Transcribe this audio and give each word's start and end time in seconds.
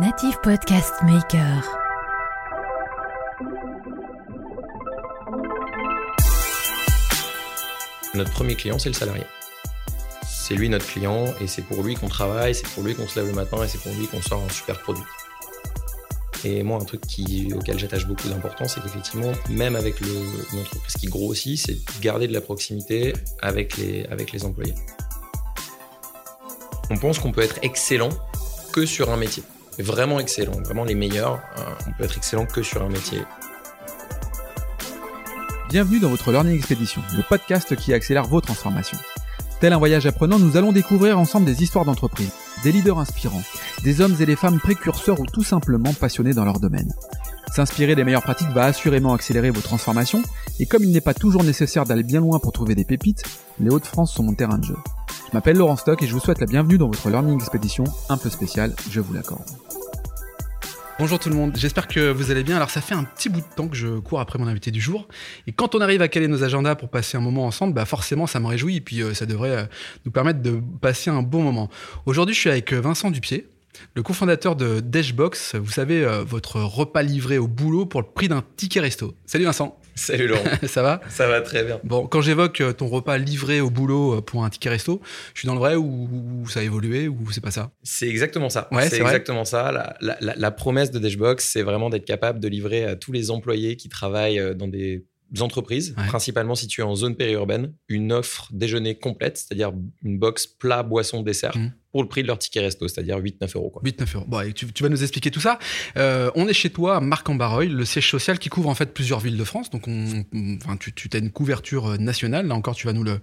Native 0.00 0.36
Podcast 0.42 0.92
Maker. 1.04 1.62
Notre 8.14 8.32
premier 8.32 8.56
client, 8.56 8.80
c'est 8.80 8.88
le 8.88 8.94
salarié. 8.94 9.22
C'est 10.26 10.56
lui 10.56 10.68
notre 10.68 10.84
client 10.84 11.26
et 11.40 11.46
c'est 11.46 11.62
pour 11.62 11.84
lui 11.84 11.94
qu'on 11.94 12.08
travaille, 12.08 12.56
c'est 12.56 12.66
pour 12.66 12.82
lui 12.82 12.96
qu'on 12.96 13.06
se 13.06 13.20
lève 13.20 13.28
le 13.28 13.34
matin 13.34 13.62
et 13.62 13.68
c'est 13.68 13.80
pour 13.80 13.92
lui 13.92 14.08
qu'on 14.08 14.20
sort 14.20 14.42
un 14.42 14.52
super 14.52 14.80
produit. 14.80 15.04
Et 16.42 16.64
moi, 16.64 16.80
un 16.80 16.84
truc 16.84 17.02
auquel 17.54 17.78
j'attache 17.78 18.06
beaucoup 18.08 18.28
d'importance, 18.28 18.74
c'est 18.74 18.82
qu'effectivement, 18.82 19.30
même 19.48 19.76
avec 19.76 20.00
le, 20.00 20.08
une 20.52 20.58
entreprise 20.58 20.94
qui 20.94 21.06
grossit, 21.06 21.56
c'est 21.56 21.74
de 21.74 22.00
garder 22.00 22.26
de 22.26 22.32
la 22.32 22.40
proximité 22.40 23.12
avec 23.42 23.76
les 23.76 24.44
employés. 24.44 24.74
On 26.90 26.96
pense 26.96 27.20
qu'on 27.20 27.30
peut 27.30 27.42
être 27.42 27.60
excellent 27.62 28.10
que 28.72 28.86
sur 28.86 29.12
un 29.12 29.16
métier. 29.16 29.44
Vraiment 29.78 30.20
excellent, 30.20 30.60
vraiment 30.64 30.84
les 30.84 30.94
meilleurs. 30.94 31.40
euh, 31.58 31.62
on 31.88 31.92
peut 31.92 32.04
être 32.04 32.16
excellent 32.16 32.46
que 32.46 32.62
sur 32.62 32.82
un 32.82 32.88
métier. 32.88 33.22
Bienvenue 35.68 35.98
dans 35.98 36.10
votre 36.10 36.30
Learning 36.30 36.56
Expedition, 36.56 37.02
le 37.16 37.24
podcast 37.28 37.74
qui 37.74 37.92
accélère 37.92 38.24
vos 38.24 38.40
transformations. 38.40 38.98
Tel 39.60 39.72
un 39.72 39.78
voyage 39.78 40.06
apprenant, 40.06 40.38
nous 40.38 40.56
allons 40.56 40.70
découvrir 40.70 41.18
ensemble 41.18 41.46
des 41.46 41.64
histoires 41.64 41.84
d'entreprise, 41.84 42.30
des 42.62 42.70
leaders 42.70 43.00
inspirants, 43.00 43.42
des 43.82 44.00
hommes 44.00 44.14
et 44.20 44.26
des 44.26 44.36
femmes 44.36 44.60
précurseurs 44.60 45.18
ou 45.18 45.26
tout 45.26 45.42
simplement 45.42 45.92
passionnés 45.92 46.34
dans 46.34 46.44
leur 46.44 46.60
domaine. 46.60 46.92
S'inspirer 47.52 47.96
des 47.96 48.04
meilleures 48.04 48.22
pratiques 48.22 48.50
va 48.50 48.66
assurément 48.66 49.14
accélérer 49.14 49.50
vos 49.50 49.60
transformations, 49.60 50.22
et 50.60 50.66
comme 50.66 50.84
il 50.84 50.92
n'est 50.92 51.00
pas 51.00 51.14
toujours 51.14 51.42
nécessaire 51.42 51.84
d'aller 51.84 52.02
bien 52.04 52.20
loin 52.20 52.38
pour 52.38 52.52
trouver 52.52 52.76
des 52.76 52.84
pépites, 52.84 53.24
les 53.58 53.70
Hauts-de-France 53.70 54.14
sont 54.14 54.22
mon 54.22 54.34
terrain 54.34 54.58
de 54.58 54.64
jeu. 54.64 54.76
Je 55.28 55.36
m'appelle 55.36 55.56
Laurent 55.56 55.76
Stock 55.76 56.02
et 56.02 56.06
je 56.06 56.12
vous 56.12 56.20
souhaite 56.20 56.40
la 56.40 56.46
bienvenue 56.46 56.78
dans 56.78 56.86
votre 56.86 57.08
Learning 57.08 57.36
Expedition 57.36 57.84
un 58.08 58.16
peu 58.16 58.28
spéciale, 58.28 58.74
je 58.90 59.00
vous 59.00 59.12
l'accorde. 59.14 59.44
Bonjour 60.98 61.18
tout 61.18 61.28
le 61.28 61.34
monde, 61.34 61.56
j'espère 61.56 61.88
que 61.88 62.12
vous 62.12 62.30
allez 62.30 62.44
bien. 62.44 62.54
Alors 62.56 62.70
ça 62.70 62.80
fait 62.80 62.94
un 62.94 63.02
petit 63.02 63.28
bout 63.28 63.40
de 63.40 63.54
temps 63.56 63.66
que 63.66 63.74
je 63.74 63.98
cours 63.98 64.20
après 64.20 64.38
mon 64.38 64.46
invité 64.46 64.70
du 64.70 64.80
jour. 64.80 65.08
Et 65.46 65.52
quand 65.52 65.74
on 65.74 65.80
arrive 65.80 66.02
à 66.02 66.08
caler 66.08 66.28
nos 66.28 66.44
agendas 66.44 66.76
pour 66.76 66.88
passer 66.88 67.16
un 67.16 67.20
moment 67.20 67.46
ensemble, 67.46 67.74
bah 67.74 67.84
forcément 67.84 68.26
ça 68.28 68.38
me 68.38 68.46
réjouit 68.46 68.76
et 68.76 68.80
puis 68.80 69.02
euh, 69.02 69.12
ça 69.12 69.26
devrait 69.26 69.50
euh, 69.50 69.64
nous 70.04 70.12
permettre 70.12 70.40
de 70.40 70.60
passer 70.80 71.10
un 71.10 71.22
bon 71.22 71.42
moment. 71.42 71.68
Aujourd'hui 72.06 72.34
je 72.34 72.40
suis 72.40 72.50
avec 72.50 72.72
euh, 72.72 72.80
Vincent 72.80 73.10
Dupier, 73.10 73.48
le 73.94 74.02
cofondateur 74.04 74.54
de 74.54 74.78
Dashbox. 74.78 75.56
Vous 75.56 75.72
savez, 75.72 76.06
votre 76.24 76.60
repas 76.60 77.02
livré 77.02 77.38
au 77.38 77.48
boulot 77.48 77.86
pour 77.86 78.02
le 78.02 78.06
prix 78.06 78.28
d'un 78.28 78.44
ticket 78.56 78.78
resto. 78.78 79.14
Salut 79.26 79.46
Vincent, 79.46 79.76
Salut 80.06 80.26
Laurent, 80.26 80.44
ça 80.66 80.82
va 80.82 81.00
ça 81.08 81.28
va 81.28 81.40
très 81.40 81.62
bien. 81.64 81.80
Bon, 81.84 82.06
quand 82.06 82.20
j'évoque 82.20 82.60
euh, 82.60 82.72
ton 82.72 82.88
repas 82.88 83.16
livré 83.18 83.60
au 83.60 83.70
boulot 83.70 84.14
euh, 84.18 84.20
pour 84.20 84.44
un 84.44 84.50
ticket 84.50 84.70
resto, 84.70 85.00
je 85.34 85.40
suis 85.40 85.46
dans 85.46 85.54
le 85.54 85.60
vrai 85.60 85.76
ou, 85.76 86.08
ou 86.42 86.48
ça 86.48 86.60
a 86.60 86.62
évolué 86.64 87.06
ou 87.08 87.30
c'est 87.30 87.40
pas 87.40 87.50
ça? 87.52 87.70
C'est 87.82 88.08
exactement 88.08 88.48
ça. 88.50 88.68
Ouais, 88.72 88.88
c'est 88.88 89.00
exactement 89.00 89.44
ça. 89.44 89.70
La, 89.72 89.96
la- 90.00 90.16
la- 90.20 90.34
la 90.36 90.50
promesse 90.50 90.90
de 90.90 90.98
Dashbox, 90.98 91.44
c'est 91.48 91.62
vraiment 91.62 91.90
d'être 91.90 92.04
capable 92.04 92.40
de 92.40 92.48
livrer 92.48 92.84
à 92.84 92.96
tous 92.96 93.12
les 93.12 93.30
employés 93.30 93.76
qui 93.76 93.88
travaillent 93.88 94.40
euh, 94.40 94.54
dans 94.54 94.68
des 94.68 95.04
entreprises, 95.40 95.94
Ouais. 95.98 96.06
principalement 96.06 96.54
situées 96.54 96.82
en 96.84 96.94
zone 96.94 97.16
périurbaine, 97.16 97.72
une 97.88 98.12
offre 98.12 98.48
déjeuner 98.52 98.96
complète, 98.98 99.36
c'est-à-dire 99.38 99.72
une 100.02 100.18
box 100.18 100.46
plat, 100.46 100.82
boisson, 100.82 101.22
dessert, 101.22 101.56
Mhm. 101.56 101.72
Pour 101.94 102.02
le 102.02 102.08
prix 102.08 102.22
de 102.22 102.26
leur 102.26 102.40
ticket 102.40 102.58
resto, 102.58 102.88
c'est-à-dire 102.88 103.18
8-9 103.20 103.54
euros. 103.54 103.70
Quoi. 103.70 103.80
8-9 103.84 104.16
euros. 104.16 104.24
Bon, 104.26 104.40
et 104.40 104.52
tu, 104.52 104.66
tu 104.72 104.82
vas 104.82 104.88
nous 104.88 105.00
expliquer 105.04 105.30
tout 105.30 105.38
ça. 105.38 105.60
Euh, 105.96 106.28
on 106.34 106.48
est 106.48 106.52
chez 106.52 106.68
toi, 106.70 106.96
à 106.96 107.00
Marc-en-Barreuil, 107.00 107.68
le 107.68 107.84
siège 107.84 108.10
social 108.10 108.40
qui 108.40 108.48
couvre 108.48 108.68
en 108.68 108.74
fait 108.74 108.92
plusieurs 108.92 109.20
villes 109.20 109.36
de 109.36 109.44
France. 109.44 109.70
Donc, 109.70 109.86
on, 109.86 110.24
on- 110.34 110.56
enfin, 110.56 110.76
tu, 110.76 110.92
tu 110.92 111.08
as 111.14 111.18
une 111.18 111.30
couverture 111.30 111.90
euh, 111.92 111.96
nationale. 111.96 112.48
Là 112.48 112.56
encore, 112.56 112.74
tu 112.74 112.88
vas 112.88 112.92
nous 112.92 113.04
le, 113.04 113.20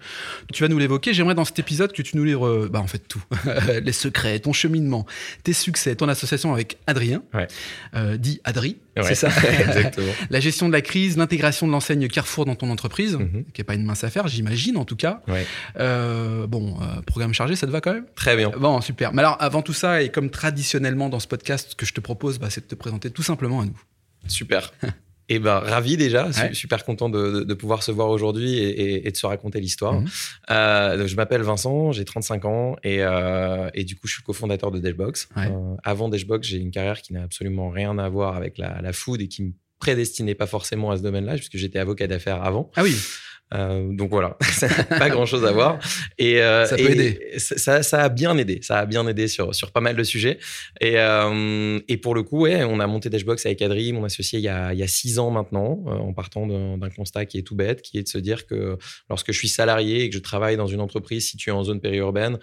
tu 0.53 0.63
vas 0.63 0.69
nous 0.69 0.77
l'évoquer. 0.77 1.13
J'aimerais 1.13 1.35
dans 1.35 1.43
cet 1.43 1.59
épisode 1.59 1.91
que 1.91 2.01
tu 2.01 2.15
nous 2.15 2.23
livres, 2.23 2.47
euh, 2.47 2.69
bah, 2.71 2.79
en 2.79 2.87
fait, 2.87 2.99
tout. 3.09 3.21
Les 3.83 3.91
secrets, 3.91 4.39
ton 4.39 4.53
cheminement, 4.53 5.05
tes 5.43 5.51
succès, 5.51 5.97
ton 5.97 6.07
association 6.07 6.53
avec 6.53 6.77
Adrien, 6.87 7.23
Ouais. 7.33 7.47
euh, 7.95 8.15
dit 8.15 8.39
Adri, 8.45 8.77
Ouais, 8.97 9.03
c'est 9.03 9.15
ça 9.15 9.29
Exactement. 9.59 10.11
La 10.29 10.39
gestion 10.39 10.67
de 10.67 10.73
la 10.73 10.81
crise, 10.81 11.15
l'intégration 11.17 11.65
de 11.67 11.71
l'enseigne 11.71 12.07
Carrefour 12.07 12.45
dans 12.45 12.55
ton 12.55 12.69
entreprise, 12.69 13.15
Mhm. 13.17 13.45
qui 13.53 13.61
est 13.61 13.63
pas 13.65 13.73
une 13.75 13.83
mince 13.85 14.03
affaire, 14.03 14.27
j'imagine 14.27 14.75
en 14.77 14.83
tout 14.85 14.95
cas. 14.97 15.21
Ouais. 15.27 15.45
Euh, 15.79 16.45
bon, 16.47 16.77
programme 17.07 17.33
chargé, 17.33 17.55
ça 17.55 17.67
te 17.67 17.71
va 17.71 17.79
quand 17.81 17.93
même? 17.93 18.05
Très 18.15 18.35
bien. 18.35 18.51
Bon, 18.61 18.79
super. 18.79 19.11
Mais 19.13 19.21
alors, 19.21 19.35
avant 19.41 19.61
tout 19.61 19.73
ça, 19.73 20.01
et 20.03 20.09
comme 20.09 20.29
traditionnellement 20.29 21.09
dans 21.09 21.19
ce 21.19 21.27
podcast, 21.27 21.71
ce 21.71 21.75
que 21.75 21.85
je 21.85 21.93
te 21.93 21.99
propose, 21.99 22.39
bah, 22.39 22.49
c'est 22.49 22.61
de 22.61 22.67
te 22.67 22.75
présenter 22.75 23.09
tout 23.11 23.23
simplement 23.23 23.59
à 23.61 23.65
nous. 23.65 23.81
Super. 24.27 24.71
Et 25.29 25.39
ben 25.39 25.59
ravi 25.59 25.95
déjà, 25.97 26.27
Ouais. 26.27 26.53
super 26.53 26.83
content 26.83 27.07
de, 27.09 27.31
de- 27.39 27.43
de 27.43 27.53
pouvoir 27.53 27.83
se 27.83 27.91
voir 27.91 28.09
aujourd'hui 28.09 28.57
et, 28.57 28.69
et- 28.69 29.07
et 29.07 29.11
de 29.11 29.15
se 29.17 29.25
raconter 29.25 29.61
l'histoire. 29.61 29.93
Mhm. 30.01 30.07
Euh, 30.49 31.07
je 31.07 31.15
m'appelle 31.15 31.41
Vincent, 31.41 31.91
j'ai 31.93 32.03
35 32.05 32.43
ans 32.45 32.75
et, 32.83 32.97
euh, 33.01 33.69
et 33.73 33.83
du 33.85 33.95
coup 33.95 34.07
je 34.07 34.13
suis 34.15 34.23
cofondateur 34.23 34.71
de 34.71 34.79
Dashbox. 34.79 35.29
Ouais. 35.37 35.47
Euh, 35.49 35.75
avant 35.83 36.09
Dashbox, 36.09 36.45
j'ai 36.47 36.57
une 36.57 36.71
carrière 36.71 37.01
qui 37.01 37.13
n'a 37.13 37.23
absolument 37.23 37.69
rien 37.69 37.97
à 37.97 38.09
voir 38.09 38.35
avec 38.35 38.57
la, 38.57 38.81
la 38.81 38.91
food 38.93 39.21
et 39.21 39.27
qui 39.29 39.43
me 39.43 39.51
prédestinait 39.79 40.35
pas 40.35 40.47
forcément 40.47 40.91
à 40.91 40.97
ce 40.97 41.01
domaine-là 41.01 41.35
puisque 41.35 41.55
j'étais 41.57 41.79
avocat 41.79 42.07
d'affaires 42.07 42.43
avant. 42.43 42.69
Ah 42.75 42.83
oui, 42.83 42.95
Euh, 43.53 43.91
donc 43.91 44.09
voilà, 44.09 44.37
ça 44.41 44.67
n'a 44.67 44.83
pas 44.83 45.09
grand-chose 45.09 45.45
à 45.45 45.51
voir. 45.51 45.79
Et, 46.17 46.41
euh, 46.41 46.65
Ça 46.65 46.77
peut 46.77 46.83
et 46.83 46.91
aider. 46.91 47.33
Ça, 47.37 47.81
a 48.03 48.09
bien 48.09 48.37
aidé. 48.37 48.59
Ça 48.61 48.79
a 48.79 48.85
bien 48.85 49.07
aidé 49.07 49.27
sur, 49.27 49.53
sur 49.53 49.71
pas 49.71 49.81
mal 49.81 49.95
de 49.95 50.03
sujets. 50.03 50.39
Et, 50.79 50.93
euh, 50.97 51.79
et 51.87 51.97
pour 51.97 52.15
le 52.15 52.23
coup, 52.23 52.41
ouais, 52.41 52.63
on 52.63 52.79
a 52.79 52.87
monté 52.87 53.09
Dashbox 53.09 53.45
avec 53.45 53.61
Adri, 53.61 53.91
mon 53.93 54.03
associé, 54.03 54.39
il 54.39 54.43
y 54.43 54.49
a, 54.49 54.73
il 54.73 54.79
y 54.79 54.83
a 54.83 54.87
six 54.87 55.19
ans 55.19 55.31
maintenant, 55.31 55.83
en 55.85 56.13
partant 56.13 56.47
d'un 56.47 56.89
constat 56.89 57.25
qui 57.25 57.37
est 57.37 57.43
tout 57.43 57.55
bête, 57.55 57.81
qui 57.81 57.97
est 57.97 58.03
de 58.03 58.07
se 58.07 58.17
dire 58.17 58.45
que 58.45 58.77
lorsque 59.09 59.31
je 59.31 59.37
suis 59.37 59.49
salarié 59.49 60.03
et 60.03 60.09
que 60.09 60.15
je 60.15 60.21
travaille 60.21 60.57
dans 60.57 60.67
une 60.67 60.81
entreprise 60.81 61.27
située 61.27 61.51
en 61.51 61.63
zone 61.63 61.81
périurbaine, 61.81 62.39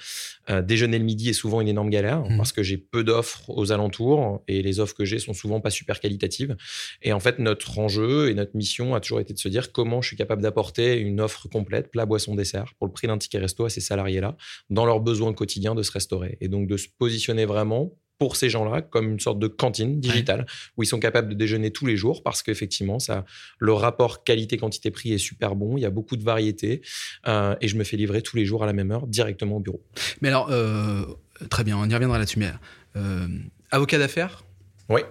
déjeuner 0.62 0.98
le 0.98 1.04
midi 1.04 1.30
est 1.30 1.34
souvent 1.34 1.60
une 1.60 1.68
énorme 1.68 1.90
galère 1.90 2.18
Mhm. 2.28 2.36
parce 2.36 2.52
que 2.52 2.62
j'ai 2.62 2.76
peu 2.76 3.04
d'offres 3.04 3.48
aux 3.48 3.72
alentours 3.72 4.42
et 4.48 4.62
les 4.62 4.80
offres 4.80 4.94
que 4.94 5.04
j'ai 5.04 5.18
sont 5.18 5.32
souvent 5.32 5.60
pas 5.60 5.70
super 5.70 6.00
qualitatives. 6.00 6.56
Et 7.02 7.12
en 7.12 7.20
fait, 7.20 7.38
notre 7.38 7.78
enjeu 7.78 8.30
et 8.30 8.34
notre 8.34 8.56
mission 8.56 8.94
a 8.94 9.00
toujours 9.00 9.20
été 9.20 9.32
de 9.32 9.38
se 9.38 9.48
dire 9.48 9.72
comment 9.72 10.02
je 10.02 10.08
suis 10.08 10.16
capable 10.16 10.42
d'apporter 10.42 10.97
une 11.00 11.20
offre 11.20 11.48
complète, 11.48 11.90
plat, 11.90 12.06
boisson, 12.06 12.34
dessert, 12.34 12.74
pour 12.78 12.86
le 12.86 12.92
prix 12.92 13.06
d'un 13.06 13.18
ticket 13.18 13.38
resto 13.38 13.64
à 13.64 13.70
ces 13.70 13.80
salariés-là, 13.80 14.36
dans 14.70 14.86
leurs 14.86 15.00
besoins 15.00 15.32
quotidiens 15.32 15.74
de 15.74 15.82
se 15.82 15.92
restaurer. 15.92 16.38
Et 16.40 16.48
donc 16.48 16.68
de 16.68 16.76
se 16.76 16.88
positionner 16.98 17.44
vraiment 17.44 17.92
pour 18.18 18.36
ces 18.36 18.50
gens-là 18.50 18.82
comme 18.82 19.12
une 19.12 19.20
sorte 19.20 19.38
de 19.38 19.46
cantine 19.46 20.00
digitale 20.00 20.46
où 20.76 20.82
ils 20.82 20.86
sont 20.86 20.98
capables 20.98 21.28
de 21.28 21.34
déjeuner 21.34 21.70
tous 21.70 21.86
les 21.86 21.96
jours 21.96 22.22
parce 22.22 22.42
qu'effectivement, 22.42 22.98
ça, 22.98 23.24
le 23.58 23.72
rapport 23.72 24.24
qualité-quantité-prix 24.24 25.12
est 25.12 25.18
super 25.18 25.54
bon. 25.54 25.76
Il 25.76 25.82
y 25.82 25.86
a 25.86 25.90
beaucoup 25.90 26.16
de 26.16 26.24
variétés 26.24 26.82
euh, 27.26 27.54
et 27.60 27.68
je 27.68 27.76
me 27.76 27.84
fais 27.84 27.96
livrer 27.96 28.22
tous 28.22 28.36
les 28.36 28.44
jours 28.44 28.62
à 28.62 28.66
la 28.66 28.72
même 28.72 28.90
heure 28.90 29.06
directement 29.06 29.56
au 29.56 29.60
bureau. 29.60 29.82
mais 30.20 30.28
alors, 30.28 30.48
euh, 30.50 31.04
très 31.48 31.64
bien, 31.64 31.78
on 31.78 31.88
y 31.88 31.94
reviendra 31.94 32.18
là-dessus. 32.18 32.40
Mais 32.40 32.50
euh, 32.96 33.28
avocat 33.70 33.98
d'affaires, 33.98 34.44
Oui, 34.88 35.02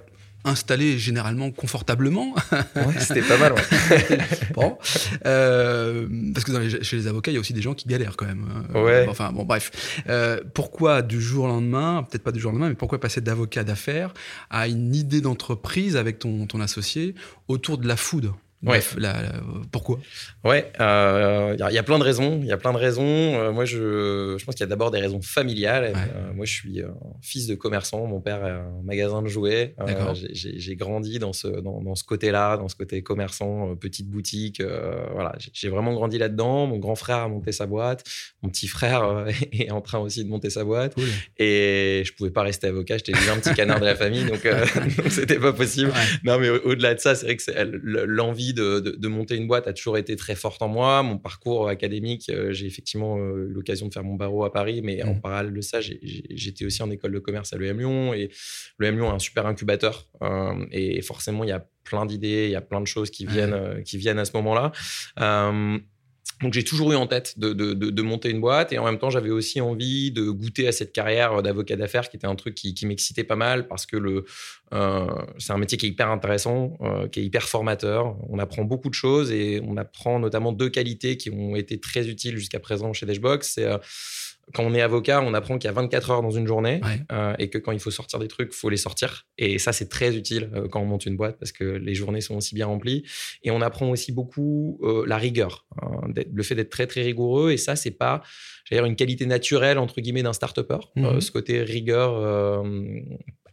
installé 0.44 0.98
généralement 0.98 1.52
confortablement. 1.52 2.34
c'était 3.00 3.22
pas 3.22 3.38
mal. 3.38 3.54
ouais. 3.54 4.18
bon, 4.54 4.78
Euh, 5.26 6.08
parce 6.34 6.46
que 6.46 6.52
dans 6.52 6.60
les- 6.60 6.84
chez 6.84 6.96
les 6.96 7.08
avocats, 7.08 7.32
il 7.32 7.34
y 7.36 7.38
a 7.38 7.40
aussi 7.40 7.54
des 7.54 7.62
gens 7.62 7.74
qui 7.74 7.88
galèrent 7.88 8.16
quand 8.16 8.26
même. 8.26 8.46
Euh, 8.76 8.84
Ouais. 8.84 9.06
Enfin, 9.10 9.32
bon, 9.34 9.44
bref. 9.44 10.02
Euh, 10.10 10.40
pourquoi 10.54 11.02
du 11.02 11.20
jour 11.22 11.46
au 11.46 11.48
lendemain, 11.48 12.06
peut-être 12.10 12.24
pas 12.24 12.32
du 12.32 12.40
jour 12.40 12.50
au 12.50 12.54
lendemain, 12.54 12.70
mais 12.70 12.76
pourquoi 12.76 13.00
passer 13.00 13.22
d'avocat 13.22 13.64
d'affaires 13.64 14.14
à 14.50 14.68
une 14.68 14.96
idée 14.96 15.22
d'entreprise 15.22 15.98
avec 15.98 16.20
ton, 16.20 16.46
ton 16.46 16.62
associé 16.62 17.16
autour 17.48 17.78
de 17.78 17.88
la 17.88 17.98
food? 17.98 18.32
La- 18.98 19.22
la- 19.22 19.42
pourquoi? 19.72 20.00
Ouais, 20.44 20.72
euh, 20.80 21.52
il 21.56 21.60
y, 21.60 21.64
a- 21.64 21.70
il 21.72 21.76
y 21.76 21.78
a 21.78 21.84
plein 21.84 22.00
de 22.00 22.04
raisons. 22.04 22.40
Il 22.42 22.48
y 22.48 22.52
a 22.52 22.58
plein 22.58 22.74
de 22.74 22.78
raisons. 22.78 23.04
Euh, 23.06 23.52
moi, 23.52 23.66
je, 23.66 24.36
je 24.38 24.44
pense 24.46 24.56
qu'il 24.56 24.62
y 24.64 24.64
a 24.64 24.68
d'abord 24.70 24.90
des 24.90 25.00
raisons 25.00 25.22
familiales. 25.22 25.94
Euh, 25.96 26.34
moi, 26.34 26.46
je 26.46 26.54
suis 26.54 26.82
euh, 26.82 26.88
fils 27.22 27.46
de 27.46 27.54
commerçant. 27.56 28.08
Mon 28.08 28.20
père 28.20 28.44
a 28.44 28.50
un 28.50 28.82
magasin 28.84 29.22
de 29.22 29.28
jouets. 29.28 29.76
Euh, 29.80 29.86
j'ai- 30.34 30.76
grandi 30.76 31.20
dans 31.20 31.34
ce, 31.34 31.48
dans, 31.48 31.82
dans 31.82 31.96
ce 31.96 32.04
côté-là, 32.04 32.58
dans 32.58 32.68
ce 32.68 32.76
côté 32.76 33.04
commerçant, 33.04 33.72
euh, 33.72 33.76
petite 33.76 34.10
boutique. 34.10 34.60
euh, 34.60 35.06
voilà, 35.14 35.36
j'ai- 35.54 35.70
vraiment 35.70 35.94
grandi 35.94 36.18
là-dedans. 36.18 36.66
Mon 36.68 36.78
grand 36.78 36.96
frère 36.96 37.18
a 37.18 37.28
monté 37.28 37.52
sa 37.52 37.68
boîte. 37.68 38.04
Mon 38.42 38.50
petit 38.50 38.68
frère 38.68 39.04
euh, 39.04 39.26
est 39.52 39.70
en 39.72 39.82
train 39.82 40.00
aussi 40.00 40.24
de 40.24 40.30
monter 40.30 40.50
sa 40.50 40.64
boîte. 40.64 40.96
Cool. 40.96 41.06
Et 41.38 42.02
je 42.06 42.12
pouvais 42.14 42.32
pas 42.32 42.42
rester 42.42 42.68
avocat. 42.68 42.98
J'étais 42.98 43.12
le 43.12 43.40
petit 43.40 43.54
canard 43.54 43.80
de 43.80 43.86
la 43.86 43.96
famille, 43.96 44.26
donc 44.26 44.46
euh, 44.48 44.66
c'était 45.10 45.38
pas 45.40 45.54
possible. 45.54 45.90
Ouais. 45.92 45.96
Non, 46.24 46.40
mais 46.40 46.50
au- 46.50 46.70
au-delà 46.72 46.96
de 46.96 47.00
ça, 47.00 47.14
c'est 47.14 47.26
vrai 47.28 47.36
que 47.36 47.44
c'est- 47.44 47.56
de, 48.54 48.80
de- 48.80 48.92
de 48.92 49.08
monter 49.08 49.36
une 49.36 49.48
boîte 49.48 49.68
a 49.68 49.74
toujours 49.74 49.98
été 49.98 50.16
très 50.16 50.36
forte 50.36 50.62
en 50.62 50.68
moi. 50.68 51.04
Mon 51.04 51.18
parcours 51.18 51.68
académique, 51.70 52.30
euh, 52.30 52.52
j'ai 52.54 52.66
effectivement 52.66 53.18
euh, 53.18 53.48
eu 53.50 53.54
l'occasion 53.54 53.88
de 53.88 53.94
faire 53.94 54.04
mon 54.04 54.16
barreau 54.16 54.44
à 54.44 54.52
Paris, 54.52 54.82
mais 54.84 55.04
en 55.04 55.14
Mm. 55.16 55.22
parallèle 55.22 55.54
de 55.54 55.62
ça, 55.62 55.80
j'étais 55.82 56.66
aussi 56.66 56.82
en 56.84 56.90
école 56.92 57.12
de 57.14 57.20
commerce 57.20 57.54
à 57.54 57.58
l'EM 57.58 57.80
Lyon. 57.80 58.14
Et 58.14 58.30
l'EM 58.80 58.96
Lyon 58.96 59.12
est 59.12 59.16
un 59.16 59.20
super 59.20 59.46
incubateur. 59.46 60.08
euh, 60.22 60.66
et 60.72 61.02
forcément, 61.02 61.44
il 61.44 61.50
y 61.50 61.54
a 61.54 61.66
plein 61.84 62.06
d'idées, 62.06 62.46
il 62.48 62.52
y 62.52 62.56
a 62.56 62.62
plein 62.62 62.82
de 62.82 62.88
choses 62.88 63.10
qui 63.10 63.26
viennent, 63.26 63.82
qui 63.86 63.98
viennent 63.98 64.20
à 64.20 64.26
ce 64.26 64.32
moment-là. 64.36 64.72
Euh, 65.20 65.78
donc 66.42 66.54
j'ai 66.54 66.64
toujours 66.64 66.92
eu 66.92 66.96
en 66.96 67.08
tête 67.08 67.40
de, 67.40 67.54
de- 67.54 67.74
de- 67.74 68.02
monter 68.02 68.30
une 68.30 68.40
boîte 68.40 68.72
et 68.72 68.78
en 68.78 68.86
même 68.86 69.00
temps 69.00 69.10
j'avais 69.10 69.32
aussi 69.32 69.60
envie 69.60 70.12
de 70.12 70.30
goûter 70.30 70.68
à 70.68 70.72
cette 70.72 70.94
carrière 70.94 71.42
d'avocat 71.42 71.76
d'affaires 71.76 72.10
qui 72.10 72.18
était 72.18 72.28
un 72.28 72.36
truc 72.36 72.56
qui, 72.56 72.86
m'excitait 72.86 73.24
pas 73.24 73.36
mal 73.36 73.68
parce 73.68 73.86
que 73.86 73.98
le 73.98 74.26
euh, 74.74 75.08
c'est 75.38 75.54
un 75.54 75.58
métier 75.58 75.78
qui 75.78 75.86
est 75.86 75.90
hyper 75.90 76.10
intéressant, 76.10 76.78
euh, 76.82 77.08
qui 77.08 77.22
est 77.22 77.24
hyper 77.24 77.44
formateur. 77.48 78.18
On 78.30 78.38
apprend 78.40 78.64
beaucoup 78.64 78.90
de 78.90 78.94
choses 78.94 79.32
et 79.32 79.62
on 79.66 79.78
apprend 79.78 80.20
notamment 80.20 80.52
deux 80.52 80.70
qualités 80.70 81.18
qui 81.18 81.30
ont 81.30 81.56
été 81.56 81.80
très 81.80 82.08
utiles 82.08 82.38
jusqu'à 82.38 82.60
présent 82.60 82.94
chez 82.94 83.06
Dashbox. 83.06 83.54
C'est 83.56 83.66
euh, 83.66 83.78
quand 84.54 84.64
on 84.64 84.74
est 84.74 84.82
avocat, 84.82 85.22
on 85.22 85.34
apprend 85.34 85.58
qu'il 85.58 85.68
y 85.68 85.72
a 85.72 85.74
24 85.74 86.12
heures 86.12 86.22
dans 86.22 86.32
une 86.32 86.48
journée 86.48 86.80
Ouais. 86.84 87.02
euh, 87.12 87.34
et 87.38 87.50
que 87.50 87.58
quand 87.58 87.74
il 87.74 87.80
faut 87.80 87.92
sortir 87.92 88.18
des 88.20 88.28
trucs, 88.30 88.54
faut 88.54 88.70
les 88.70 88.78
sortir. 88.78 89.26
Et 89.38 89.60
ça, 89.60 89.74
c'est 89.74 89.90
très 89.90 90.16
utile 90.16 90.50
euh, 90.56 90.68
quand 90.70 90.80
on 90.82 90.86
monte 90.86 91.06
une 91.06 91.18
boîte 91.18 91.38
parce 91.38 91.52
que 91.52 91.64
les 91.66 91.94
journées 91.94 92.22
sont 92.22 92.36
aussi 92.38 92.56
bien 92.56 92.66
remplies. 92.68 93.04
Et 93.44 93.52
on 93.52 93.62
apprend 93.62 93.90
aussi 93.90 94.12
beaucoup 94.14 94.80
euh, 94.84 95.04
la 95.06 95.18
rigueur, 95.18 95.66
hein, 95.82 96.02
le 96.34 96.44
fait 96.44 96.56
d'être 96.56 96.70
très 96.70 96.88
très 96.88 97.02
rigoureux. 97.02 97.52
Et 97.52 97.58
ça, 97.58 97.76
c'est 97.76 97.92
pas, 97.92 98.22
j'allais 98.66 98.82
dire, 98.82 98.90
une 98.90 98.96
qualité 98.96 99.26
naturelle 99.26 99.78
entre 99.78 100.00
guillemets 100.02 100.24
d'un 100.24 100.34
start-upper. 100.34 100.78
Mhm. 100.96 101.20
Ce 101.20 101.32
côté 101.32 101.62
rigueur 101.64 102.64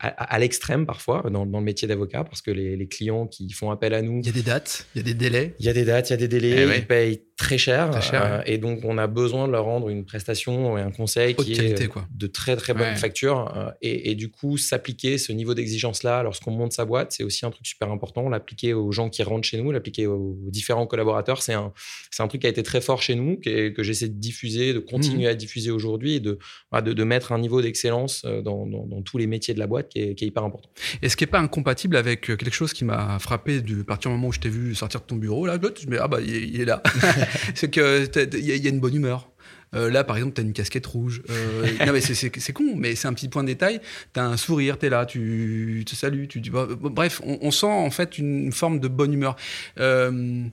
à, 0.08 0.24
à 0.34 0.38
l'extrême 0.38 0.86
parfois 0.86 1.24
dans, 1.30 1.46
dans 1.46 1.58
le 1.58 1.64
métier 1.64 1.86
d'avocat 1.88 2.24
parce 2.24 2.42
que 2.42 2.50
les, 2.50 2.76
les 2.76 2.86
clients 2.88 3.26
qui 3.26 3.50
font 3.50 3.70
appel 3.70 3.94
à 3.94 4.02
nous, 4.02 4.20
Il 4.20 4.26
y 4.26 4.30
a 4.30 4.32
des 4.32 4.42
dates, 4.42 4.86
il 4.94 4.98
y 4.98 5.00
a 5.00 5.04
des 5.04 5.14
délais. 5.14 5.54
il 5.58 5.66
y 5.66 5.68
a 5.68 5.72
des 5.72 5.84
dates, 5.84 6.10
il 6.10 6.12
y 6.12 6.14
a 6.14 6.16
des 6.18 6.28
délais, 6.28 6.54
Eh 6.62 6.66
ouais. 6.66 6.78
ils 6.78 6.86
payent 6.86 7.22
très 7.36 7.58
cher. 7.58 7.90
Très 7.90 8.00
cher, 8.00 8.22
euh, 8.24 8.38
ouais. 8.38 8.44
Et 8.46 8.58
donc, 8.58 8.80
on 8.84 8.96
a 8.96 9.06
besoin 9.08 9.46
de 9.48 9.52
leur 9.52 9.64
rendre 9.64 9.88
une 9.88 10.04
prestation 10.04 10.78
et 10.78 10.82
un 10.82 10.92
conseil 10.92 11.34
Haute 11.36 11.46
qui 11.46 11.52
qualité, 11.54 11.84
est 11.84 11.88
quoi. 11.88 12.06
de 12.14 12.26
très, 12.28 12.54
très 12.56 12.74
bonne 12.74 12.84
Ouais. 12.90 12.96
facture. 12.96 13.52
euh, 13.56 13.70
et, 13.82 14.10
et 14.10 14.14
du 14.14 14.30
coup, 14.30 14.56
s'appliquer 14.56 15.18
ce 15.18 15.32
niveau 15.32 15.52
d'exigence-là 15.54 16.22
lorsqu'on 16.22 16.52
monte 16.52 16.72
sa 16.72 16.84
boîte, 16.84 17.12
c'est 17.12 17.24
aussi 17.24 17.44
un 17.44 17.50
truc 17.50 17.66
super 17.66 17.90
important. 17.90 18.28
L'appliquer 18.28 18.72
aux 18.74 18.92
gens 18.92 19.10
qui 19.10 19.22
rentrent 19.24 19.46
chez 19.48 19.60
nous, 19.60 19.72
l'appliquer 19.72 20.06
aux 20.06 20.36
différents 20.48 20.86
collaborateurs, 20.86 21.42
c'est 21.42 21.54
un, 21.54 21.72
c'est 22.10 22.22
un 22.22 22.28
truc 22.28 22.42
qui 22.42 22.46
a 22.46 22.50
été 22.50 22.62
très 22.62 22.80
fort 22.80 23.02
chez 23.02 23.14
nous, 23.16 23.36
qui 23.40 23.48
est- 23.48 23.72
que 23.72 23.82
j'essaie 23.82 24.08
de 24.08 24.18
diffuser, 24.18 24.72
de 24.72 24.78
continuer 24.78 25.26
à 25.26 25.34
diffuser 25.34 25.70
aujourd'hui 25.72 26.14
et 26.16 26.20
de, 26.20 26.38
de 26.72 27.04
mettre 27.04 27.32
un 27.32 27.38
niveau 27.38 27.62
d'excellence 27.62 28.22
euh, 28.26 28.42
dans, 28.42 28.66
dans- 28.66 28.86
dans 28.86 29.02
tous 29.02 29.18
les 29.18 29.26
métiers 29.26 29.54
de 29.54 29.58
la 29.58 29.66
boîte 29.66 29.88
qui 29.94 30.00
est, 30.02 30.14
qui 30.14 30.24
est 30.24 30.28
hyper 30.28 30.42
important. 30.44 30.68
Et 31.02 31.08
ce 31.08 31.16
qui 31.16 31.24
n'est 31.24 31.30
pas 31.30 31.38
incompatible 31.40 31.96
avec 31.96 32.28
euh, 32.30 32.36
quelque 32.36 32.52
chose 32.54 32.72
qui 32.72 32.84
m'a 32.84 33.18
frappé 33.18 33.60
du 33.60 33.84
partir 33.84 34.10
du 34.10 34.16
moment 34.16 34.28
où 34.28 34.32
je 34.32 34.40
t'ai 34.40 34.48
vu 34.48 34.74
sortir 34.74 35.00
de 35.00 35.06
ton 35.06 35.16
bureau, 35.16 35.46
là, 35.46 35.54
je 35.62 35.86
me 35.86 35.92
dis, 35.92 35.98
ah 36.00 36.08
bah, 36.08 36.20
il 36.20 36.60
est, 36.60 36.64
là. 36.64 36.82
c'est 37.54 37.70
qu'il 37.70 37.82
y, 37.82 37.86
a- 38.52 38.54
il 38.56 38.62
y 38.64 38.66
a 38.66 38.70
une 38.70 38.80
bonne 38.80 38.94
humeur. 38.94 39.30
Euh, 39.74 39.90
là, 39.90 40.04
par 40.04 40.16
exemple, 40.16 40.34
tu 40.34 40.40
as 40.40 40.44
une 40.44 40.52
casquette 40.52 40.86
rouge. 40.86 41.22
Euh, 41.30 41.66
non, 41.84 41.92
mais 41.92 42.00
c'est- 42.00 42.52
con, 42.52 42.74
mais 42.76 42.94
c'est 42.94 43.08
un 43.08 43.12
petit 43.12 43.28
point 43.28 43.42
de 43.42 43.48
détail. 43.48 43.80
Tu 44.12 44.20
as 44.20 44.24
un 44.24 44.36
sourire, 44.36 44.78
tu 44.78 44.86
es 44.86 44.88
là, 44.88 45.04
tu 45.06 45.84
te 45.86 45.94
salues, 45.96 46.28
tu 46.28 46.40
bref, 46.50 47.20
on, 47.24 47.38
on 47.42 47.50
sent 47.50 47.66
en 47.66 47.90
fait 47.90 48.18
une 48.18 48.52
forme 48.52 48.78
de 48.78 48.86
bonne 48.88 49.12
humeur. 49.12 49.34
Euh, 49.80 50.44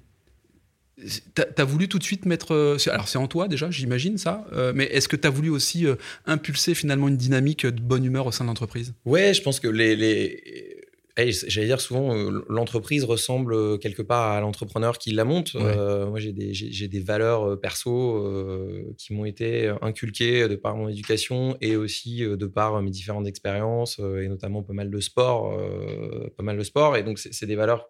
T'as 1.36 1.46
as 1.58 1.64
voulu 1.64 1.88
tout 1.88 2.00
de 2.00 2.04
suite 2.04 2.26
mettre. 2.26 2.54
euh, 2.54 2.78
Alors, 2.92 3.08
c'est 3.08 3.18
en 3.18 3.28
toi 3.28 3.48
déjà, 3.48 3.70
j'imagine 3.72 4.18
ça. 4.18 4.46
euh, 4.54 4.72
mais 4.76 4.86
est-ce 4.86 5.08
que 5.08 5.16
tu 5.16 5.28
as 5.28 5.32
voulu 5.32 5.50
aussi 5.50 5.86
euh, 5.86 5.96
impulser 6.26 6.76
finalement 6.76 7.08
une 7.08 7.18
dynamique 7.18 7.66
de 7.66 7.82
bonne 7.82 8.06
humeur 8.06 8.28
au 8.28 8.32
sein 8.32 8.44
de 8.46 8.50
l'entreprise? 8.50 8.94
Ouais, 9.06 9.34
je 9.34 9.42
pense 9.42 9.60
que 9.60 9.68
les. 9.68 9.96
les... 9.96 10.78
Hey, 11.18 11.34
J'allais 11.34 11.68
dire 11.68 11.82
souvent, 11.82 12.16
l'entreprise 12.48 13.04
ressemble 13.04 13.78
quelque 13.80 14.02
part 14.02 14.32
à 14.32 14.40
l'entrepreneur 14.40 14.98
qui 14.98 15.12
la 15.12 15.26
monte. 15.26 15.54
Ouais. 15.56 15.62
Euh, 15.66 16.08
moi, 16.08 16.20
j'ai 16.22 16.32
des, 16.32 16.54
des 16.88 17.00
valeurs 17.02 17.60
perso 17.60 18.16
euh, 18.26 18.86
qui 18.98 19.14
m'ont 19.14 19.26
été 19.26 19.74
inculquées 19.82 20.48
de 20.48 20.56
par 20.56 20.78
mon 20.78 20.88
éducation 20.88 21.58
et 21.60 21.76
aussi 21.76 22.22
de 22.22 22.46
par 22.46 22.82
mes 22.82 22.90
différentes 22.92 23.28
expériences 23.28 24.00
et 24.00 24.30
notamment 24.30 24.64
pas 24.64 24.72
mal 24.72 24.90
de 24.90 25.00
sport. 25.02 25.52
euh, 25.60 26.30
pas 26.38 26.44
mal 26.44 26.58
de 26.58 26.64
sport. 26.64 26.96
Et 26.96 27.04
donc, 27.04 27.20
c'est 27.20 27.46
des 27.46 27.56
valeurs 27.58 27.90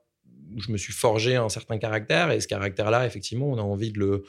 je 0.58 0.72
me 0.72 0.78
suis 0.78 0.94
forgé 0.94 1.36
un 1.36 1.50
certain 1.50 1.78
caractère. 1.78 2.32
Et 2.32 2.40
ce 2.40 2.48
caractère-là, 2.48 3.06
effectivement, 3.06 3.50
on 3.50 3.58
a 3.58 3.62
envie 3.62 3.92
de 3.92 4.00
le. 4.00 4.24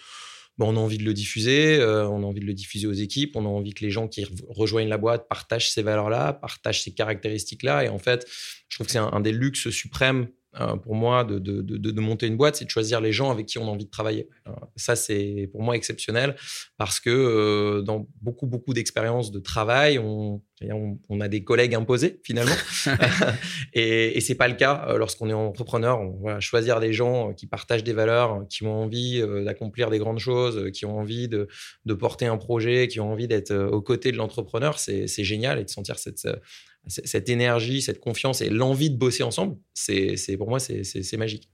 on 0.58 0.76
a 0.76 0.80
envie 0.80 0.98
de 0.98 1.04
le 1.04 1.14
diffuser, 1.14 1.78
euh, 1.80 2.06
on 2.08 2.22
a 2.22 2.26
envie 2.26 2.40
de 2.40 2.46
le 2.46 2.54
diffuser 2.54 2.86
aux 2.86 2.92
équipes, 2.92 3.36
on 3.36 3.44
a 3.46 3.48
envie 3.48 3.74
que 3.74 3.84
les 3.84 3.90
gens 3.90 4.06
qui 4.06 4.22
re- 4.24 4.44
rejoignent 4.48 4.88
la 4.88 4.98
boîte 4.98 5.28
partagent 5.28 5.70
ces 5.70 5.82
valeurs-là, 5.82 6.34
partagent 6.34 6.82
ces 6.82 6.92
caractéristiques-là. 6.92 7.84
Et 7.84 7.88
en 7.88 7.98
fait, 7.98 8.26
je 8.68 8.76
trouve 8.76 8.86
que 8.86 8.92
c'est 8.92 8.98
un, 8.98 9.10
un 9.12 9.20
des 9.20 9.32
luxes 9.32 9.70
suprêmes 9.70 10.28
euh, 10.60 10.76
pour 10.76 10.94
moi 10.94 11.24
de, 11.24 11.38
de, 11.38 11.62
de, 11.62 11.90
de 11.90 12.00
monter 12.00 12.26
une 12.26 12.36
boîte, 12.36 12.56
c'est 12.56 12.66
de 12.66 12.70
choisir 12.70 13.00
les 13.00 13.12
gens 13.12 13.30
avec 13.30 13.46
qui 13.46 13.58
on 13.58 13.66
a 13.66 13.70
envie 13.70 13.86
de 13.86 13.90
travailler. 13.90 14.28
Euh, 14.46 14.52
ça, 14.76 14.96
c'est 14.96 15.48
pour 15.50 15.62
moi 15.62 15.76
exceptionnel 15.76 16.36
parce 16.76 17.00
que 17.00 17.10
euh, 17.10 17.80
dans 17.80 18.06
beaucoup, 18.20 18.46
beaucoup 18.46 18.74
d'expériences 18.74 19.32
de 19.32 19.38
travail, 19.38 19.98
on, 19.98 20.42
on, 20.62 20.98
on 21.08 21.20
a 21.20 21.28
des 21.28 21.42
collègues 21.42 21.74
imposés 21.74 22.20
finalement. 22.22 22.54
et 23.72 24.16
et 24.18 24.20
c'est 24.20 24.34
pas 24.34 24.48
le 24.48 24.54
cas 24.54 24.94
lorsqu'on 24.98 25.30
est 25.30 25.32
entrepreneur. 25.32 26.00
On 26.00 26.22
va 26.22 26.40
choisir 26.40 26.80
des 26.80 26.92
gens 26.92 27.32
qui 27.32 27.46
partagent 27.46 27.84
des 27.84 27.94
valeurs, 27.94 28.46
qui 28.50 28.64
ont 28.64 28.82
envie 28.82 29.22
d'accomplir 29.44 29.88
des 29.88 29.98
grandes 29.98 30.18
choses, 30.18 30.70
qui 30.72 30.84
ont 30.84 30.98
envie 30.98 31.28
de, 31.28 31.48
de 31.86 31.94
porter 31.94 32.26
un 32.26 32.36
projet, 32.36 32.88
qui 32.88 33.00
ont 33.00 33.10
envie 33.10 33.26
d'être 33.26 33.54
aux 33.54 33.80
côtés 33.80 34.12
de 34.12 34.18
l'entrepreneur. 34.18 34.78
C'est 34.78 35.24
génial 35.24 35.58
et 35.58 35.64
de 35.64 35.70
sentir 35.70 35.98
cette, 35.98 36.28
cette 36.88 37.28
énergie, 37.28 37.80
cette 37.82 38.00
confiance 38.00 38.40
et 38.40 38.50
l'envie 38.50 38.90
de 38.90 38.96
bosser 38.96 39.22
ensemble. 39.22 39.56
C'est 39.74 40.36
pour 40.36 40.48
moi, 40.48 40.58
c'est- 40.58 41.16
magique. 41.16 41.48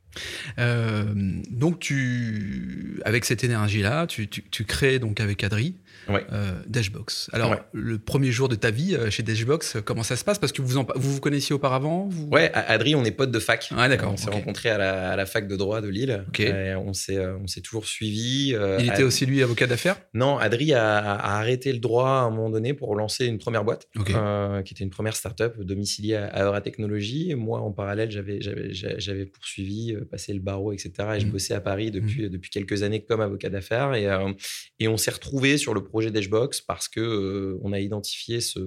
Euh, 0.58 1.04
donc, 1.50 1.78
tu, 1.80 3.00
avec 3.04 3.24
cette 3.24 3.44
énergie-là, 3.44 4.06
tu, 4.06 4.28
tu, 4.28 4.42
tu 4.48 4.64
crées 4.64 4.98
donc 4.98 5.20
avec 5.20 5.44
Adri 5.44 5.76
Ouais. 6.08 6.24
euh, 6.32 6.52
Dashbox. 6.66 7.30
Alors, 7.32 7.50
Ouais. 7.50 7.58
le 7.72 7.98
premier 7.98 8.30
jour 8.32 8.48
de 8.48 8.54
ta 8.54 8.70
vie 8.70 8.94
euh, 8.94 9.10
chez 9.10 9.22
Dashbox, 9.22 9.76
euh, 9.76 9.80
comment 9.82 10.02
ça 10.02 10.16
se 10.16 10.24
passe? 10.24 10.38
Parce 10.38 10.52
que 10.52 10.62
vous 10.62 10.76
en- 10.78 10.86
vous, 10.96 11.14
vous 11.14 11.20
connaissiez 11.20 11.54
auparavant 11.54 12.08
vous... 12.10 12.28
Ouais, 12.32 12.50
Adri, 12.54 12.94
on 12.94 13.04
est 13.04 13.10
potes 13.10 13.30
de 13.30 13.38
fac. 13.38 13.70
Ouais, 13.76 13.88
d'accord, 13.88 14.12
On 14.12 14.16
s'est 14.16 14.30
rencontrés 14.30 14.70
à 14.70 14.78
la, 14.78 15.10
à 15.10 15.16
la 15.16 15.26
fac 15.26 15.46
de 15.48 15.56
droit 15.56 15.80
de 15.80 15.88
Lille. 15.88 16.24
Et 16.38 16.74
on 16.74 16.92
s'est 16.92 17.20
toujours 17.62 17.86
suivis. 17.86 18.54
Il 18.78 18.88
était 18.88 19.02
aussi, 19.02 19.26
lui, 19.26 19.42
avocat 19.42 19.66
d'affaires? 19.66 19.96
Non, 20.14 20.38
Adri 20.38 20.72
a, 20.74 20.98
a 20.98 21.38
arrêté 21.38 21.72
le 21.72 21.78
droit 21.78 22.08
à 22.08 22.22
un 22.22 22.30
moment 22.30 22.50
donné 22.50 22.74
pour 22.74 22.94
lancer 22.96 23.26
une 23.26 23.38
première 23.38 23.64
boîte, 23.64 23.86
euh, 24.10 24.62
qui 24.62 24.74
était 24.74 24.84
une 24.84 24.90
première 24.90 25.16
start-up 25.16 25.58
domiciliée 25.60 26.14
à, 26.16 26.44
Eura 26.44 26.60
Technologies. 26.60 27.30
Et 27.30 27.34
moi, 27.34 27.60
en 27.60 27.72
parallèle, 27.72 28.10
j'avais, 28.10 28.40
j'avais, 28.40 28.72
j'a- 28.72 28.98
j'avais 28.98 29.26
poursuivi, 29.26 29.96
passé 30.10 30.32
le 30.32 30.40
barreau, 30.40 30.72
etc. 30.72 30.90
Et 31.16 31.20
je 31.20 31.26
Mhm. 31.26 31.32
bossais 31.32 31.54
à 31.54 31.60
Paris 31.60 31.90
depuis, 31.90 32.30
depuis 32.30 32.50
quelques 32.50 32.82
années 32.82 33.04
comme 33.04 33.20
avocat 33.20 33.48
d'affaires. 33.50 33.94
Et, 33.94 34.06
euh, 34.06 34.32
et 34.78 34.88
on 34.88 34.96
s'est 34.96 35.10
retrouvés 35.10 35.58
sur 35.58 35.74
le 35.74 35.82
projet 35.84 35.97
Dashbox 36.06 36.60
parce 36.60 36.88
que 36.88 37.00
euh, 37.00 37.58
on 37.62 37.72
a 37.72 37.80
identifié 37.80 38.40
ce, 38.40 38.60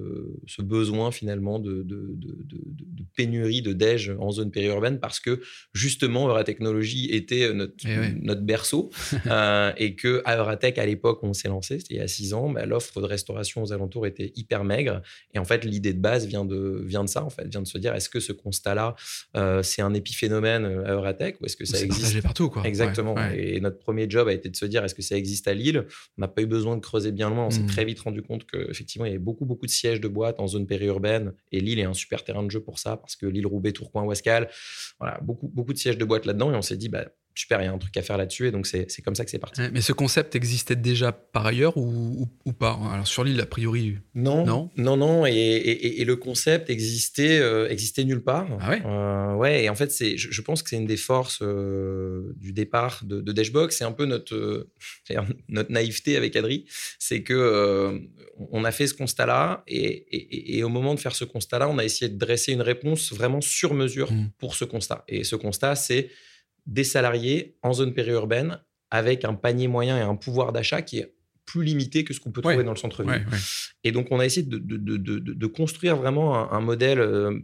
ce 0.46 0.62
besoin 0.62 1.10
finalement 1.10 1.58
de, 1.58 1.82
de, 1.82 1.82
de, 1.82 2.12
de- 2.14 2.36
de- 2.44 2.84
de 2.84 3.04
pénurie 3.16 3.62
de 3.62 3.72
déj 3.72 4.14
en 4.18 4.30
zone 4.30 4.50
périurbaine 4.50 5.00
parce 5.00 5.20
que 5.20 5.40
justement 5.72 6.28
Eura 6.28 6.44
Technologies 6.44 7.10
était 7.10 7.52
notre, 7.52 7.74
Eh 7.86 7.98
ouais. 7.98 8.14
notre 8.22 8.42
berceau 8.42 8.90
euh, 9.26 9.72
et 9.76 9.94
que 9.94 10.22
à 10.24 10.36
Euratech, 10.36 10.78
à 10.78 10.86
l'époque 10.86 11.20
on 11.22 11.32
s'est 11.32 11.48
lancé, 11.48 11.78
c'était 11.80 11.94
il 11.94 11.98
y 11.98 12.00
a 12.00 12.08
six 12.08 12.34
ans, 12.34 12.50
bah, 12.50 12.66
l'offre 12.66 13.00
de 13.00 13.06
restauration 13.06 13.62
aux 13.62 13.72
alentours 13.72 14.06
était 14.06 14.32
hyper 14.36 14.64
maigre. 14.64 15.02
Et 15.34 15.38
en 15.38 15.44
fait, 15.44 15.64
l'idée 15.64 15.92
de 15.92 16.00
base 16.00 16.26
vient 16.26 16.44
de, 16.44 16.82
vient 16.84 17.04
de 17.04 17.08
ça, 17.08 17.24
en 17.24 17.30
fait, 17.30 17.46
vient 17.48 17.62
de 17.62 17.66
se 17.66 17.78
dire 17.78 17.94
est-ce 17.94 18.08
que 18.08 18.20
ce 18.20 18.32
constat-là, 18.32 18.94
euh, 19.36 19.62
c'est 19.62 19.82
un 19.82 19.94
épiphénomène 19.94 20.64
à 20.64 20.92
Euratech 20.92 21.40
ou 21.40 21.46
est-ce 21.46 21.56
que 21.56 21.64
ça 21.64 21.78
existe 21.80 22.20
partout, 22.22 22.48
quoi. 22.50 22.62
Exactement. 22.66 23.14
Ouais, 23.14 23.20
ouais. 23.30 23.54
Et 23.56 23.60
notre 23.60 23.78
premier 23.78 24.08
job 24.08 24.28
a 24.28 24.32
été 24.32 24.48
de 24.48 24.56
se 24.56 24.64
dire 24.66 24.84
est-ce 24.84 24.94
que 24.94 25.02
ça 25.02 25.16
existe 25.16 25.48
à 25.48 25.54
Lille? 25.54 25.84
On 26.18 26.22
n'a 26.22 26.28
pas 26.28 26.42
eu 26.42 26.46
besoin 26.46 26.76
de 26.76 26.80
creuser 26.80 27.11
bien 27.12 27.30
loin. 27.30 27.46
On 27.46 27.50
s'est 27.50 27.60
Mhm. 27.62 27.66
très 27.68 27.84
vite 27.84 28.00
rendu 28.00 28.22
compte 28.22 28.44
qu'effectivement, 28.46 29.04
il 29.04 29.08
y 29.08 29.12
avait 29.12 29.18
beaucoup, 29.18 29.44
beaucoup 29.44 29.66
de 29.66 29.70
sièges 29.70 30.00
de 30.00 30.08
boîtes 30.08 30.40
en 30.40 30.46
zone 30.48 30.66
périurbaine. 30.66 31.32
Et 31.52 31.60
Lille 31.60 31.78
est 31.78 31.84
un 31.84 31.94
super 31.94 32.24
terrain 32.24 32.42
de 32.42 32.50
jeu 32.50 32.60
pour 32.60 32.78
ça 32.78 32.96
parce 32.96 33.16
que 33.16 33.26
Lille, 33.26 33.46
Roubaix, 33.46 33.72
Tourcoing, 33.72 34.04
Ouascal, 34.04 34.48
voilà, 34.98 35.18
beaucoup, 35.22 35.48
beaucoup 35.48 35.72
de 35.72 35.78
sièges 35.78 35.98
de 35.98 36.04
boîtes 36.04 36.26
là-dedans. 36.26 36.52
Et 36.52 36.56
on 36.56 36.62
s'est 36.62 36.76
dit 36.76 36.88
bah, 36.88 37.06
super, 37.34 37.60
il 37.60 37.64
y 37.64 37.68
a 37.68 37.72
un 37.72 37.78
truc 37.78 37.96
à 37.96 38.02
faire 38.02 38.16
là-dessus. 38.16 38.48
Et 38.48 38.50
donc, 38.50 38.66
c'est 38.66 38.86
comme 39.04 39.14
ça 39.14 39.24
que 39.24 39.30
c'est 39.30 39.38
parti. 39.38 39.60
Mais 39.72 39.80
ce 39.80 39.92
concept 39.92 40.34
existait 40.34 40.76
déjà 40.76 41.12
par 41.12 41.46
ailleurs 41.46 41.76
ou, 41.76 41.82
ou, 42.22 42.28
ou 42.44 42.52
pas? 42.52 42.78
Alors, 42.92 43.06
sur 43.06 43.24
l'île, 43.24 43.40
a 43.40 43.46
priori. 43.46 43.96
Non, 44.14 44.44
Non? 44.46 44.70
Non, 44.76 44.96
non. 44.96 45.26
Et, 45.26 45.30
et- 45.32 46.00
et 46.00 46.04
le 46.04 46.16
concept 46.16 46.70
existait, 46.70 47.38
euh, 47.40 47.68
existait 47.68 48.04
nulle 48.04 48.22
part. 48.22 48.46
Ah 48.60 48.70
ouais? 48.70 48.82
Euh, 48.84 49.34
ouais. 49.34 49.64
Et 49.64 49.68
en 49.68 49.74
fait, 49.74 49.90
je, 49.92 50.28
je 50.30 50.40
pense 50.42 50.62
que 50.62 50.70
c'est 50.70 50.76
une 50.76 50.86
des 50.86 50.96
forces 50.96 51.40
euh, 51.42 52.32
du 52.36 52.52
départ 52.52 53.02
de, 53.04 53.20
de 53.20 53.32
Dashbox. 53.32 53.76
C'est 53.76 53.84
un 53.84 53.92
peu 53.92 54.04
notre, 54.06 54.68
notre 55.48 55.72
naïveté 55.72 56.16
avec 56.16 56.36
Adri. 56.36 56.66
C'est 56.98 57.22
que 57.22 58.00
on 58.50 58.64
a 58.64 58.72
fait 58.72 58.86
ce 58.86 58.94
constat-là, 58.94 59.62
et, 59.68 60.62
au 60.64 60.68
moment 60.68 60.94
de 60.94 61.00
faire 61.00 61.14
ce 61.14 61.24
constat-là, 61.24 61.68
on 61.68 61.78
a 61.78 61.84
essayé 61.84 62.10
de 62.10 62.18
dresser 62.18 62.52
une 62.52 62.62
réponse 62.62 63.12
vraiment 63.12 63.40
sur 63.40 63.74
mesure 63.74 64.10
Mm. 64.12 64.30
pour 64.38 64.54
ce 64.56 64.64
constat. 64.64 65.04
Et 65.08 65.22
ce 65.24 65.36
constat, 65.36 65.74
c'est 65.76 66.10
des 66.66 66.84
salariés 66.84 67.56
en 67.62 67.72
zone 67.72 67.94
périurbaine 67.94 68.58
avec 68.90 69.24
un 69.24 69.34
panier 69.34 69.68
moyen 69.68 69.96
et 69.98 70.02
un 70.02 70.16
pouvoir 70.16 70.52
d'achat 70.52 70.82
qui 70.82 70.98
est 70.98 71.14
plus 71.44 71.64
limité 71.64 72.04
que 72.04 72.14
ce 72.14 72.20
qu'on 72.20 72.30
peut 72.30 72.40
Ouais. 72.44 72.52
trouver 72.52 72.64
dans 72.64 72.72
le 72.72 72.76
centre-ville. 72.78 73.10
Ouais, 73.12 73.32
ouais. 73.32 73.38
Et 73.84 73.90
donc, 73.92 74.06
on 74.10 74.20
a 74.20 74.24
essayé 74.24 74.46
de, 74.46 74.58
de, 74.58 74.76
de, 74.76 75.18
de, 75.18 75.46
construire 75.46 75.96
vraiment 75.96 76.36
un, 76.52 76.56
un 76.56 76.60
modèle 76.60 77.00
euh, 77.00 77.38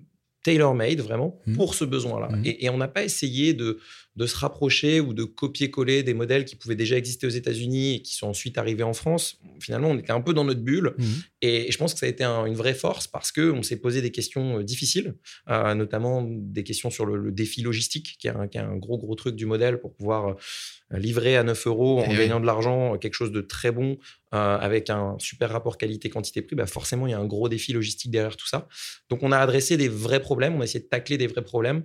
tailor-made, 0.44 1.00
vraiment, 1.00 1.40
Mhm. 1.46 1.56
pour 1.56 1.74
ce 1.74 1.84
besoin-là. 1.84 2.28
Et, 2.44 2.64
et 2.64 2.70
on 2.70 2.76
n'a 2.76 2.86
pas 2.88 3.02
essayé 3.02 3.54
de, 3.54 3.78
de 4.18 4.26
se 4.26 4.36
rapprocher 4.36 5.00
ou 5.00 5.14
de 5.14 5.22
copier-coller 5.24 6.02
des 6.02 6.12
modèles 6.12 6.44
qui 6.44 6.56
pouvaient 6.56 6.74
déjà 6.76 6.96
exister 6.96 7.26
aux 7.26 7.30
États-Unis 7.30 7.94
et 7.94 8.02
qui 8.02 8.14
sont 8.14 8.26
ensuite 8.26 8.58
arrivés 8.58 8.82
en 8.82 8.92
France. 8.92 9.38
Finalement, 9.60 9.90
on 9.90 9.96
était 9.98 10.10
un 10.12 10.20
peu 10.20 10.34
dans 10.34 10.44
notre 10.44 10.60
bulle. 10.60 10.94
Mhm. 10.98 11.06
Et, 11.42 11.70
je 11.72 11.78
pense 11.78 11.94
que 11.94 12.00
ça 12.00 12.06
a 12.06 12.08
été 12.08 12.24
un- 12.24 12.44
une 12.46 12.56
vraie 12.56 12.74
force 12.74 13.06
parce 13.06 13.30
qu'on 13.32 13.62
s'est 13.62 13.76
posé 13.80 14.02
des 14.02 14.10
questions 14.10 14.58
euh, 14.58 14.62
difficiles, 14.64 15.14
euh, 15.48 15.74
notamment 15.74 16.22
des 16.28 16.64
questions 16.64 16.90
sur 16.90 17.06
le, 17.06 17.16
le 17.16 17.30
défi 17.32 17.62
logistique, 17.62 18.16
qui 18.18 18.26
est, 18.26 18.30
un, 18.30 18.48
qui 18.48 18.58
est 18.58 18.60
un 18.60 18.76
gros, 18.76 18.98
gros 18.98 19.14
truc 19.14 19.36
du 19.36 19.46
modèle 19.46 19.78
pour 19.80 19.94
pouvoir 19.94 20.28
euh, 20.30 20.98
livrer 20.98 21.36
à 21.36 21.44
9 21.44 21.66
euros 21.68 22.00
en 22.00 22.04
Eh 22.06 22.10
oui. 22.10 22.16
gagnant 22.18 22.40
de 22.40 22.46
l'argent 22.46 22.98
quelque 22.98 23.14
chose 23.14 23.30
de 23.30 23.40
très 23.42 23.70
bon 23.70 23.98
euh, 24.34 24.56
avec 24.58 24.90
un 24.90 25.16
super 25.18 25.50
rapport 25.50 25.78
qualité-quantité-prix. 25.78 26.56
Bah 26.56 26.66
forcément, 26.66 27.06
il 27.06 27.10
y 27.10 27.14
a 27.14 27.18
un 27.18 27.26
gros 27.26 27.48
défi 27.48 27.72
logistique 27.72 28.10
derrière 28.10 28.36
tout 28.36 28.48
ça. 28.48 28.66
Donc, 29.10 29.22
on 29.22 29.30
a 29.32 29.38
adressé 29.38 29.76
des 29.76 29.88
vrais 29.88 30.20
problèmes, 30.20 30.54
on 30.56 30.60
a 30.60 30.64
essayé 30.64 30.80
de 30.80 30.88
tacler 30.88 31.16
des 31.18 31.26
vrais 31.28 31.42
problèmes 31.44 31.84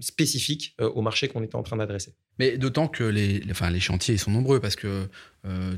spécifique 0.00 0.76
au 0.78 1.02
marché 1.02 1.28
qu'on 1.28 1.42
était 1.42 1.56
en 1.56 1.62
train 1.62 1.76
d'adresser. 1.76 2.14
Mais 2.38 2.56
d'autant 2.56 2.88
que 2.88 3.04
les, 3.04 3.42
enfin, 3.50 3.70
les 3.70 3.80
chantiers 3.80 4.16
sont 4.16 4.30
nombreux 4.30 4.60
parce 4.60 4.76
que 4.76 5.08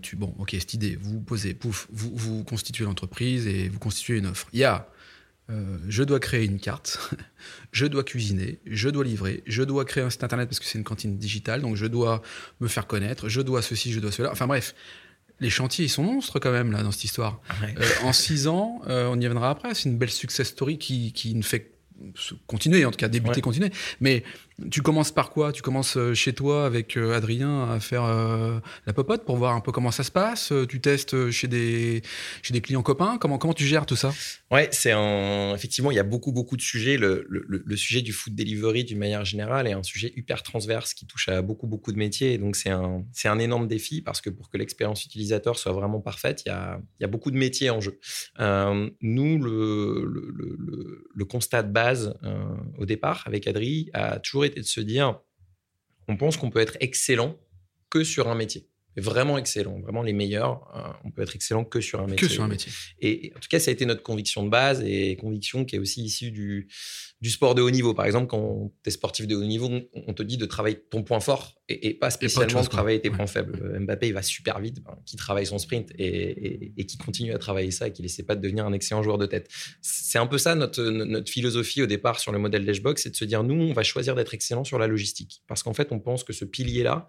tu, 0.03 0.17
bon, 0.17 0.35
ok, 0.39 0.51
cette 0.53 0.75
idée, 0.75 0.97
vous 1.01 1.21
posez, 1.21 1.55
pouf, 1.55 1.87
vous, 1.91 2.13
vous 2.15 2.45
constituez 2.45 2.85
l'entreprise 2.85 3.47
et 3.47 3.69
vous 3.69 3.79
constituez 3.79 4.19
une 4.19 4.27
offre. 4.27 4.49
Il 4.53 4.61
y 4.61 4.65
a 4.65 4.89
euh, 5.51 5.77
je 5.89 6.03
dois 6.03 6.21
créer 6.21 6.47
une 6.47 6.59
carte, 6.59 6.99
je 7.73 7.85
dois 7.85 8.03
cuisiner, 8.03 8.61
je 8.65 8.89
dois 8.89 9.05
livrer, 9.05 9.43
je 9.47 9.63
dois 9.63 9.85
créer 9.85 10.03
un 10.03 10.09
site 10.09 10.25
internet 10.25 10.49
parce 10.49 10.59
que 10.59 10.65
c'est 10.65 10.79
une 10.79 10.85
cantine 10.85 11.19
digitale, 11.19 11.61
donc 11.61 11.77
je 11.77 11.85
dois 11.85 12.23
me 12.61 12.69
faire 12.69 12.87
connaître, 12.87 13.29
je 13.29 13.43
dois 13.43 13.61
ceci, 13.61 13.93
je 13.93 14.01
dois 14.01 14.11
cela. 14.11 14.33
Enfin 14.33 14.47
bref, 14.47 14.75
les 15.41 15.51
chantiers, 15.51 15.85
ils 15.85 15.91
sont 15.91 16.03
monstres 16.03 16.39
quand 16.39 16.51
même 16.51 16.73
là 16.73 16.83
dans 16.83 16.93
cette 16.93 17.05
histoire. 17.05 17.43
Euh, 17.63 17.85
en 18.05 18.15
six 18.15 18.49
ans, 18.49 18.81
euh, 18.87 19.07
on 19.09 19.21
y 19.21 19.27
reviendra 19.27 19.51
après, 19.51 19.75
c'est 19.75 19.91
une 19.91 19.99
belle 19.99 20.11
success 20.11 20.49
story 20.49 20.79
qui, 20.79 21.13
qui 21.13 21.35
ne 21.35 21.43
fait 21.43 21.74
continuer, 22.47 22.85
en 22.85 22.91
tout 22.91 22.97
cas 22.97 23.09
débuter, 23.09 23.41
continuer. 23.41 23.71
Mais 24.01 24.23
tu 24.71 24.83
commences 24.83 25.11
par 25.11 25.31
quoi? 25.31 25.53
Tu 25.53 25.63
commences 25.63 25.97
euh, 25.97 26.15
chez 26.15 26.33
toi 26.33 26.65
avec 26.65 26.97
euh, 26.97 27.17
Adrien 27.17 27.69
à 27.71 27.81
faire 27.81 28.05
euh, 28.05 28.61
la 28.87 28.93
popote 28.93 29.25
pour 29.25 29.37
voir 29.37 29.55
un 29.55 29.61
peu 29.61 29.73
comment 29.73 29.91
ça 29.91 30.05
se 30.05 30.13
passe? 30.13 30.53
Tu 30.69 30.81
testes 30.81 31.31
chez 31.31 31.49
des, 31.49 32.03
chez 32.43 32.53
des 32.53 32.61
clients 32.61 32.83
copains? 32.83 33.19
Comment, 33.19 33.39
comment 33.39 33.53
tu 33.53 33.67
gères 33.67 33.87
tout 33.87 33.97
ça? 33.97 34.13
Ouais, 34.51 34.69
c'est 34.71 34.95
effectivement, 35.55 35.91
il 35.91 35.97
y 35.97 36.01
a 36.01 36.05
beaucoup, 36.05 36.33
beaucoup 36.33 36.57
de 36.57 36.63
sujets. 36.63 36.97
Le, 36.97 37.77
sujet 37.77 38.03
du 38.03 38.13
food 38.13 38.35
delivery, 38.35 38.85
d'une 38.85 38.99
manière 38.99 39.25
générale, 39.25 39.67
est 39.67 39.73
un 39.73 39.83
sujet 39.83 40.13
hyper 40.17 40.43
transverse 40.43 40.95
qui 40.95 41.07
touche 41.07 41.29
à 41.29 41.43
beaucoup, 41.43 41.67
beaucoup 41.67 41.93
de 41.93 41.99
métiers. 41.99 42.39
Donc, 42.39 42.55
c'est 42.55 42.71
un, 42.71 43.05
un 43.25 43.39
énorme 43.39 43.67
défi 43.67 44.01
parce 44.01 44.21
que 44.21 44.31
pour 44.31 44.49
que 44.49 44.57
l'expérience 44.57 45.05
utilisateur 45.05 45.59
soit 45.59 45.73
vraiment 45.73 46.01
parfaite, 46.01 46.43
il 46.47 46.51
y 46.51 46.53
a, 46.53 46.81
il 47.01 47.03
y 47.03 47.05
a 47.05 47.09
beaucoup 47.09 47.33
de 47.33 47.37
métiers 47.37 47.71
en 47.71 47.81
jeu. 47.81 47.99
nous, 48.39 49.39
le, 49.43 50.05
le, 51.15 51.25
constat 51.25 51.65
de 51.65 51.73
base 51.73 52.15
au 52.79 52.85
départ 52.85 53.25
avec 53.27 53.49
Adri 53.49 53.91
a 53.93 54.21
toujours 54.21 54.44
été 54.45 54.61
de 54.61 54.67
se 54.67 54.81
dire, 54.81 55.21
on 56.09 56.17
pense 56.17 56.37
qu'on 56.37 56.51
peut 56.51 56.61
être 56.61 56.77
excellent 56.81 57.39
que 57.91 58.05
sur 58.05 58.29
un 58.29 58.35
métier 58.35 58.69
vraiment 58.97 59.39
excellent, 59.39 59.81
vraiment 59.81 60.03
les 60.03 60.13
meilleurs. 60.13 60.71
Euh, 60.75 60.93
on 61.05 61.11
peut 61.11 61.23
être 61.23 61.35
excellent 61.35 61.65
que 61.65 61.81
sur 61.81 62.01
un 62.01 62.07
métier. 62.07 62.29
Que 62.29 62.33
sur 62.33 62.43
un 62.43 62.49
métier. 62.49 62.71
Et, 63.01 63.33
en 63.37 63.41
tout 63.41 63.49
cas, 63.49 63.59
ça 63.59 63.71
a 63.71 63.73
été 63.73 63.87
notre 63.87 64.03
conviction 64.03 64.45
de 64.45 64.49
base 64.49 64.83
et 64.85 65.17
conviction 65.17 65.65
qui 65.65 65.77
est 65.77 65.79
aussi 65.79 66.03
issue 66.03 66.31
du, 66.31 66.69
du 67.21 67.31
sport 67.31 67.55
de 67.55 67.63
haut 67.63 67.71
niveau. 67.71 67.95
Par 67.95 68.07
exemple, 68.07 68.27
quand 68.27 68.73
tu 68.83 68.89
es 68.89 68.91
sportif 68.91 69.27
de 69.27 69.35
haut 69.35 69.45
niveau, 69.45 69.71
on 69.95 70.15
te 70.15 70.23
dit 70.23 70.37
de 70.37 70.47
travailler 70.47 70.79
ton 70.91 71.03
point 71.03 71.21
fort 71.21 71.61
et, 71.69 71.95
pas 71.95 72.11
spécialement 72.11 72.63
de, 72.63 72.69
travailler 72.69 73.01
tes 73.01 73.11
points 73.11 73.27
faibles. 73.27 73.59
Euh, 73.63 73.81
Mbappé, 73.81 74.09
il 74.09 74.13
va 74.13 74.23
super 74.23 74.61
vite, 74.61 74.83
ben, 74.83 74.97
qui 75.07 75.17
travaille 75.17 75.47
son 75.47 75.59
sprint 75.59 75.91
et, 75.99 76.73
et, 76.77 76.85
qui 76.85 76.99
continue 76.99 77.33
à 77.33 77.39
travailler 77.39 77.71
ça 77.71 77.89
et 77.89 77.93
qui 77.93 78.03
n'essaie 78.03 78.23
pas 78.23 78.37
de 78.37 78.43
devenir 78.43 78.67
un 78.67 78.73
excellent 78.73 79.03
joueur 79.03 79.17
de 79.17 79.27
tête. 79.27 79.49
C'est 79.81 80.19
un 80.19 80.27
peu 80.27 80.37
ça 80.37 80.55
notre, 80.55 80.83
notre 80.83 81.31
philosophie 81.31 81.83
au 81.83 81.87
départ 81.87 82.21
sur 82.21 82.33
le 82.33 82.39
modèle 82.39 82.67
Dashbox, 82.67 83.03
c'est 83.03 83.11
de 83.11 83.17
se 83.17 83.25
dire, 83.25 83.43
nous, 83.43 83.55
on 83.55 83.73
va 83.73 83.83
choisir 83.83 84.15
d'être 84.15 84.35
excellent 84.35 84.65
sur 84.65 84.79
la 84.79 84.87
logistique. 84.87 85.43
Parce 85.47 85.63
qu'en 85.63 85.75
fait, 85.75 85.91
on 85.91 86.01
pense 86.01 86.23
que 86.23 86.33
ce 86.33 86.45
pilier-là 86.45 87.07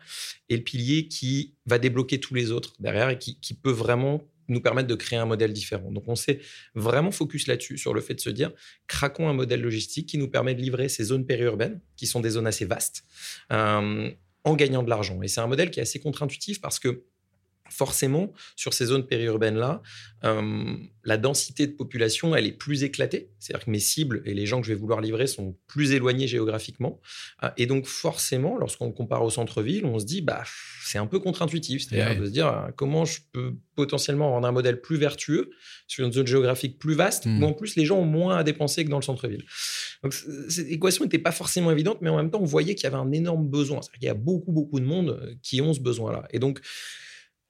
est 0.50 0.56
le 0.56 0.64
pilier 0.64 1.08
qui 1.08 1.56
va 1.66 1.78
débloquer 1.78 2.20
tous 2.20 2.34
les 2.34 2.52
autres 2.52 2.74
derrière 2.80 3.10
et 3.10 3.20
qui, 3.20 3.54
peut 3.62 3.72
vraiment 3.72 4.22
nous 4.48 4.62
permettre 4.62 4.88
de 4.88 4.96
créer 4.96 5.18
un 5.18 5.26
modèle 5.26 5.54
différent. 5.54 5.92
Donc, 5.92 6.04
on 6.08 6.16
s'est 6.16 6.40
vraiment 6.76 7.12
focus 7.12 7.48
là-dessus, 7.48 7.78
sur 7.78 7.94
le 7.94 8.02
fait 8.02 8.14
de 8.14 8.20
se 8.20 8.30
dire, 8.30 8.52
craquons 8.88 9.28
un 9.28 9.34
modèle 9.34 9.62
logistique 9.62 10.08
qui 10.08 10.18
nous 10.18 10.28
permet 10.28 10.54
de 10.54 10.62
livrer 10.62 10.88
ces 10.88 11.06
zones 11.06 11.26
périurbaines, 11.26 11.80
qui 11.96 12.06
sont 12.06 12.20
des 12.20 12.32
zones 12.32 12.46
assez 12.46 12.66
vastes, 12.66 13.06
euh, 13.52 14.12
en 14.46 14.56
gagnant 14.56 14.84
de 14.84 14.90
l'argent. 14.90 15.22
Et 15.22 15.28
c'est 15.28 15.42
un 15.42 15.48
modèle 15.48 15.72
qui 15.72 15.80
est 15.80 15.84
assez 15.84 16.00
contre-intuitif 16.00 16.62
parce 16.62 16.80
que 16.80 17.04
forcément, 17.70 18.32
sur 18.56 18.74
ces 18.74 18.86
zones 18.86 19.06
périurbaines-là, 19.08 19.82
euh, 20.24 20.76
la 21.04 21.18
densité 21.18 21.68
de 21.68 21.74
population, 21.74 22.36
elle 22.36 22.46
est 22.46 22.52
plus 22.52 22.84
éclatée. 22.84 23.30
C'est-à-dire 23.40 23.66
que 23.66 23.72
mes 23.72 23.80
cibles 23.80 24.22
et 24.26 24.34
les 24.34 24.46
gens 24.46 24.60
que 24.60 24.68
je 24.68 24.74
vais 24.74 24.80
vouloir 24.80 25.02
livrer 25.02 25.28
sont 25.28 25.56
plus 25.68 25.92
éloignés 25.92 26.28
géographiquement. 26.28 27.00
Euh, 27.44 27.50
et 27.58 27.66
donc, 27.66 27.86
forcément, 27.86 28.58
lorsqu'on 28.58 28.92
compare 28.92 29.24
au 29.24 29.30
centre-ville, 29.30 29.86
on 29.86 30.00
se 30.00 30.06
dit, 30.06 30.22
bah, 30.22 30.44
c'est 30.84 30.98
un 30.98 31.06
peu 31.06 31.20
contre-intuitif. 31.20 31.84
C'est-à-dire 31.88 32.20
de 32.20 32.26
se 32.26 32.32
dire, 32.32 32.48
euh, 32.48 32.72
comment 32.76 33.06
je 33.06 33.20
peux 33.32 33.56
potentiellement 33.76 34.32
rendre 34.32 34.48
un 34.48 34.52
modèle 34.52 34.82
plus 34.82 34.98
vertueux 34.98 35.52
sur 35.88 36.06
une 36.06 36.14
zone 36.14 36.28
géographique 36.28 36.80
plus 36.80 36.94
vaste, 36.94 37.26
mmh. 37.26 37.44
où 37.44 37.46
en 37.46 37.54
plus 37.54 37.76
les 37.76 37.86
gens 37.86 38.00
ont 38.00 38.06
moins 38.06 38.38
à 38.38 38.44
dépenser 38.44 38.86
que 38.86 38.90
dans 38.90 39.00
le 39.00 39.04
centre-ville. 39.04 39.44
Donc, 40.02 40.14
cette 40.50 40.70
équation 40.70 41.04
n'était 41.04 41.20
pas 41.20 41.32
forcément 41.32 41.72
évidente, 41.72 42.00
mais 42.02 42.10
en 42.10 42.18
même 42.18 42.32
temps, 42.32 42.42
on 42.42 42.46
voyait 42.46 42.74
qu'il 42.76 42.86
y 42.86 42.88
avait 42.88 42.96
un 42.96 43.12
énorme 43.12 43.48
besoin. 43.48 43.82
C'est-à-dire 43.82 44.00
qu'il 44.00 44.08
y 44.08 44.10
a 44.10 44.14
beaucoup, 44.14 44.52
beaucoup 44.52 44.80
de 44.80 44.86
monde 44.86 45.38
qui 45.44 45.62
ont 45.62 45.74
ce 45.74 45.80
besoin-là. 45.80 46.28
Et 46.32 46.40
donc, 46.40 46.62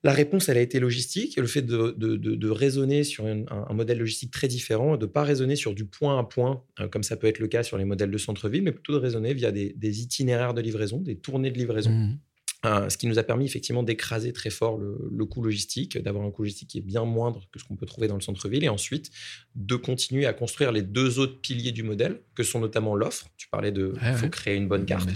la 0.06 0.14
réponse, 0.14 0.50
elle 0.50 0.58
a 0.58 0.62
été 0.62 0.80
logistique. 0.80 1.36
Le 1.36 1.48
fait 1.48 1.64
de, 1.64 2.50
raisonner 2.50 3.04
sur 3.04 3.26
un, 3.26 3.74
modèle 3.74 3.98
logistique 3.98 4.30
très 4.30 4.48
différent, 4.48 4.98
de 4.98 5.08
ne 5.08 5.12
pas 5.12 5.24
raisonner 5.24 5.56
sur 5.56 5.74
du 5.74 5.86
point 5.86 6.20
à 6.20 6.24
point, 6.24 6.64
euh, 6.80 6.88
comme 6.88 7.02
ça 7.02 7.18
peut 7.18 7.26
être 7.26 7.40
le 7.40 7.48
cas 7.48 7.64
sur 7.64 7.80
les 7.80 7.86
modèles 7.86 8.12
de 8.12 8.18
centre-ville, 8.20 8.62
mais 8.62 8.72
plutôt 8.72 8.94
de 8.94 9.00
raisonner 9.00 9.34
via 9.34 9.52
des, 9.52 10.02
itinéraires 10.02 10.54
de 10.54 10.62
livraison, 10.62 11.00
des 11.02 11.16
tournées 11.16 11.50
de 11.50 11.58
livraison. 11.58 11.90
Mmh. 11.90 12.20
Euh, 12.66 12.90
ce 12.90 12.98
qui 12.98 13.08
nous 13.08 13.20
a 13.20 13.24
permis 13.24 13.46
effectivement 13.46 13.84
d'écraser 13.84 14.34
très 14.34 14.50
fort 14.50 14.78
le, 14.78 15.26
coût 15.26 15.42
logistique, 15.42 15.98
d'avoir 15.98 16.26
un 16.26 16.32
coût 16.32 16.44
logistique 16.44 16.70
qui 16.70 16.78
est 16.78 16.82
bien 16.82 17.06
moindre 17.06 17.48
que 17.52 17.60
ce 17.60 17.64
qu'on 17.64 17.76
peut 17.76 17.86
trouver 17.86 18.08
dans 18.08 18.16
le 18.16 18.22
centre-ville, 18.22 18.64
et 18.64 18.70
ensuite 18.70 19.12
de 19.56 19.76
continuer 19.76 20.26
à 20.26 20.34
construire 20.34 20.72
les 20.72 20.82
deux 20.82 21.20
autres 21.20 21.40
piliers 21.42 21.72
du 21.72 21.84
modèle, 21.84 22.22
que 22.36 22.44
sont 22.44 22.60
notamment 22.60 22.96
l'offre. 22.96 23.28
Tu 23.38 23.48
parlais 23.50 23.72
de 23.72 23.94
il 24.02 24.14
faut 24.16 24.30
créer 24.30 24.56
une 24.56 24.68
bonne 24.68 24.86
carte. 24.86 25.10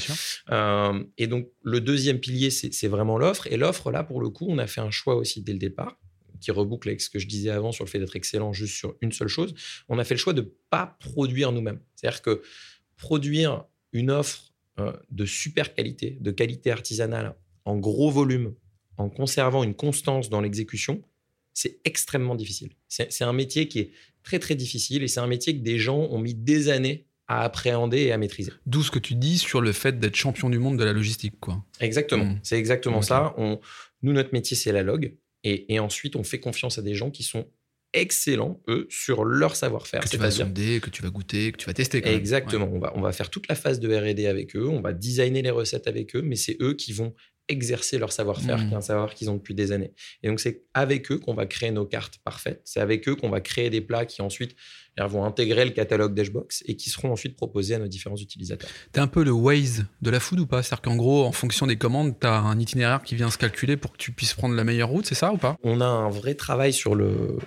Euh, 0.51 1.03
et 1.17 1.27
donc 1.27 1.49
le 1.63 1.81
deuxième 1.81 2.19
pilier, 2.19 2.49
c'est 2.49 2.87
vraiment 2.87 3.17
l'offre. 3.17 3.47
Et 3.47 3.57
l'offre, 3.57 3.91
là, 3.91 4.03
pour 4.03 4.21
le 4.21 4.29
coup, 4.29 4.45
on 4.49 4.57
a 4.57 4.67
fait 4.67 4.81
un 4.81 4.91
choix 4.91 5.15
aussi 5.15 5.41
dès 5.41 5.53
le 5.53 5.59
départ 5.59 5.97
qui 6.39 6.51
reboucle 6.51 6.87
avec 6.87 7.01
ce 7.01 7.09
que 7.09 7.19
je 7.19 7.27
disais 7.27 7.49
avant 7.49 7.73
sur 7.73 7.83
le 7.83 7.89
fait 7.89 7.99
d'être 7.99 8.15
excellent 8.15 8.53
juste 8.53 8.73
sur 8.73 8.95
une 9.01 9.11
seule 9.11 9.27
chose. 9.27 9.53
On 9.89 9.99
a 9.99 10.05
fait 10.05 10.13
le 10.13 10.19
choix 10.19 10.33
de 10.33 10.41
ne 10.41 10.47
pas 10.69 10.97
produire 10.99 11.51
nous-mêmes. 11.51 11.81
C'est-à-dire 11.95 12.21
que 12.21 12.41
produire 12.95 13.65
une 13.91 14.11
offre 14.11 14.48
de 15.11 15.25
super 15.25 15.73
qualité, 15.73 16.17
de 16.19 16.31
qualité 16.31 16.71
artisanale, 16.71 17.35
en 17.65 17.77
gros 17.77 18.11
volume, 18.11 18.53
en 18.97 19.09
conservant 19.09 19.63
une 19.63 19.75
constance 19.75 20.29
dans 20.29 20.41
l'exécution, 20.41 21.01
c'est 21.53 21.79
extrêmement 21.85 22.35
difficile. 22.35 22.71
C'est 22.87 23.23
un 23.23 23.33
métier 23.33 23.67
qui 23.67 23.79
est 23.79 23.91
très 24.23 24.39
très 24.39 24.55
difficile 24.55 25.03
et 25.03 25.07
c'est 25.07 25.19
un 25.19 25.27
métier 25.27 25.57
que 25.57 25.63
des 25.63 25.79
gens 25.79 25.99
ont 25.99 26.19
mis 26.19 26.35
des 26.35 26.69
années 26.69 27.05
à 27.27 27.43
appréhender 27.43 28.01
et 28.01 28.11
à 28.11 28.17
maîtriser. 28.17 28.51
D'où 28.65 28.81
ce 28.81 28.91
que 28.91 28.99
tu 28.99 29.15
dis 29.15 29.37
sur 29.37 29.61
le 29.61 29.71
fait 29.71 29.99
d'être 29.99 30.15
champion 30.15 30.49
du 30.49 30.57
monde 30.57 30.77
de 30.77 30.83
la 30.83 30.93
logistique, 30.93 31.39
quoi. 31.39 31.63
Exactement, 31.79 32.25
mmh. 32.25 32.39
c'est 32.43 32.57
exactement 32.57 33.01
ça. 33.01 33.35
On, 33.37 33.59
nous, 34.01 34.13
notre 34.13 34.33
métier, 34.33 34.57
c'est 34.57 34.71
la 34.71 34.81
log. 34.81 35.15
Et, 35.43 35.73
et, 35.73 35.79
ensuite, 35.79 36.15
on 36.15 36.23
fait 36.23 36.39
confiance 36.39 36.79
à 36.79 36.81
des 36.81 36.95
gens 36.95 37.11
qui 37.11 37.23
sont 37.23 37.47
excellents, 37.93 38.61
eux, 38.67 38.87
sur 38.89 39.25
leur 39.25 39.55
savoir-faire. 39.55 40.01
Que 40.01 40.09
tu 40.09 40.17
vas 40.17 40.31
sonder, 40.31 40.79
que 40.79 40.89
tu 40.89 41.01
vas 41.01 41.09
goûter, 41.09 41.51
que 41.51 41.57
tu 41.57 41.65
vas 41.65 41.73
tester. 41.73 42.05
Exactement. 42.07 42.69
On, 42.71 42.79
va, 42.79 42.93
on 42.95 43.01
va 43.01 43.11
faire 43.11 43.29
toute 43.29 43.47
la 43.47 43.55
phase 43.55 43.79
de 43.79 43.93
RD 43.93 44.25
avec 44.25 44.55
eux, 44.55 44.67
on 44.67 44.81
va 44.81 44.93
designer 44.93 45.41
les 45.41 45.49
recettes 45.49 45.87
avec 45.87 46.15
eux, 46.15 46.21
mais 46.21 46.35
c'est 46.35 46.57
eux 46.61 46.73
qui 46.73 46.93
vont 46.93 47.13
exercer 47.49 47.97
leur 47.97 48.11
savoir-faire, 48.11 48.57
qui 48.57 48.71
est 48.71 48.75
un 48.75 48.79
mmh. 48.79 48.81
savoir 48.81 49.13
qu'ils 49.13 49.29
ont 49.29 49.35
depuis 49.35 49.55
des 49.55 49.71
années. 49.71 49.91
Et 50.23 50.29
donc, 50.29 50.39
c'est 50.39 50.63
avec 50.73 51.11
eux 51.11 51.17
qu'on 51.17 51.33
va 51.33 51.45
créer 51.45 51.71
nos 51.71 51.85
cartes 51.85 52.19
parfaites. 52.23 52.61
C'est 52.63 52.79
avec 52.79 53.09
eux 53.09 53.15
qu'on 53.15 53.29
va 53.29 53.41
créer 53.41 53.69
des 53.69 53.81
plats 53.81 54.05
qui 54.05 54.21
ensuite 54.21 54.55
vont 55.07 55.23
intégrer 55.23 55.63
le 55.63 55.71
catalogue 55.71 56.13
Dashbox 56.13 56.63
et 56.65 56.75
qui 56.75 56.89
seront 56.89 57.11
ensuite 57.11 57.37
proposés 57.37 57.75
à 57.75 57.79
nos 57.79 57.87
différents 57.87 58.17
utilisateurs. 58.17 58.69
Tu 58.93 58.99
es 58.99 59.01
un 59.01 59.07
peu 59.07 59.23
le 59.23 59.31
Waze 59.31 59.85
de 60.01 60.09
la 60.09 60.19
food 60.19 60.41
ou 60.41 60.45
pas? 60.45 60.61
C'est-à-dire 60.61 60.81
qu'en 60.81 60.97
gros, 60.97 61.23
en 61.23 61.31
fonction 61.31 61.67
des 61.67 61.77
commandes, 61.77 62.19
tu 62.19 62.27
as 62.27 62.37
un 62.37 62.59
itinéraire 62.59 63.01
qui 63.01 63.15
vient 63.15 63.29
se 63.29 63.37
calculer 63.37 63.77
pour 63.77 63.93
que 63.93 63.97
tu 63.97 64.11
puisses 64.11 64.33
prendre 64.33 64.55
la 64.55 64.63
meilleure 64.65 64.89
route, 64.89 65.05
c'est 65.05 65.15
ça 65.15 65.31
ou 65.31 65.37
pas? 65.37 65.55
On 65.63 65.79
a 65.79 65.85
un 65.85 66.09
vrai 66.09 66.35
travail 66.35 66.73
sur 66.73 66.95
le, 66.95 67.37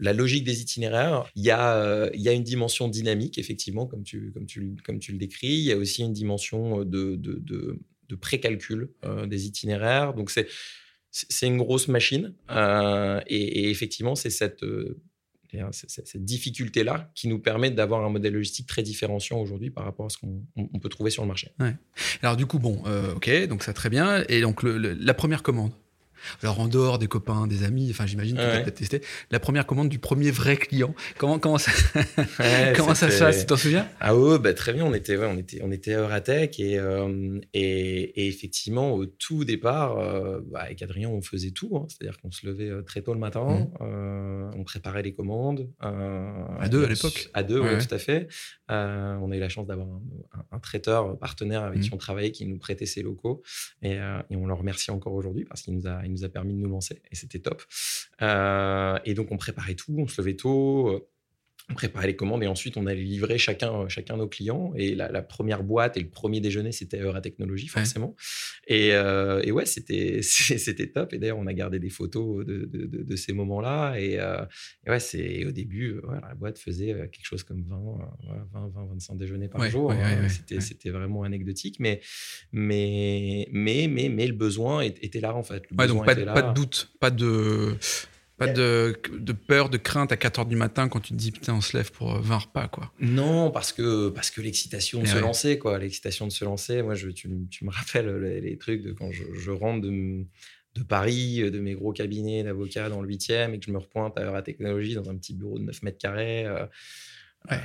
la 0.00 0.12
logique 0.12 0.44
des 0.44 0.60
itinéraires. 0.60 1.24
Il 1.34 1.42
y, 1.44 1.50
a, 1.50 1.74
euh, 1.74 2.10
il 2.14 2.20
y 2.20 2.28
a 2.28 2.32
une 2.32 2.44
dimension 2.44 2.86
dynamique, 2.86 3.38
effectivement, 3.38 3.86
comme 3.86 4.04
tu, 4.04 4.30
comme, 4.32 4.46
tu, 4.46 4.76
comme 4.84 5.00
tu 5.00 5.10
le 5.12 5.18
décris. 5.18 5.48
Il 5.48 5.64
y 5.64 5.72
a 5.72 5.76
aussi 5.76 6.02
une 6.02 6.12
dimension 6.12 6.84
de, 6.84 7.16
de, 7.16 7.42
de 7.42 7.80
de 8.10 8.16
précalcul 8.16 8.90
euh, 9.04 9.26
des 9.26 9.46
itinéraires. 9.46 10.14
Donc, 10.14 10.30
c'est 10.30 10.48
c'est 11.12 11.48
une 11.48 11.58
grosse 11.58 11.88
machine. 11.88 12.34
Euh, 12.52 13.20
et, 13.26 13.68
effectivement, 13.68 14.14
c'est 14.14 14.30
cette, 14.30 14.62
euh, 14.62 14.96
cette, 15.72 16.24
difficulté-là 16.24 17.10
qui 17.16 17.26
nous 17.26 17.40
permet 17.40 17.72
d'avoir 17.72 18.04
un 18.04 18.10
modèle 18.10 18.34
logistique 18.34 18.68
très 18.68 18.84
différenciant 18.84 19.40
aujourd'hui 19.40 19.70
par 19.70 19.84
rapport 19.84 20.06
à 20.06 20.08
ce 20.08 20.18
qu'on 20.18 20.78
peut 20.78 20.88
trouver 20.88 21.10
sur 21.10 21.24
le 21.24 21.26
marché. 21.26 21.50
Alors 22.22 22.36
du 22.36 22.46
coup, 22.46 22.60
bon, 22.60 22.84
ok, 23.16 23.48
donc 23.48 23.64
ça 23.64 23.72
très 23.72 23.90
bien. 23.90 24.22
Et 24.28 24.40
donc 24.40 24.62
la 24.62 25.14
première 25.14 25.42
commande, 25.42 25.72
alors 26.42 26.60
en 26.60 26.68
dehors 26.68 26.98
des 26.98 27.06
copains, 27.06 27.46
des 27.46 27.64
amis, 27.64 27.88
enfin 27.90 28.06
j'imagine 28.06 28.36
que 28.36 28.42
tu 28.42 28.46
as 28.46 28.60
peut-être 28.60 28.76
testé, 28.76 29.02
la 29.30 29.40
première 29.40 29.66
commande 29.66 29.88
du 29.88 29.98
premier 29.98 30.30
vrai 30.30 30.56
client, 30.56 30.94
comment, 31.18 31.38
comment 31.38 31.58
ça, 31.58 31.72
comment 32.76 32.94
ça 32.94 33.10
se 33.10 33.18
passe, 33.18 33.40
tu 33.40 33.46
t'en 33.46 33.56
souviens? 33.56 33.88
Ah 34.00 34.16
ouais, 34.16 34.38
bah, 34.38 34.54
très 34.54 34.72
bien, 34.72 34.84
on 34.84 34.94
était, 34.94 35.16
ouais, 35.16 35.26
on 35.26 35.38
était, 35.38 35.60
on 35.62 35.70
était 35.70 35.94
à 35.94 36.00
Euratech 36.00 36.58
et, 36.60 36.78
euh, 36.78 37.40
et, 37.52 38.22
et, 38.22 38.28
effectivement 38.28 38.92
au 38.92 39.06
tout 39.06 39.44
départ, 39.44 39.98
euh, 39.98 40.40
bah, 40.50 40.60
avec 40.60 40.82
Adrien 40.82 41.08
on 41.08 41.22
faisait 41.22 41.50
tout, 41.50 41.76
hein. 41.76 41.86
c'est-à-dire 41.88 42.20
qu'on 42.20 42.30
se 42.30 42.46
levait 42.46 42.68
euh, 42.68 42.82
très 42.82 43.02
tôt 43.02 43.14
le 43.14 43.20
matin, 43.20 43.68
mmh. 43.80 44.52
on 44.56 44.64
préparait 44.64 45.02
les 45.02 45.12
commandes. 45.12 45.68
à 45.80 46.68
deux 46.68 46.84
à 46.84 46.88
l'époque 46.88 47.30
À 47.34 47.42
deux, 47.42 47.60
oui, 47.60 47.86
tout 47.86 47.94
à 47.94 47.98
fait. 47.98 48.28
on 48.68 49.30
a 49.30 49.36
eu 49.36 49.40
la 49.40 49.48
chance 49.48 49.66
d'avoir 49.66 49.88
un, 50.50 50.58
traiteur 50.58 51.18
partenaire 51.18 51.62
avec 51.62 51.78
mmh. 51.78 51.82
qui 51.82 51.94
on 51.94 51.96
travaillait, 51.96 52.32
qui 52.32 52.46
nous 52.46 52.58
prêtait 52.58 52.86
ses 52.86 53.02
locaux 53.02 53.42
et, 53.82 53.94
et 53.94 54.36
on 54.36 54.46
le 54.46 54.54
remercie 54.54 54.90
encore 54.90 55.14
aujourd'hui 55.14 55.44
parce 55.44 55.62
qu'il 55.62 55.74
nous 55.74 55.86
a 55.86 56.04
il 56.10 56.14
nous 56.14 56.24
a 56.24 56.28
permis 56.28 56.52
de 56.52 56.58
nous 56.58 56.68
lancer 56.68 57.02
et 57.10 57.14
c'était 57.14 57.38
top. 57.38 57.62
Euh, 58.22 58.98
et 59.04 59.14
donc 59.14 59.30
on 59.30 59.36
préparait 59.36 59.74
tout, 59.74 59.94
on 59.96 60.08
se 60.08 60.20
levait 60.20 60.36
tôt. 60.36 61.08
On 61.70 61.74
préparait 61.74 62.08
les 62.08 62.16
commandes 62.16 62.42
et 62.42 62.46
ensuite 62.46 62.76
on 62.76 62.86
allait 62.86 63.02
livrer 63.02 63.38
chacun, 63.38 63.88
chacun 63.88 64.16
nos 64.16 64.28
clients. 64.28 64.72
Et 64.76 64.94
la, 64.94 65.22
première 65.22 65.62
boîte 65.62 65.96
et 65.96 66.00
le 66.00 66.08
premier 66.08 66.40
déjeuner, 66.40 66.72
c'était 66.72 66.98
Eura 66.98 67.20
Technologie, 67.20 67.68
forcément. 67.68 68.16
Et, 68.66 68.92
euh, 68.92 69.40
et, 69.44 69.52
ouais, 69.52 69.66
c'était, 69.66 70.20
c'était 70.22 70.88
top. 70.88 71.12
Et 71.12 71.18
d'ailleurs, 71.18 71.38
on 71.38 71.46
a 71.46 71.54
gardé 71.54 71.78
des 71.78 71.90
photos 71.90 72.44
de, 72.44 72.68
de, 72.72 73.16
ces 73.16 73.32
moments-là. 73.32 73.94
Et, 73.98 74.18
euh, 74.18 74.44
ouais, 74.86 75.00
c'est 75.00 75.44
au 75.46 75.52
début, 75.52 76.00
la 76.22 76.34
boîte 76.34 76.58
faisait 76.58 76.92
quelque 77.12 77.24
chose 77.24 77.44
comme 77.44 77.62
20, 77.62 77.76
20, 78.52 78.68
20 78.68 78.86
25 78.90 79.16
déjeuners 79.16 79.48
par 79.48 79.68
jour. 79.70 79.92
Hein. 79.92 80.28
c'était, 80.28 80.60
c'était 80.60 80.90
vraiment 80.90 81.22
anecdotique. 81.22 81.76
Mais, 81.78 82.00
mais, 82.52 83.48
mais, 83.52 83.86
mais, 83.88 84.08
mais 84.08 84.26
le 84.26 84.34
besoin 84.34 84.80
était 84.82 85.20
là, 85.20 85.34
en 85.34 85.42
fait. 85.42 85.62
Le 85.70 85.86
donc 85.86 86.04
pas, 86.04 86.14
pas 86.14 86.42
de 86.42 86.54
doute, 86.54 86.92
pas 86.98 87.10
de 87.10 87.76
pas 88.40 88.52
de, 88.52 88.98
de, 89.12 89.32
peur, 89.32 89.68
de 89.68 89.76
crainte 89.76 90.12
à 90.12 90.16
4 90.16 90.40
h 90.40 90.48
du 90.48 90.56
matin 90.56 90.88
quand 90.88 91.00
tu 91.00 91.12
te 91.12 91.18
dis 91.18 91.30
putain, 91.30 91.54
on 91.54 91.60
se 91.60 91.76
lève 91.76 91.92
pour 91.92 92.18
20 92.18 92.38
repas, 92.38 92.68
quoi. 92.68 92.90
Non, 92.98 93.50
parce 93.50 93.72
que, 93.72 94.08
parce 94.08 94.30
que 94.30 94.40
l'excitation 94.40 95.00
de 95.00 95.04
eh 95.04 95.08
se 95.08 95.18
lancer, 95.18 95.58
quoi. 95.58 95.78
L'excitation 95.78 96.26
de 96.26 96.32
se 96.32 96.44
lancer. 96.44 96.82
Moi, 96.82 96.94
je, 96.94 97.10
tu, 97.10 97.28
tu 97.50 97.66
me 97.66 97.70
rappelles 97.70 98.10
les, 98.42 98.56
trucs 98.56 98.82
de 98.82 98.92
quand 98.92 99.12
je, 99.12 99.24
je 99.34 99.50
rentre 99.50 99.82
de, 99.82 100.24
de, 100.74 100.82
Paris, 100.82 101.50
de 101.50 101.60
mes 101.60 101.74
gros 101.74 101.92
cabinets 101.92 102.42
d'avocats 102.42 102.88
dans 102.88 103.02
le 103.02 103.08
8e 103.08 103.52
et 103.52 103.58
que 103.58 103.66
je 103.66 103.72
me 103.72 103.78
repointe 103.78 104.18
à 104.18 104.24
la 104.24 104.42
technologie 104.42 104.94
dans 104.94 105.10
un 105.10 105.16
petit 105.16 105.34
bureau 105.34 105.58
de 105.58 105.64
9 105.64 105.82
mètres 105.82 105.98
carrés. 105.98 106.46
Euh, 106.46 106.64
Ouais. 107.48 107.56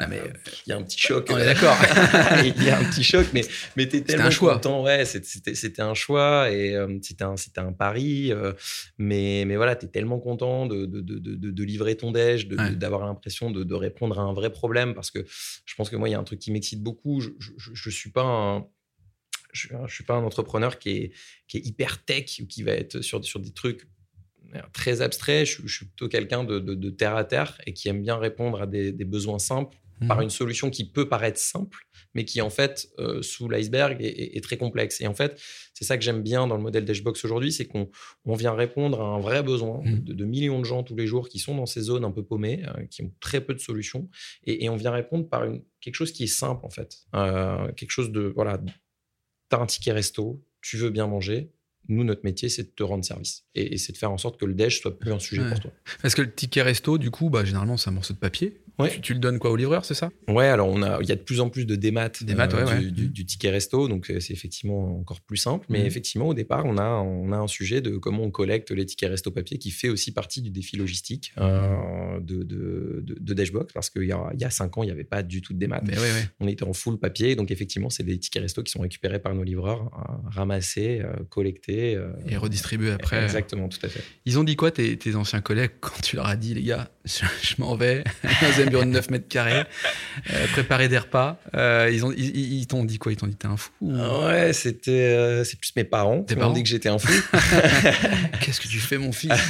Euh, 0.00 0.06
mais 0.08 0.20
il 0.66 0.70
y 0.70 0.72
a 0.72 0.76
un 0.76 0.82
petit 0.82 0.98
choc. 0.98 1.26
On 1.30 1.38
est 1.38 1.44
d'accord. 1.44 1.76
il 2.44 2.62
y 2.62 2.70
a 2.70 2.78
un 2.78 2.84
petit 2.84 3.02
choc, 3.02 3.26
mais, 3.32 3.42
mais 3.76 3.88
tu 3.88 3.96
es 3.96 4.00
tellement 4.02 4.26
un 4.26 4.30
choix. 4.30 4.54
content. 4.54 4.82
Ouais, 4.82 5.04
c'était 5.04 5.82
un 5.82 5.94
choix 5.94 6.50
et 6.50 6.74
euh, 6.74 6.98
c'était 7.02 7.24
un, 7.24 7.34
un 7.56 7.72
pari. 7.72 8.32
Euh, 8.32 8.52
mais, 8.98 9.44
mais 9.46 9.56
voilà, 9.56 9.76
tu 9.76 9.86
es 9.86 9.88
tellement 9.88 10.20
content 10.20 10.66
de, 10.66 10.86
de, 10.86 11.00
de, 11.00 11.18
de 11.18 11.64
livrer 11.64 11.96
ton 11.96 12.12
déj, 12.12 12.48
d'avoir 12.48 13.06
l'impression 13.06 13.50
de, 13.50 13.74
répondre 13.74 14.18
à 14.18 14.22
un 14.22 14.32
vrai 14.32 14.50
problème. 14.50 14.94
Parce 14.94 15.10
que 15.10 15.24
je 15.64 15.74
pense 15.74 15.90
que 15.90 15.96
moi, 15.96 16.08
il 16.08 16.12
y 16.12 16.14
a 16.14 16.18
un 16.18 16.24
truc 16.24 16.38
qui 16.38 16.50
m'excite 16.52 16.82
beaucoup. 16.82 17.20
Je 17.20 17.30
ne 17.30 17.90
suis 17.90 18.10
pas 18.10 18.24
un. 18.24 18.66
Je, 19.52 19.68
je 19.86 19.94
suis 19.94 20.04
pas 20.04 20.14
un 20.14 20.24
entrepreneur 20.24 20.78
qui 20.78 20.90
est, 20.90 21.12
qui 21.46 21.56
est 21.56 21.66
hyper 21.66 22.04
tech 22.04 22.38
ou 22.42 22.46
qui 22.46 22.62
va 22.62 22.72
être 22.72 23.00
sur, 23.00 23.24
sur 23.24 23.40
des 23.40 23.50
trucs 23.50 23.88
très 24.72 25.00
abstrait. 25.02 25.44
Je, 25.44 25.66
suis 25.66 25.86
plutôt 25.86 26.08
quelqu'un 26.08 26.44
de, 26.44 26.90
terre 26.90 27.16
à 27.16 27.24
terre 27.24 27.60
et 27.66 27.72
qui 27.72 27.88
aime 27.88 28.02
bien 28.02 28.16
répondre 28.16 28.62
à 28.62 28.66
des, 28.66 28.92
besoins 29.04 29.38
simples 29.38 29.78
par 30.06 30.18
mhm. 30.18 30.24
une 30.24 30.30
solution 30.30 30.70
qui 30.70 30.88
peut 30.88 31.08
paraître 31.08 31.40
simple, 31.40 31.78
mais 32.14 32.24
qui 32.24 32.40
en 32.40 32.50
fait, 32.50 32.88
euh, 32.98 33.20
sous 33.22 33.48
l'iceberg, 33.48 33.96
est, 34.00 34.42
très 34.44 34.56
complexe. 34.56 35.00
Et 35.00 35.06
en 35.06 35.14
fait, 35.14 35.40
c'est 35.74 35.84
ça 35.84 35.96
que 35.96 36.04
j'aime 36.04 36.22
bien 36.22 36.46
dans 36.46 36.56
le 36.56 36.62
modèle 36.62 36.84
Dashbox 36.84 37.24
aujourd'hui, 37.24 37.52
c'est 37.52 37.66
qu'on 37.66 37.88
vient 38.26 38.54
répondre 38.54 39.00
à 39.00 39.04
un 39.04 39.18
vrai 39.18 39.42
besoin 39.42 39.82
mhm. 39.84 40.04
de, 40.04 40.24
millions 40.24 40.60
de 40.60 40.64
gens 40.64 40.82
tous 40.82 40.96
les 40.96 41.06
jours 41.06 41.28
qui 41.28 41.38
sont 41.38 41.56
dans 41.56 41.66
ces 41.66 41.80
zones 41.80 42.04
un 42.04 42.12
peu 42.12 42.22
paumées, 42.22 42.62
euh, 42.66 42.84
qui 42.86 43.02
ont 43.02 43.12
très 43.20 43.40
peu 43.40 43.54
de 43.54 43.60
solutions, 43.60 44.08
et, 44.44 44.68
on 44.68 44.76
vient 44.76 44.92
répondre 44.92 45.28
par 45.28 45.44
une, 45.44 45.62
quelque 45.80 45.94
chose 45.94 46.12
qui 46.12 46.24
est 46.24 46.28
simple 46.28 46.64
en 46.64 46.70
fait, 46.70 46.98
euh, 47.14 47.72
quelque 47.72 47.90
chose 47.90 48.12
de 48.12 48.20
voilà, 48.20 48.60
t'as 49.48 49.58
un 49.58 49.66
ticket 49.66 49.92
resto, 49.92 50.44
tu 50.60 50.76
veux 50.76 50.90
bien 50.90 51.06
manger, 51.06 51.50
nous, 51.88 52.04
notre 52.04 52.22
métier, 52.24 52.48
c'est 52.48 52.64
de 52.64 52.70
te 52.74 52.82
rendre 52.82 53.04
service. 53.04 53.44
Et, 53.54 53.78
c'est 53.78 53.92
de 53.92 53.98
faire 53.98 54.12
en 54.12 54.18
sorte 54.18 54.38
que 54.38 54.44
le 54.44 54.54
déj 54.54 54.80
soit 54.80 54.98
plus 54.98 55.12
un 55.12 55.18
sujet 55.18 55.48
pour 55.48 55.60
toi. 55.60 55.70
Parce 56.02 56.14
que 56.14 56.22
le 56.22 56.32
ticket 56.32 56.62
resto, 56.62 56.98
du 56.98 57.10
coup, 57.10 57.30
bah, 57.30 57.44
généralement, 57.44 57.76
c'est 57.76 57.90
un 57.90 57.94
morceau 57.94 58.14
de 58.14 58.18
papier. 58.18 58.60
Tu, 59.02 59.12
le 59.12 59.18
donnes 59.18 59.40
quoi 59.40 59.50
au 59.50 59.56
livreur, 59.56 59.84
c'est 59.84 59.94
ça? 59.94 60.10
Ouais, 60.28 60.46
alors 60.46 60.68
on 60.68 60.82
a, 60.82 60.98
il 61.02 61.08
y 61.08 61.12
a 61.12 61.16
de 61.16 61.20
plus 61.20 61.40
en 61.40 61.48
plus 61.48 61.66
de 61.66 61.74
démat, 61.74 62.10
euh, 62.22 62.90
du, 62.90 63.26
ticket 63.26 63.50
resto, 63.50 63.88
donc 63.88 64.10
euh, 64.10 64.20
c'est 64.20 64.32
effectivement 64.32 65.00
encore 65.00 65.20
plus 65.20 65.36
simple. 65.36 65.66
Mais 65.68 65.80
mhm. 65.80 65.86
effectivement, 65.86 66.28
au 66.28 66.34
départ, 66.34 66.64
on 66.64 66.78
a, 66.78 66.88
on 66.88 67.32
a 67.32 67.36
un 67.36 67.48
sujet 67.48 67.80
de 67.80 67.96
comment 67.96 68.22
on 68.22 68.30
collecte 68.30 68.70
les 68.70 68.86
tickets 68.86 69.10
resto 69.10 69.32
papier 69.32 69.58
qui 69.58 69.72
fait 69.72 69.88
aussi 69.88 70.12
partie 70.12 70.42
du 70.42 70.50
défi 70.50 70.76
logistique 70.76 71.32
euh, 71.38 72.20
de, 72.20 72.44
de, 72.44 73.04
de, 73.04 73.34
Dashbox, 73.34 73.72
parce 73.72 73.90
qu'il 73.90 74.04
y 74.04 74.12
a, 74.12 74.30
il 74.34 74.40
y 74.40 74.44
a 74.44 74.50
cinq 74.50 74.78
ans, 74.78 74.84
il 74.84 74.86
n'y 74.86 74.92
avait 74.92 75.04
pas 75.04 75.24
du 75.24 75.42
tout 75.42 75.52
de 75.52 75.58
démat. 75.58 75.82
On 76.38 76.46
était 76.46 76.64
en 76.64 76.72
full 76.72 76.98
papier, 76.98 77.34
donc 77.34 77.50
effectivement, 77.50 77.90
c'est 77.90 78.04
des 78.04 78.18
tickets 78.18 78.42
resto 78.42 78.62
qui 78.62 78.70
sont 78.70 78.80
récupérés 78.80 79.18
par 79.18 79.34
nos 79.34 79.42
livreurs, 79.42 79.90
ramassés, 80.26 81.02
collectés. 81.30 81.98
Et 82.28 82.36
redistribués 82.36 82.92
après. 82.92 83.24
Exactement, 83.24 83.68
tout 83.68 83.78
à 83.82 83.88
fait. 83.88 84.02
Ils 84.24 84.38
ont 84.38 84.44
dit 84.44 84.54
quoi, 84.54 84.70
tes, 84.70 84.96
tes 84.96 85.16
anciens 85.16 85.40
collègues, 85.40 85.72
quand 85.80 86.00
tu 86.02 86.16
leur 86.16 86.26
as 86.26 86.36
dit, 86.36 86.54
les 86.54 86.62
gars, 86.62 86.90
je, 87.04 87.54
m'en 87.58 87.74
vais, 87.74 88.04
bureau 88.70 88.84
de 88.84 88.90
9 88.90 89.10
mètres 89.10 89.28
carrés, 89.28 89.64
euh, 90.30 90.46
préparer 90.52 90.88
des 90.88 90.98
repas. 90.98 91.40
Euh, 91.54 91.90
ils, 91.92 92.04
ont, 92.04 92.12
ils, 92.16 92.66
t'ont 92.66 92.84
dit 92.84 92.98
quoi? 92.98 93.12
Ils 93.12 93.16
t'ont 93.16 93.26
dit 93.26 93.36
t'es 93.36 93.46
un 93.46 93.56
fou 93.56 93.70
Ouais, 93.80 94.52
c'était, 94.52 94.90
euh, 94.90 95.44
c'est 95.44 95.58
plus 95.58 95.72
mes 95.76 95.84
parents 95.84 96.22
qui 96.22 96.36
m'ont 96.36 96.52
dit 96.52 96.62
que 96.62 96.68
j'étais 96.68 96.88
un 96.88 96.98
fou. 96.98 97.12
Qu'est-ce 98.40 98.60
que 98.60 98.68
tu 98.68 98.78
fais, 98.78 98.98
mon 98.98 99.12
fils? 99.12 99.32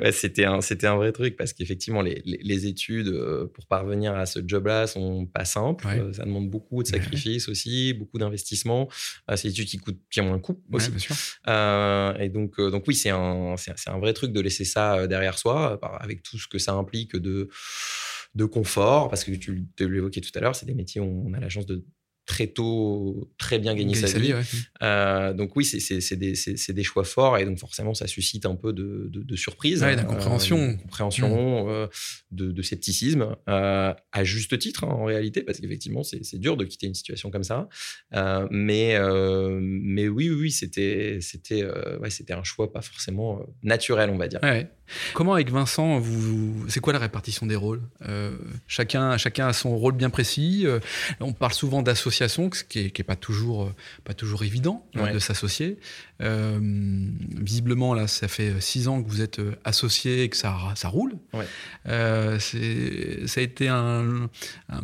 Ouais, 0.00 0.12
c'était, 0.12 0.46
un, 0.46 0.62
c'était 0.62 0.86
un 0.86 0.96
vrai 0.96 1.12
truc 1.12 1.36
parce 1.36 1.52
qu'effectivement, 1.52 2.00
les, 2.00 2.22
les, 2.24 2.66
études 2.66 3.14
pour 3.52 3.66
parvenir 3.66 4.14
à 4.14 4.24
ce 4.24 4.40
job-là 4.44 4.86
sont 4.86 5.26
pas 5.26 5.44
simples. 5.44 5.86
Ça 6.14 6.24
demande 6.24 6.48
beaucoup 6.48 6.82
de 6.82 6.88
sacrifices 6.88 7.48
aussi, 7.50 7.92
beaucoup 7.92 8.18
d'investissements. 8.18 8.88
c'est 9.36 9.48
des 9.48 9.50
études 9.50 9.68
qui 9.68 9.76
coûtent 9.76 10.00
bien 10.10 10.22
moins 10.22 10.38
coût 10.38 10.58
aussi. 10.72 10.90
bien 10.90 10.98
sûr. 10.98 11.14
et 12.18 12.28
donc, 12.30 12.58
donc 12.58 12.84
oui, 12.86 12.94
c'est 12.94 13.10
un, 13.10 13.56
c'est, 13.58 13.90
un 13.90 13.98
vrai 13.98 14.14
truc 14.14 14.32
de 14.32 14.40
laisser 14.40 14.64
ça 14.64 15.06
derrière 15.06 15.38
soi 15.38 15.78
avec 16.00 16.22
tout 16.22 16.38
ce 16.38 16.48
que 16.48 16.58
ça 16.58 16.72
implique 16.72 17.16
de, 17.16 17.48
de 18.34 18.44
confort, 18.44 19.08
parce 19.08 19.24
que 19.24 19.32
tu, 19.32 19.66
l'évoquais 19.78 20.20
tout 20.20 20.30
à 20.34 20.40
l'heure, 20.40 20.54
c'est 20.54 20.66
des 20.66 20.74
métiers 20.74 21.00
où 21.00 21.24
on 21.26 21.32
a 21.34 21.40
la 21.40 21.48
chance 21.48 21.66
de 21.66 21.84
très 22.30 22.46
tôt 22.46 23.28
très 23.38 23.58
bien 23.58 23.74
gagné 23.74 23.96
sa, 23.96 24.16
vie. 24.16 24.32
Euh, 24.82 25.32
donc 25.32 25.56
oui, 25.56 25.64
c'est 25.64 26.16
des, 26.16 26.34
des, 26.68 26.82
choix 26.84 27.02
forts 27.02 27.38
et 27.38 27.44
donc 27.44 27.58
forcément 27.58 27.92
ça 27.92 28.06
suscite 28.06 28.46
un 28.46 28.54
peu 28.54 28.72
de, 28.72 29.10
de, 29.12 29.36
surprise, 29.36 29.80
d'incompréhension, 29.80 30.58
euh, 30.58 30.74
compréhension, 30.74 31.66
mmh. 31.66 31.70
euh, 31.70 31.86
de, 32.30 32.62
scepticisme, 32.62 33.34
à 33.46 33.96
juste 34.22 34.56
titre 34.60 34.84
hein, 34.84 34.92
en 34.92 35.04
réalité, 35.06 35.42
parce 35.42 35.58
qu'effectivement 35.58 36.04
c'est 36.04 36.38
dur 36.38 36.56
de 36.56 36.64
quitter 36.64 36.86
une 36.86 36.94
situation 36.94 37.32
comme 37.32 37.42
ça. 37.42 37.68
mais, 38.50 38.96
mais 39.60 40.06
oui, 40.06 40.30
oui, 40.30 40.52
c'était 40.52 41.18
c'était 41.20 41.64
ouais, 42.00 42.10
c'était 42.10 42.34
un 42.34 42.44
choix 42.44 42.72
pas 42.72 42.82
forcément 42.82 43.40
naturel, 43.64 44.08
on 44.10 44.18
va 44.18 44.28
dire. 44.28 44.40
Comment 45.14 45.34
avec 45.34 45.50
Vincent, 45.50 45.98
vous, 45.98 46.66
c'est 46.68 46.80
quoi 46.80 46.92
la 46.92 46.98
répartition 46.98 47.46
des 47.46 47.56
rôles 47.56 47.82
chacun, 48.66 49.16
chacun 49.16 49.48
a 49.48 49.52
son 49.52 49.76
rôle 49.76 49.94
bien 49.94 50.10
précis. 50.10 50.66
on 51.20 51.32
parle 51.32 51.52
souvent 51.52 51.82
d'association 51.82 52.50
ce 52.52 52.64
qui 52.64 52.92
n'est 52.96 53.04
pas, 53.04 53.16
toujours, 53.16 53.64
euh, 53.64 53.74
pas 54.04 54.14
toujours 54.14 54.44
évident 54.44 54.86
euh, 54.96 55.12
de 55.12 55.18
s'associer. 55.18 55.78
Euh, 56.22 56.58
visiblement, 56.60 57.94
là, 57.94 58.06
ça 58.06 58.28
fait 58.28 58.60
six 58.60 58.88
ans 58.88 59.02
que 59.02 59.08
vous 59.08 59.22
êtes 59.22 59.40
associé 59.64 60.24
et 60.24 60.28
que 60.28 60.36
ça, 60.36 60.56
ça 60.74 60.88
roule. 60.88 61.14
ça 61.84 61.90
a 61.90 63.40
été 63.40 63.68
un, 63.68 64.28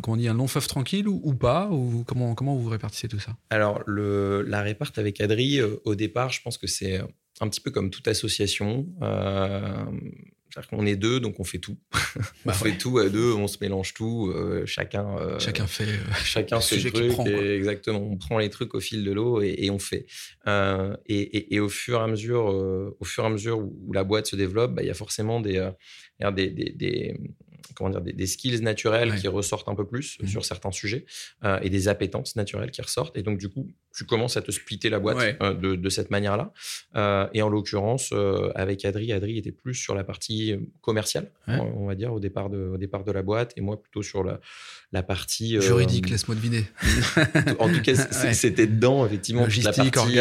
comment 0.01 0.17
dit, 0.17 0.27
un 0.27 0.33
long 0.33 0.47
fleuve 0.47 0.67
tranquille 0.67 1.07
ou, 1.07 1.33
pas 1.33 1.67
ou 1.69 2.03
comment, 2.05 2.35
comment 2.35 2.55
vous 2.55 2.69
répartissez 2.69 3.07
tout 3.07 3.19
ça? 3.19 3.35
Alors, 3.49 3.81
le, 3.85 4.41
la 4.43 4.61
réparte 4.61 4.97
avec 4.97 5.21
Adri, 5.21 5.61
au 5.61 5.95
départ, 5.95 6.31
je 6.31 6.41
pense 6.41 6.57
que 6.57 6.67
c'est 6.67 7.01
un 7.41 7.49
petit 7.49 7.61
peu 7.61 7.71
comme 7.71 7.89
toute 7.89 8.07
association. 8.07 8.87
On 10.71 10.85
est 10.85 10.95
deux, 10.95 11.19
donc 11.19 11.39
on 11.39 11.43
fait 11.43 11.59
tout. 11.59 11.77
on 11.93 12.21
bah 12.45 12.53
fait 12.53 12.77
tout 12.77 12.97
à 12.97 13.09
deux, 13.09 13.33
on 13.33 13.47
se 13.47 13.57
mélange 13.61 13.93
tout. 13.93 14.31
Euh, 14.33 14.65
chacun, 14.65 15.17
euh, 15.17 15.39
chacun 15.39 15.67
fait, 15.67 15.83
euh, 15.83 16.13
chacun 16.23 16.59
fait 16.59 16.77
le 16.77 16.91
truc. 16.91 17.27
exactement, 17.27 17.99
on 17.99 18.17
prend 18.17 18.39
les 18.39 18.49
trucs 18.49 18.73
au 18.73 18.79
fil 18.79 19.03
de 19.03 19.11
l'eau 19.11 19.41
et, 19.41 19.69
on 19.69 19.79
fait. 19.79 20.05
Et, 21.07 21.59
au 21.59 21.69
fur 21.69 21.99
et 21.99 22.03
à 22.03 22.07
mesure, 22.07 22.45
au 22.45 23.05
fur 23.05 23.23
et 23.23 23.27
à 23.27 23.29
mesure 23.29 23.59
où, 23.59 23.93
la 23.93 24.03
boîte 24.03 24.27
se 24.27 24.35
développe, 24.35 24.73
bah, 24.73 24.83
il 24.83 24.87
y 24.87 24.91
a 24.91 24.95
forcément 24.95 25.41
des, 25.41 25.69
des, 26.19 26.49
des 26.49 27.19
comment 27.75 27.89
dire, 27.89 28.01
des, 28.01 28.27
skills 28.27 28.61
naturels 28.61 29.15
qui 29.15 29.27
ressortent 29.27 29.67
un 29.69 29.75
peu 29.75 29.85
plus 29.85 30.17
mmh. 30.21 30.27
sur 30.27 30.45
certains 30.45 30.71
sujets 30.71 31.05
euh, 31.43 31.59
et 31.61 31.69
des 31.69 31.87
appétences 31.87 32.35
naturelles 32.35 32.71
qui 32.71 32.81
ressortent. 32.81 33.17
Et 33.17 33.23
donc, 33.23 33.37
du 33.37 33.49
coup, 33.49 33.67
tu 33.95 34.05
commences 34.05 34.37
à 34.37 34.41
te 34.41 34.51
splitter 34.51 34.89
la 34.89 34.99
boîte 34.99 35.37
euh, 35.41 35.53
de, 35.53 35.89
cette 35.89 36.11
manière-là. 36.11 36.51
Euh, 36.95 37.27
et 37.33 37.41
en 37.41 37.49
l'occurrence, 37.49 38.13
avec 38.55 38.85
Adri, 38.85 39.11
Adri 39.11 39.37
était 39.37 39.51
plus 39.51 39.73
sur 39.73 39.95
la 39.95 40.03
partie 40.03 40.55
commerciale, 40.81 41.31
on, 41.47 41.87
va 41.87 41.95
dire, 41.95 42.13
au 42.13 42.19
départ, 42.19 42.49
de, 42.49 42.57
au 42.73 42.77
départ 42.77 43.03
de 43.03 43.11
la 43.11 43.23
boîte, 43.23 43.53
et 43.55 43.61
moi 43.61 43.81
plutôt 43.81 44.03
sur 44.03 44.23
la, 44.23 44.39
la 44.91 45.03
partie. 45.03 45.59
Juridique, 45.61 46.09
laisse-moi 46.09 46.35
deviner. 46.35 46.65
en 47.59 47.71
tout 47.71 47.81
cas, 47.81 47.95
c'était 48.33 48.67
dedans, 48.67 49.05
effectivement. 49.05 49.43
Logistique, 49.43 49.77
la 49.77 49.91
partie, 49.91 50.15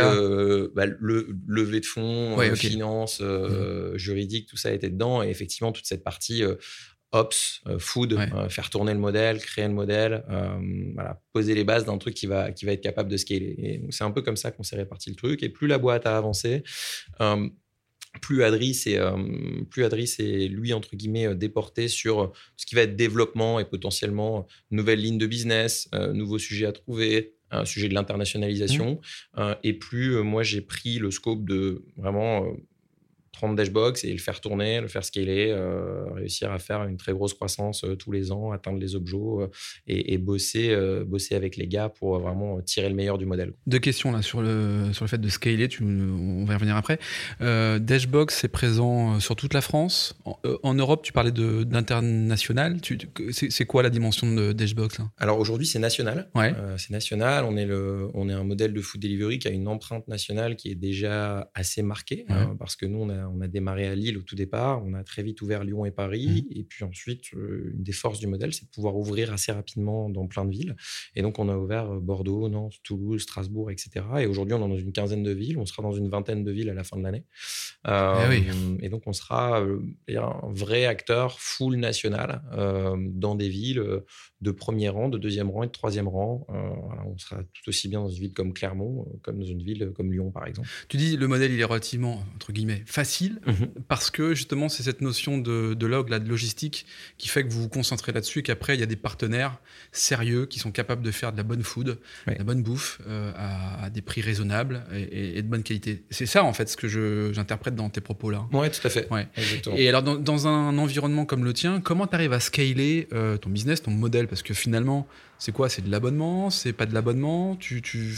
bah, 0.74 0.87
le 0.87 1.37
lever 1.46 1.80
de 1.80 1.87
fonds, 1.87 2.38
finance, 2.54 3.20
mmh. 3.20 3.96
juridique, 3.96 4.48
tout 4.48 4.56
ça 4.56 4.72
était 4.72 4.90
dedans. 4.90 5.22
Et 5.22 5.28
effectivement, 5.28 5.72
toute 5.72 5.87
cette 5.87 6.04
partie 6.04 6.42
ops, 7.16 7.62
euh, 7.66 7.79
food, 7.79 8.12
euh, 8.12 8.48
faire 8.48 8.70
tourner 8.70 8.92
le 8.92 8.98
modèle, 8.98 9.38
créer 9.38 9.66
le 9.66 9.74
modèle, 9.74 10.24
euh, 10.31 10.59
voilà, 10.94 11.20
poser 11.33 11.55
les 11.55 11.64
bases 11.64 11.85
d'un 11.85 11.98
truc 11.98 12.14
qui 12.14 12.26
va, 12.26 12.52
qui 12.52 12.64
va 12.64 12.72
être 12.72 12.83
capable 12.83 13.11
de 13.11 13.16
scaler. 13.16 13.55
Et 13.59 13.83
c'est 13.90 14.05
un 14.05 14.11
peu 14.11 14.22
comme 14.22 14.37
ça 14.37 14.50
qu'on 14.50 14.62
s'est 14.62 14.76
réparti 14.76 15.11
le 15.11 15.16
truc. 15.16 15.42
Et 15.42 15.48
plus 15.48 15.66
la 15.66 15.79
boîte 15.79 16.07
a 16.07 16.16
avancé, 16.16 16.62
plus 18.22 18.44
Adri 18.44 18.72
c'est 18.72 18.98
plus 19.68 19.85
Adri 19.85 20.07
c'est 20.07 20.48
lui 20.48 20.72
entre 20.72 20.96
guillemets 20.96 21.35
déporté 21.35 21.87
sur 21.87 22.33
ce 22.57 22.64
qui 22.64 22.74
va 22.74 22.83
être 22.83 22.96
développement 22.96 23.61
et 23.61 23.66
potentiellement 23.66 24.46
nouvelle 24.70 25.00
ligne 25.00 25.18
de 25.18 25.26
business, 25.26 25.90
nouveaux 26.14 26.38
sujets 26.38 26.64
à 26.64 26.72
trouver, 26.72 27.35
un 27.50 27.66
sujet 27.66 27.88
de 27.88 27.94
l'internationalisation. 27.94 29.00
Mmh. 29.37 29.52
et 29.64 29.74
plus 29.74 30.22
moi 30.22 30.42
j'ai 30.42 30.62
pris 30.62 30.98
le 30.98 31.11
scope 31.11 31.44
de 31.44 31.85
vraiment 31.98 32.46
prendre 33.37 33.55
Dashbox 33.55 34.03
et 34.05 34.12
le 34.12 34.18
faire 34.18 34.40
tourner, 34.40 34.81
le 34.81 34.88
faire 34.88 35.05
scaler, 35.05 35.49
euh, 35.51 36.05
réussir 36.14 36.51
à 36.51 36.59
faire 36.59 36.85
une 36.85 36.96
très 36.96 37.12
grosse 37.12 37.35
croissance 37.35 37.85
euh, 37.85 37.94
tous 37.94 38.11
les 38.11 38.33
ans, 38.33 38.51
atteindre 38.51 38.79
les 38.79 38.96
objets 38.96 39.16
euh, 39.16 39.46
et, 39.87 40.18
bosser, 40.18 40.75
bosser 41.07 41.35
avec 41.35 41.57
les 41.57 41.68
gars 41.68 41.88
pour 41.88 42.18
vraiment 42.18 42.61
tirer 42.62 42.88
le 42.88 42.94
meilleur 42.94 43.18
du 43.18 43.27
modèle. 43.27 43.53
Deux 43.66 43.79
questions 43.79 44.11
là 44.11 44.22
sur 44.22 44.42
le, 44.42 44.92
sur 44.92 45.05
le 45.05 45.09
fait 45.09 45.20
de 45.20 45.29
scaler, 45.29 45.68
tu, 45.68 45.85
on 45.85 46.44
va 46.44 46.55
y 46.55 46.57
revenir 46.57 46.77
après. 46.77 46.99
Dashbox 47.40 48.44
est 48.44 48.49
présent 48.49 49.20
sur 49.20 49.37
toute 49.37 49.55
la 49.55 49.61
France? 49.61 50.18
En, 50.62 50.75
Europe, 50.75 51.03
tu 51.03 51.12
parlais 51.12 51.31
d'international. 51.31 52.79
C'est 53.31 53.66
quoi 53.66 53.83
la 53.83 53.90
dimension 53.90 54.33
de 54.33 54.53
Dashbox 54.53 54.99
Alors 55.18 55.38
aujourd'hui, 55.38 55.66
c'est 55.66 55.79
national. 55.79 56.29
Ouais. 56.35 56.53
c'est 56.79 56.90
national. 56.90 57.44
On 57.44 57.57
est, 57.57 57.66
le, 57.66 58.09
on 58.14 58.29
est 58.29 58.33
un 58.33 58.44
modèle 58.44 58.72
de 58.72 58.81
food 58.81 59.01
delivery 59.01 59.38
qui 59.38 59.49
a 59.49 59.53
une 59.53 59.68
empreinte 59.68 60.09
nationale 60.09 60.57
qui 60.57 60.70
est 60.70 60.75
déjà 60.75 61.51
assez 61.55 61.83
marquée 61.83 62.25
hein, 62.29 62.57
parce 62.59 62.77
que 62.77 62.87
nous, 62.87 62.99
on 62.99 63.11
a 63.11 63.26
on 63.33 63.41
a 63.41 63.49
démarré 63.49 63.87
à 63.87 63.95
Lille 63.95 64.19
au 64.19 64.23
tout 64.23 64.37
départ, 64.37 64.83
on 64.85 64.95
a 64.95 65.03
très 65.05 65.23
vite 65.23 65.41
ouvert 65.43 65.65
Lyon 65.65 65.85
et 65.85 65.91
Paris, 65.91 66.47
mmh. 66.49 66.59
et 66.59 66.65
puis 66.65 66.85
ensuite, 66.85 67.35
euh, 67.35 67.73
une 67.75 67.83
des 67.83 67.93
forces 67.93 68.19
du 68.19 68.27
modèle, 68.27 68.53
c'est 68.53 68.65
de 68.65 68.71
pouvoir 68.71 68.97
ouvrir 68.97 69.33
assez 69.33 69.53
rapidement 69.53 70.09
dans 70.09 70.27
plein 70.27 70.45
de 70.45 70.51
villes. 70.51 70.77
Et 71.15 71.23
donc, 71.23 71.39
on 71.39 71.49
a 71.49 71.57
ouvert 71.57 71.93
euh, 71.93 72.01
Bordeaux, 72.01 72.49
Nantes, 72.49 72.75
Toulouse, 72.83 73.23
Strasbourg, 73.23 73.71
etc. 73.71 74.05
Et 74.19 74.27
aujourd'hui, 74.27 74.55
on 74.55 74.65
est 74.65 74.69
dans 74.69 74.77
une 74.77 74.93
quinzaine 74.93 75.23
de 75.23 75.33
villes, 75.33 75.59
on 75.59 75.67
sera 75.67 75.83
dans 75.83 75.93
une 75.93 76.09
vingtaine 76.09 76.45
de 76.45 76.51
villes 76.51 76.71
à 76.71 76.75
la 76.75 76.85
fin 76.85 76.97
de 76.97 77.03
l'année. 77.03 77.25
Eh 77.85 77.89
euh, 77.89 78.77
et 78.81 78.89
donc, 78.89 79.03
on 79.07 79.12
sera 79.12 79.61
un 79.61 80.53
vrai 80.53 80.87
acteur 80.87 81.39
full 81.41 81.77
national 81.77 82.43
dans 83.12 83.35
des 83.35 83.49
villes 83.49 84.03
de 84.41 84.51
premier 84.51 84.89
rang, 84.89 85.09
de 85.09 85.19
deuxième 85.19 85.51
rang 85.51 85.62
et 85.62 85.67
de 85.67 85.73
troisième 85.73 86.09
rang. 86.09 86.47
on 86.49 87.17
sera 87.19 87.43
tout 87.43 87.69
aussi 87.69 87.89
bien 87.89 88.01
dans 88.01 88.09
une 88.09 88.21
ville 88.21 88.33
comme 88.33 88.53
Clermont, 88.53 89.07
comme 89.23 89.39
dans 89.39 89.47
une 89.47 89.62
ville 89.62 89.93
comme 89.95 90.12
Lyon, 90.12 90.31
par 90.31 90.47
exemple. 90.47 90.69
Tu 90.89 90.97
dis 90.97 91.17
le 91.17 91.29
modèle, 91.29 91.53
il 91.53 91.61
est 91.61 91.65
relativement, 91.65 92.25
entre 92.35 92.53
guillemets, 92.53 92.83
facile 92.87 93.15
Mhm. 93.46 93.68
parce 93.88 94.11
que 94.11 94.35
justement, 94.35 94.68
c'est 94.68 94.83
cette 94.83 95.00
notion 95.00 95.38
de, 95.38 95.87
log, 95.87 96.09
là, 96.09 96.18
de 96.18 96.29
logistique, 96.29 96.87
qui 97.18 97.29
fait 97.29 97.44
que 97.44 97.52
vous 97.52 97.62
vous 97.62 97.68
concentrez 97.68 98.12
là-dessus 98.12 98.40
et 98.40 98.42
qu'après, 98.42 98.74
il 98.74 98.81
y 98.81 98.83
a 98.83 98.87
des 98.87 98.96
partenaires 98.96 99.59
sérieux 99.92 100.46
qui 100.46 100.59
sont 100.59 100.70
capables 100.70 101.02
de 101.02 101.11
faire 101.11 101.33
de 101.33 101.37
la 101.37 101.42
bonne 101.42 101.62
food, 101.62 101.98
de 102.26 102.33
la 102.33 102.44
bonne 102.44 102.62
bouffe 102.62 103.00
euh, 103.07 103.33
à, 103.37 103.90
des 103.90 104.02
prix 104.02 104.20
raisonnables 104.20 104.85
et, 104.92 105.42
de 105.42 105.48
bonne 105.48 105.62
qualité. 105.62 106.02
C'est 106.11 106.26
ça, 106.26 106.44
en 106.44 106.52
fait, 106.52 106.68
ce 106.68 106.76
que 106.76 107.33
j'interprète 107.33 107.74
dans 107.74 107.90
tes 107.90 108.00
propos 108.00 108.31
là. 108.31 108.46
Oui, 108.52 108.70
tout 108.70 108.87
à 108.87 108.90
fait. 108.90 109.09
Ouais. 109.11 109.29
Et 109.76 109.88
alors, 109.88 110.02
dans, 110.02 110.46
un 110.46 110.79
environnement 110.79 111.24
comme 111.24 111.44
le 111.44 111.52
tien, 111.52 111.81
comment 111.81 112.07
tu 112.07 112.14
arrives 112.14 112.33
à 112.33 112.40
scaler 112.40 113.09
euh, 113.12 113.37
ton 113.37 113.50
business, 113.50 113.83
ton 113.83 113.90
modèle? 113.90 114.29
Parce 114.29 114.42
que 114.42 114.55
finalement, 114.55 115.07
c'est 115.38 115.52
quoi? 115.52 115.68
C'est 115.68 115.83
de 115.83 115.90
l'abonnement? 115.90 116.50
C'est 116.50 116.72
pas 116.72 116.87
de 116.87 116.94
l'abonnement? 116.94 117.57
Tu, 117.57 117.83
tu, 117.83 118.16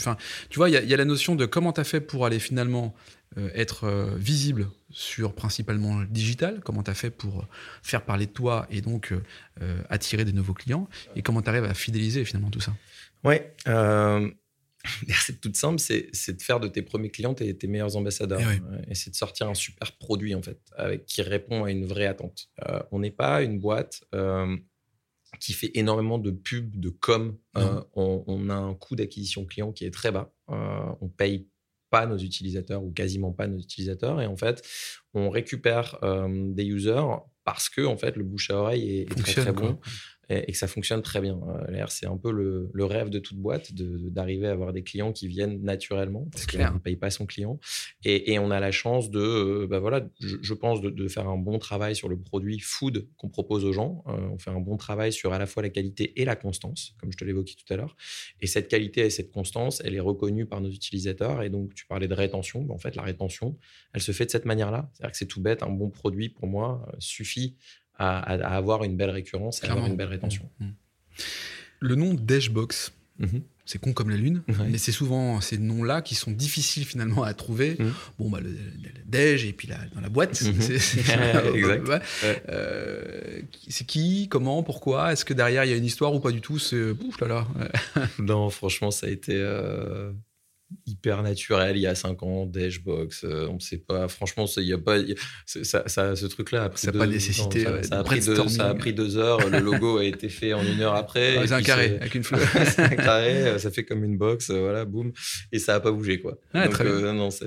tu 0.49 0.57
vois, 0.57 0.69
il 0.69 0.83
y, 0.83 0.87
y, 0.87 0.93
a 0.93 0.97
la 0.97 1.05
notion 1.05 1.35
de 1.35 1.45
comment 1.45 1.73
tu 1.73 1.81
as 1.81 1.83
fait 1.83 2.01
pour 2.01 2.25
aller 2.25 2.39
finalement 2.39 2.93
être 3.37 3.83
euh, 3.85 4.15
visible 4.17 4.69
sur 4.89 5.33
principalement 5.33 5.99
le 5.99 6.07
digital, 6.07 6.61
comment 6.63 6.83
tu 6.83 6.91
as 6.91 6.95
fait 6.95 7.11
pour 7.11 7.45
faire 7.83 8.03
parler 8.03 8.25
de 8.25 8.31
toi 8.31 8.67
et 8.71 8.81
donc 8.81 9.13
euh, 9.61 9.81
attirer 9.89 10.25
des 10.25 10.33
nouveaux 10.33 10.53
clients, 10.53 10.87
et 11.15 11.21
comment 11.21 11.41
tu 11.41 11.49
arrives 11.49 11.65
à 11.65 11.73
fidéliser 11.73 12.25
finalement 12.25 12.49
tout 12.49 12.59
ça? 12.59 12.73
Ouais, 13.23 13.53
c'est 15.25 15.41
tout 15.41 15.51
simple, 15.53 15.79
c'est 15.79 16.37
de 16.37 16.41
faire 16.41 16.59
de 16.59 16.67
tes 16.67 16.81
premiers 16.81 17.09
clients 17.09 17.33
tes, 17.33 17.55
tes 17.55 17.67
meilleurs 17.67 17.97
ambassadeurs. 17.97 18.41
Et, 18.87 18.95
c'est 18.95 19.11
de 19.11 19.15
sortir 19.15 19.47
un 19.47 19.53
super 19.53 19.95
produit 19.97 20.33
en 20.33 20.41
fait, 20.41 20.59
avec, 20.75 21.05
qui 21.05 21.21
répond 21.21 21.65
à 21.65 21.71
une 21.71 21.85
vraie 21.85 22.07
attente. 22.07 22.49
on 22.91 22.99
n'est 22.99 23.11
pas 23.11 23.43
une 23.43 23.59
boîte 23.59 24.05
qui 25.39 25.53
fait 25.53 25.71
énormément 25.75 26.17
de 26.17 26.31
pubs, 26.31 26.79
de 26.79 26.89
com. 26.89 27.37
On, 27.55 28.23
on, 28.25 28.49
a 28.49 28.55
un 28.55 28.73
coût 28.73 28.95
d'acquisition 28.95 29.45
client 29.45 29.71
qui 29.71 29.85
est 29.85 29.91
très 29.91 30.11
bas. 30.11 30.33
on 30.47 31.09
paye 31.09 31.48
pas 31.89 32.05
nos 32.05 32.17
utilisateurs 32.17 32.83
ou 32.83 32.91
quasiment 32.91 33.31
pas 33.31 33.47
nos 33.47 33.59
utilisateurs. 33.59 34.21
Et 34.21 34.25
en 34.25 34.35
fait, 34.35 34.63
on 35.13 35.29
récupère 35.29 35.97
euh, 36.03 36.27
des 36.53 36.65
users 36.65 37.03
parce 37.43 37.69
que 37.69 37.85
en 37.85 37.97
fait, 37.97 38.15
le 38.15 38.23
bouche 38.23 38.51
à 38.51 38.55
oreille 38.55 38.99
est, 39.01 39.15
très, 39.15 39.33
très 39.33 39.51
bon 39.51 39.79
et, 40.29 40.51
que 40.51 40.57
ça 40.57 40.67
fonctionne 40.67 41.01
très 41.01 41.21
bien. 41.21 41.39
Euh, 41.69 41.85
c'est 41.87 42.05
un 42.05 42.17
peu 42.17 42.31
le, 42.31 42.85
rêve 42.85 43.09
de 43.09 43.19
toute 43.19 43.37
boîte 43.37 43.73
d'arriver 43.73 44.47
à 44.47 44.51
avoir 44.51 44.73
des 44.73 44.83
clients 44.83 45.11
qui 45.11 45.27
viennent 45.27 45.61
naturellement 45.63 46.27
parce 46.31 46.45
qu'on 46.45 46.57
ne 46.57 46.79
paye 46.79 46.95
pas 46.95 47.09
son 47.09 47.25
client. 47.25 47.59
Et, 48.03 48.37
on 48.39 48.51
a 48.51 48.59
la 48.59 48.71
chance 48.71 49.11
de, 49.11 49.19
euh, 49.19 49.67
bah 49.67 49.79
voilà, 49.79 50.07
je, 50.19 50.53
pense, 50.53 50.81
de, 50.81 51.07
faire 51.07 51.27
un 51.27 51.37
bon 51.37 51.59
travail 51.59 51.95
sur 51.95 52.07
le 52.07 52.17
produit 52.17 52.59
food 52.59 53.07
qu'on 53.17 53.29
propose 53.29 53.65
aux 53.65 53.73
gens. 53.73 54.03
Euh, 54.07 54.11
on 54.31 54.37
fait 54.37 54.51
un 54.51 54.59
bon 54.59 54.77
travail 54.77 55.11
sur 55.11 55.33
à 55.33 55.39
la 55.39 55.45
fois 55.45 55.63
la 55.63 55.69
qualité 55.69 56.19
et 56.21 56.25
la 56.25 56.35
constance, 56.35 56.95
comme 56.99 57.11
je 57.11 57.17
te 57.17 57.25
l'évoquais 57.25 57.55
tout 57.55 57.73
à 57.73 57.77
l'heure. 57.77 57.95
Et 58.41 58.47
cette 58.47 58.67
qualité 58.67 59.01
et 59.01 59.09
cette 59.09 59.31
constance, 59.31 59.81
elle 59.83 59.95
est 59.95 59.99
reconnue 59.99 60.45
par 60.45 60.61
nos 60.61 60.69
utilisateurs. 60.69 61.43
Et 61.43 61.49
donc, 61.49 61.73
tu 61.73 61.85
parlais 61.85 62.07
de 62.07 62.13
rétention. 62.13 62.61
Bah, 62.61 62.73
en 62.73 62.77
fait, 62.77 62.95
la 62.95 63.03
rétention, 63.03 63.57
elle 63.93 64.01
se 64.01 64.11
fait 64.11 64.25
de 64.25 64.31
cette 64.31 64.45
manière-là. 64.45 64.89
C'est-à-dire 64.93 65.11
que 65.11 65.17
c'est 65.17 65.25
tout 65.25 65.41
bête. 65.41 65.63
Un 65.63 65.69
bon 65.69 65.89
produit, 65.89 66.29
pour 66.29 66.47
moi, 66.47 66.87
suffit 66.99 67.57
à, 67.99 68.55
avoir 68.55 68.83
une 68.83 68.95
belle 68.95 69.09
récurrence 69.09 69.63
et 69.63 69.67
avoir 69.67 69.85
une 69.85 69.95
belle 69.95 70.07
rétention. 70.07 70.49
Mmh. 70.59 70.65
Mmh. 70.65 70.73
Le 71.81 71.95
nom 71.95 72.13
Dashbox, 72.13 72.93
mmh. 73.19 73.25
c'est 73.65 73.79
con 73.79 73.93
comme 73.93 74.09
la 74.09 74.15
lune, 74.15 74.41
mais 74.69 74.77
c'est 74.77 74.91
souvent 74.91 75.41
ces 75.41 75.57
noms-là 75.57 76.01
qui 76.01 76.15
sont 76.15 76.31
difficiles 76.31 76.85
finalement 76.85 77.23
à 77.23 77.33
trouver. 77.33 77.77
Bon, 78.17 78.29
bah, 78.29 78.39
le, 78.41 78.55
Dej 79.05 79.45
et 79.45 79.53
puis 79.53 79.67
la, 79.67 79.77
dans 79.93 80.01
la 80.01 80.09
boîte. 80.09 80.35
C'est 80.35 80.49
exact. 81.55 81.89
Euh, 82.49 83.41
c'est 83.67 83.85
qui, 83.85 84.27
comment, 84.29 84.63
pourquoi? 84.63 85.11
Est-ce 85.11 85.25
que 85.25 85.33
derrière 85.33 85.65
il 85.65 85.71
y 85.71 85.73
a 85.73 85.77
une 85.77 85.85
histoire 85.85 86.13
ou 86.13 86.19
pas 86.19 86.31
du 86.31 86.41
tout? 86.41 86.59
C'est 86.59 86.91
ouf 86.91 87.19
là 87.21 87.27
là. 87.27 87.47
non, 88.19 88.49
franchement, 88.49 88.91
ça 88.91 89.07
a 89.07 89.09
été. 89.09 89.33
Euh, 89.35 90.11
hyper 90.85 91.23
naturel 91.23 91.77
il 91.77 91.81
y 91.81 91.87
a 91.87 91.95
5 91.95 92.21
ans, 92.23 92.45
Dashbox, 92.45 93.23
euh, 93.23 93.47
on 93.49 93.55
ne 93.55 93.59
sait 93.59 93.77
pas. 93.77 94.07
Franchement, 94.07 94.45
il 94.57 94.63
y 94.63 94.73
a 94.73 94.77
pas, 94.77 94.97
ça, 95.45 95.87
ça, 95.87 96.15
ce 96.15 96.25
truc-là 96.25 96.63
a 96.63 96.69
pris 96.69 96.81
ça 96.81 96.91
deux, 96.91 96.99
pas 96.99 97.07
nécessité. 97.07 97.65
ça, 97.83 97.99
a 97.99 98.03
pris 98.03 98.19
deux, 98.19 98.47
ça, 98.47 98.69
a 98.69 98.75
pris 98.75 98.93
deux, 98.93 99.17
heures. 99.17 99.49
le 99.49 99.59
logo 99.59 99.97
a 99.97 100.05
été 100.05 100.29
fait 100.29 100.53
en 100.53 100.63
une 100.63 100.81
heure 100.81 100.95
après. 100.95 101.45
c'est 101.47 101.53
un 101.53 101.61
carré 101.61 101.97
avec 101.99 102.15
une 102.15 102.23
fleur. 102.29 102.41
c'est 102.65 102.79
un 102.79 102.89
carré, 102.89 103.43
euh, 103.43 103.59
ça 103.59 103.71
fait 103.71 103.83
comme 103.83 104.03
une 104.03 104.17
box, 104.17 104.49
euh, 104.49 104.59
voilà, 104.59 104.85
boum, 104.85 105.11
et 105.51 105.59
ça 105.59 105.73
n'a 105.73 105.79
pas 105.79 105.91
bougé 105.91 106.19
quoi. 106.19 106.37
Donc, 106.53 106.79
non, 106.79 107.31
ça, 107.31 107.45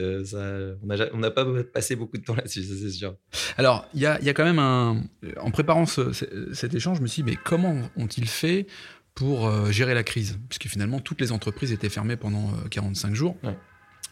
on 1.13 1.19
n'a 1.19 1.31
pas 1.31 1.47
passé 1.73 1.97
beaucoup 1.97 2.19
de 2.19 2.25
temps 2.25 2.35
là-dessus, 2.35 2.63
ça 2.63 2.75
c'est 2.81 2.91
sûr. 2.91 3.17
Alors, 3.57 3.87
il 3.95 4.01
y 4.01 4.07
a, 4.07 4.21
y 4.23 4.29
a, 4.29 4.35
quand 4.35 4.45
même 4.45 4.59
un, 4.59 5.03
en 5.41 5.51
préparant 5.51 5.87
cet 5.87 6.75
échange, 6.75 6.99
je 6.99 7.03
me 7.03 7.07
suis 7.07 7.23
dit, 7.23 7.31
mais 7.31 7.39
comment 7.43 7.77
ont-ils 7.97 8.29
fait 8.29 8.67
pour 9.15 9.47
euh, 9.47 9.71
gérer 9.71 9.95
la 9.95 10.03
crise, 10.03 10.39
puisque 10.49 10.69
finalement 10.69 11.01
toutes 11.01 11.21
les 11.21 11.33
entreprises 11.33 11.73
étaient 11.73 11.89
fermées 11.89 12.17
pendant 12.17 12.51
45 12.71 13.11
euh, 13.11 13.15
jours 13.15 13.37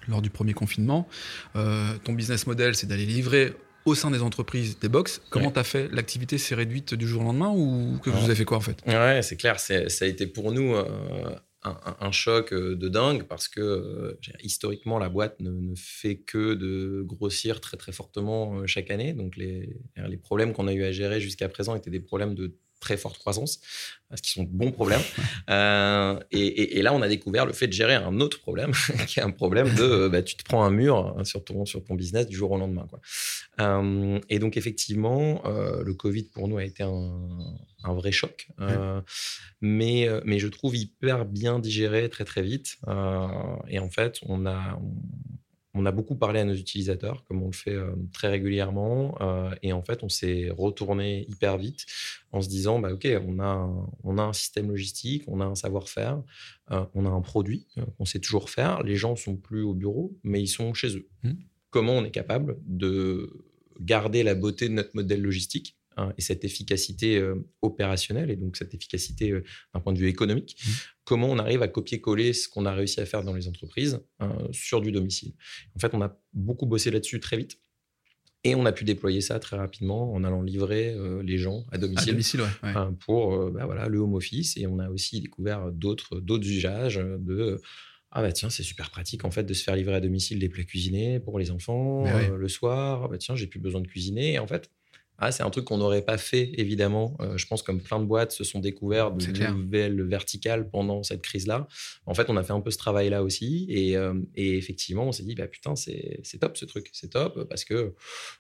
lors 0.09 0.23
du 0.23 0.31
premier 0.31 0.53
confinement. 0.53 1.09
Euh, 1.57 1.97
ton 2.05 2.13
business 2.13 2.47
model, 2.47 2.75
c'est 2.75 2.87
d'aller 2.87 3.07
livrer 3.07 3.55
au 3.87 3.95
sein 3.95 4.11
des 4.11 4.23
entreprises 4.23 4.79
des 4.79 4.89
box. 4.89 5.23
Comment 5.31 5.51
tu 5.51 5.59
as 5.59 5.65
fait? 5.65 5.89
L'activité 5.93 6.37
s'est 6.39 6.55
réduite 6.55 6.95
du 6.95 7.07
jour 7.07 7.23
au 7.23 7.25
lendemain 7.25 7.51
ou 7.51 7.99
que 8.03 8.11
vous 8.11 8.25
avez 8.25 8.35
fait 8.35 8.45
quoi 8.45 8.59
en 8.59 8.61
fait? 8.61 8.83
Ouais, 8.87 9.21
c'est 9.23 9.37
clair, 9.37 9.59
ça 9.59 9.75
a 9.75 10.07
été 10.07 10.27
pour 10.27 10.53
nous 10.53 10.75
un, 11.63 12.13
choc 12.13 12.53
de 12.53 12.89
dingue 12.89 13.23
parce 13.23 13.49
que 13.49 14.19
historiquement 14.43 14.99
la 14.99 15.09
boîte 15.09 15.41
ne, 15.41 15.75
fait 15.77 16.17
que 16.17 16.55
de 16.55 17.03
grossir 17.07 17.61
très 17.61 17.79
très 17.79 17.93
fortement 17.93 18.67
chaque 18.67 18.91
année. 18.91 19.15
Donc 19.15 19.37
les, 19.37 19.81
les 19.97 20.19
problèmes 20.19 20.53
qu'on 20.53 20.69
a 20.69 20.75
eu 20.75 20.85
à 20.85 20.93
gérer 20.93 21.21
jusqu'à 21.21 21.49
présent 21.49 21.75
étaient 21.75 21.91
des 21.91 22.01
problèmes 22.01 22.35
de 22.35 22.59
très 22.81 22.97
forte 22.97 23.19
croissance, 23.19 23.61
ce 24.15 24.23
qui 24.23 24.31
sont 24.31 24.43
de 24.43 24.51
bons 24.51 24.73
problèmes. 24.73 25.01
Euh, 25.49 26.21
et, 26.31 26.81
là, 26.81 26.95
on 26.95 27.03
a 27.03 27.09
découvert 27.09 27.45
le 27.45 27.53
fait 27.53 27.67
de 27.67 27.73
gérer 27.73 27.95
un 27.95 28.21
autre 28.21 28.39
problème, 28.41 28.73
qui 29.09 29.19
est 29.19 29.23
un 29.23 29.33
problème 29.33 29.75
de 29.75 29.83
euh, 29.83 30.09
bah, 30.09 30.23
tu 30.23 30.37
te 30.37 30.45
prends 30.45 30.63
un 30.63 30.71
mur 30.71 31.17
sur 31.25 31.45
ton, 31.45 31.65
sur 31.65 31.83
ton 31.83 31.97
business 31.97 32.29
du 32.29 32.37
jour 32.37 32.53
au 32.53 32.59
lendemain. 32.59 32.87
Quoi. 32.89 33.01
Euh, 33.61 34.21
et 34.29 34.39
donc, 34.39 34.57
effectivement, 34.57 35.43
le 35.45 35.93
Covid 35.95 36.25
pour 36.25 36.47
nous 36.47 36.59
a 36.59 36.65
été 36.65 36.85
un, 36.85 37.95
vrai 37.95 38.13
choc, 38.13 38.49
mais, 39.61 40.09
mais 40.25 40.39
je 40.39 40.47
trouve 40.47 40.77
hyper 40.77 41.25
bien 41.25 41.59
digéré 41.59 42.09
très 42.09 42.25
très 42.25 42.43
vite. 42.43 42.79
et 43.69 43.79
en 43.79 43.91
fait, 43.91 44.21
on 44.23 44.47
a, 44.47 44.79
on 44.81 44.95
a 45.87 45.93
beaucoup 45.93 46.17
parlé 46.17 46.41
à 46.41 46.45
nos 46.45 46.55
utilisateurs, 46.55 47.25
comme 47.25 47.43
on 47.43 47.47
le 47.47 47.53
fait 47.53 47.75
euh, 47.75 47.95
très 48.13 48.29
régulièrement. 48.29 49.17
Euh, 49.21 49.55
et 49.63 49.73
en 49.73 49.83
fait, 49.83 50.03
on 50.03 50.09
s'est 50.09 50.51
retourné 50.57 51.27
hyper 51.29 51.59
vite 51.59 51.87
en 52.33 52.43
se 52.43 52.49
disant, 52.49 52.81
bah, 52.81 52.93
OK, 52.93 53.07
on 53.27 53.39
a, 53.39 53.45
un, 53.45 53.87
on 54.03 54.19
a 54.19 54.23
un 54.23 54.33
système 54.33 54.69
logistique, 54.69 55.25
on 55.27 55.41
a 55.41 55.45
un 55.45 55.55
savoir-faire, 55.55 56.23
euh, 56.73 56.85
on 56.95 57.07
a 57.07 57.09
un 57.09 57.21
produit 57.21 57.67
qu'on 57.97 58.05
sait 58.05 58.19
toujours 58.19 58.51
faire. 58.51 58.83
Les 58.83 58.97
gens 58.97 59.17
sont 59.17 59.37
plus 59.37 59.63
au 59.63 59.75
bureau, 59.75 60.19
mais 60.25 60.41
ils 60.41 60.49
sont 60.49 60.75
chez 60.75 60.97
eux. 60.97 61.09
Mmh. 61.23 61.33
Comment 61.71 61.93
on 61.93 62.05
est 62.05 62.11
capable 62.11 62.59
de 62.67 63.45
garder 63.81 64.23
la 64.23 64.35
beauté 64.35 64.69
de 64.69 64.75
notre 64.75 64.91
modèle 64.95 65.23
logistique 65.23 65.80
Hein, 66.01 66.15
et 66.17 66.23
cette 66.23 66.45
efficacité 66.45 67.19
euh, 67.19 67.35
opérationnelle 67.61 68.31
et 68.31 68.37
donc 68.37 68.57
cette 68.57 68.73
efficacité 68.73 69.33
euh, 69.33 69.45
d'un 69.75 69.81
point 69.81 69.93
de 69.93 69.99
vue 69.99 70.09
économique, 70.09 70.57
mmh. 70.65 70.71
comment 71.05 71.29
on 71.29 71.39
arrive 71.39 71.61
à 71.61 71.69
copier-coller 71.69 72.33
ce 72.33 72.49
qu'on 72.49 72.65
a 72.65 72.73
réussi 72.73 73.01
à 73.01 73.07
faire 73.07 73.23
dans 73.23 73.35
les 73.35 73.49
entreprises 73.49 74.01
hein, 74.19 74.35
sur 74.51 74.81
du 74.81 74.93
domicile. 74.93 75.35
En 75.77 75.79
fait, 75.79 75.93
on 75.93 76.01
a 76.01 76.19
beaucoup 76.33 76.65
bossé 76.65 76.91
là-dessus 76.91 77.21
très 77.21 77.37
vite. 77.37 77.61
Et 78.43 78.55
on 78.55 78.65
a 78.65 78.73
pu 78.73 78.85
déployer 78.85 79.21
ça 79.21 79.39
très 79.39 79.59
rapidement 79.59 80.15
en 80.15 80.25
allant 80.25 80.41
livrer 80.41 80.95
euh, 80.95 81.23
les 81.23 81.37
gens 81.37 81.67
à 81.71 81.77
domicile, 81.77 82.15
pour 83.01 83.51
bah, 83.51 83.67
voilà, 83.67 83.87
le 83.87 83.99
home 83.99 84.15
office. 84.15 84.57
Et 84.57 84.67
on 84.67 84.79
a 84.79 84.89
aussi 84.89 85.21
découvert 85.21 85.71
d'autres 85.71 86.49
usages 86.49 86.97
de 86.97 87.61
Ah 88.11 88.23
bah 88.23 88.33
tiens, 88.33 88.49
c'est 88.49 88.63
super 88.63 88.89
pratique 88.89 89.27
en 89.27 89.31
fait 89.31 89.43
de 89.43 89.53
se 89.53 89.63
faire 89.63 89.77
livrer 89.77 89.97
à 89.97 90.01
domicile 90.01 90.39
des 90.39 90.49
plats 90.49 90.65
cuisinés 90.65 91.21
pour 91.21 91.39
les 91.39 91.51
enfants 91.51 92.07
euh, 92.07 92.39
le 92.39 92.49
soir. 92.49 93.03
Ah 93.05 93.09
bah 93.09 93.19
tiens, 93.19 93.37
j'ai 93.37 93.47
plus 93.47 93.61
besoin 93.61 93.83
de 93.83 93.87
cuisiner. 93.87 94.33
Et 94.33 94.39
en 94.39 94.47
fait, 94.47 94.71
ah, 95.21 95.33
c'est 95.33 95.43
un 95.43 95.51
truc 95.51 95.67
qu'on 95.67 95.79
n'aurait 95.79 96.03
pas 96.03 96.19
fait 96.19 96.53
évidemment. 96.57 97.17
Euh, 97.21 97.37
je 97.37 97.47
pense 97.47 97.63
comme 97.63 97.81
plein 97.81 98.01
de 98.01 98.07
boîtes 98.07 98.33
se 98.33 98.43
sont 98.43 98.59
découvertes 98.59 99.19
de 99.19 99.47
nouvelles 99.49 100.03
verticales 100.03 100.71
pendant 100.71 101.03
cette 101.03 101.23
crise-là. 101.23 101.69
En 102.07 102.15
fait, 102.15 102.31
on 102.31 102.37
a 102.37 102.43
fait 102.43 102.55
un 102.55 102.61
peu 102.61 102.71
ce 102.71 102.79
travail-là 102.79 103.23
aussi. 103.23 103.67
Et, 103.69 103.97
euh, 103.97 104.15
et 104.35 104.57
effectivement, 104.57 105.05
on 105.05 105.13
s'est 105.13 105.23
dit 105.23 105.35
bah 105.35 105.47
putain, 105.47 105.77
c'est 105.77 106.23
top 106.41 106.57
ce 106.57 106.65
truc, 106.65 106.89
c'est 106.93 107.11
top 107.11 107.49
parce 107.49 107.65
que 107.65 107.95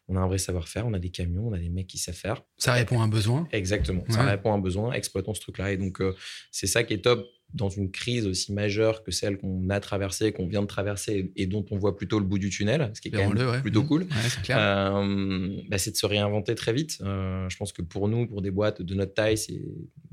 on 0.09 0.17
a 0.17 0.21
un 0.21 0.27
vrai 0.27 0.39
savoir-faire, 0.39 0.87
on 0.87 0.95
a 0.95 0.99
des 0.99 1.11
camions, 1.11 1.49
on 1.49 1.53
a 1.53 1.59
des 1.59 1.69
mecs 1.69 1.87
qui 1.87 1.99
savent 1.99 2.15
faire. 2.15 2.43
Ça 2.57 2.73
répond 2.73 3.01
à 3.01 3.05
un 3.05 3.09
besoin. 3.09 3.47
Exactement. 3.53 4.05
Ça 4.09 4.23
répond 4.25 4.53
à 4.53 4.55
un 4.55 4.59
besoin. 4.59 4.93
Exploitons 4.93 5.35
ce 5.35 5.41
truc-là. 5.41 5.73
Et 5.73 5.77
donc, 5.77 6.01
euh, 6.01 6.15
c'est 6.51 6.67
ça 6.67 6.83
qui 6.83 6.95
est 6.95 7.03
top 7.03 7.27
dans 7.55 7.69
une 7.69 7.91
crise 7.91 8.27
aussi 8.27 8.53
majeure 8.53 9.03
que 9.03 9.11
celle 9.11 9.39
qu'on 9.39 9.69
a 9.71 9.81
traversée, 9.81 10.33
qu'on 10.33 10.47
vient 10.47 10.63
de 10.63 10.67
traverser 10.67 11.33
et 11.35 11.47
dont 11.47 11.65
on 11.71 11.79
voit 11.79 11.97
plutôt 11.97 12.19
le 12.19 12.25
bout 12.25 12.39
du 12.39 12.49
tunnel, 12.49 12.91
ce 12.95 13.01
qui 13.01 13.09
est 13.09 13.11
quand 13.11 13.33
même 13.33 13.49
ouais. 13.49 13.61
plutôt 13.61 13.83
cool. 13.83 14.03
Ouais, 14.03 14.09
c'est 14.29 14.43
clair. 14.43 14.59
Euh, 14.59 15.57
bah, 15.69 15.79
c'est 15.79 15.91
de 15.91 15.97
se 15.97 16.07
réinventer 16.07 16.55
très 16.55 16.73
vite. 16.73 16.99
Euh, 17.03 17.49
je 17.49 17.57
pense 17.57 17.73
que 17.73 17.83
pour 17.83 18.09
nous, 18.09 18.27
pour 18.27 18.43
des 18.43 18.51
boîtes 18.51 18.83
de 18.83 18.95
notre 18.95 19.15
taille, 19.15 19.37
c'est 19.37 19.61